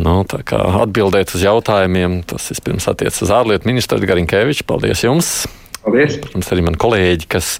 nu, 0.00 0.18
atbildēt 0.24 1.34
uz 1.36 1.44
jautājumiem. 1.44 2.22
Tas 2.32 2.48
vispirms 2.54 2.88
attiecas 2.88 3.20
uz 3.26 3.32
ārlietu 3.36 3.68
ministru 3.68 4.00
Garinkeviču. 4.00 4.64
Paldies 4.68 5.04
jums! 5.04 5.32
Paldies! 5.82 6.16
Protams, 6.22 6.52
arī 6.54 6.64
man 6.64 6.78
kolēģi, 6.80 7.28
kas 7.32 7.56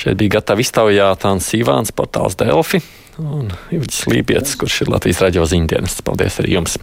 šeit 0.00 0.18
bija 0.18 0.38
gatavi 0.38 0.66
iztaujāt, 0.66 1.28
Ants 1.28 1.52
Ivāns, 1.58 1.94
portāls 1.94 2.38
Delfi 2.40 2.82
un 3.18 3.52
Ivģis 3.74 4.06
Lībijams, 4.10 4.56
kurš 4.58 4.82
ir 4.84 4.92
Latvijas 4.94 5.22
raidījuma 5.24 5.52
ziņdienas. 5.54 6.00
Paldies 6.06 6.40
arī 6.42 6.58
jums! 6.58 6.78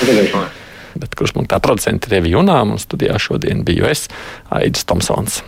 Paldies. 0.00 0.57
Bet 0.98 1.14
kurš 1.18 1.36
man 1.38 1.48
tā 1.50 1.60
producents 1.62 2.08
ir 2.08 2.18
Revija 2.18 2.38
Junām, 2.38 2.74
un 2.74 2.82
studijā 2.82 3.18
šodien 3.22 3.64
biju 3.66 3.88
es, 3.90 4.08
Aidis 4.54 4.86
Tomsons. 4.88 5.42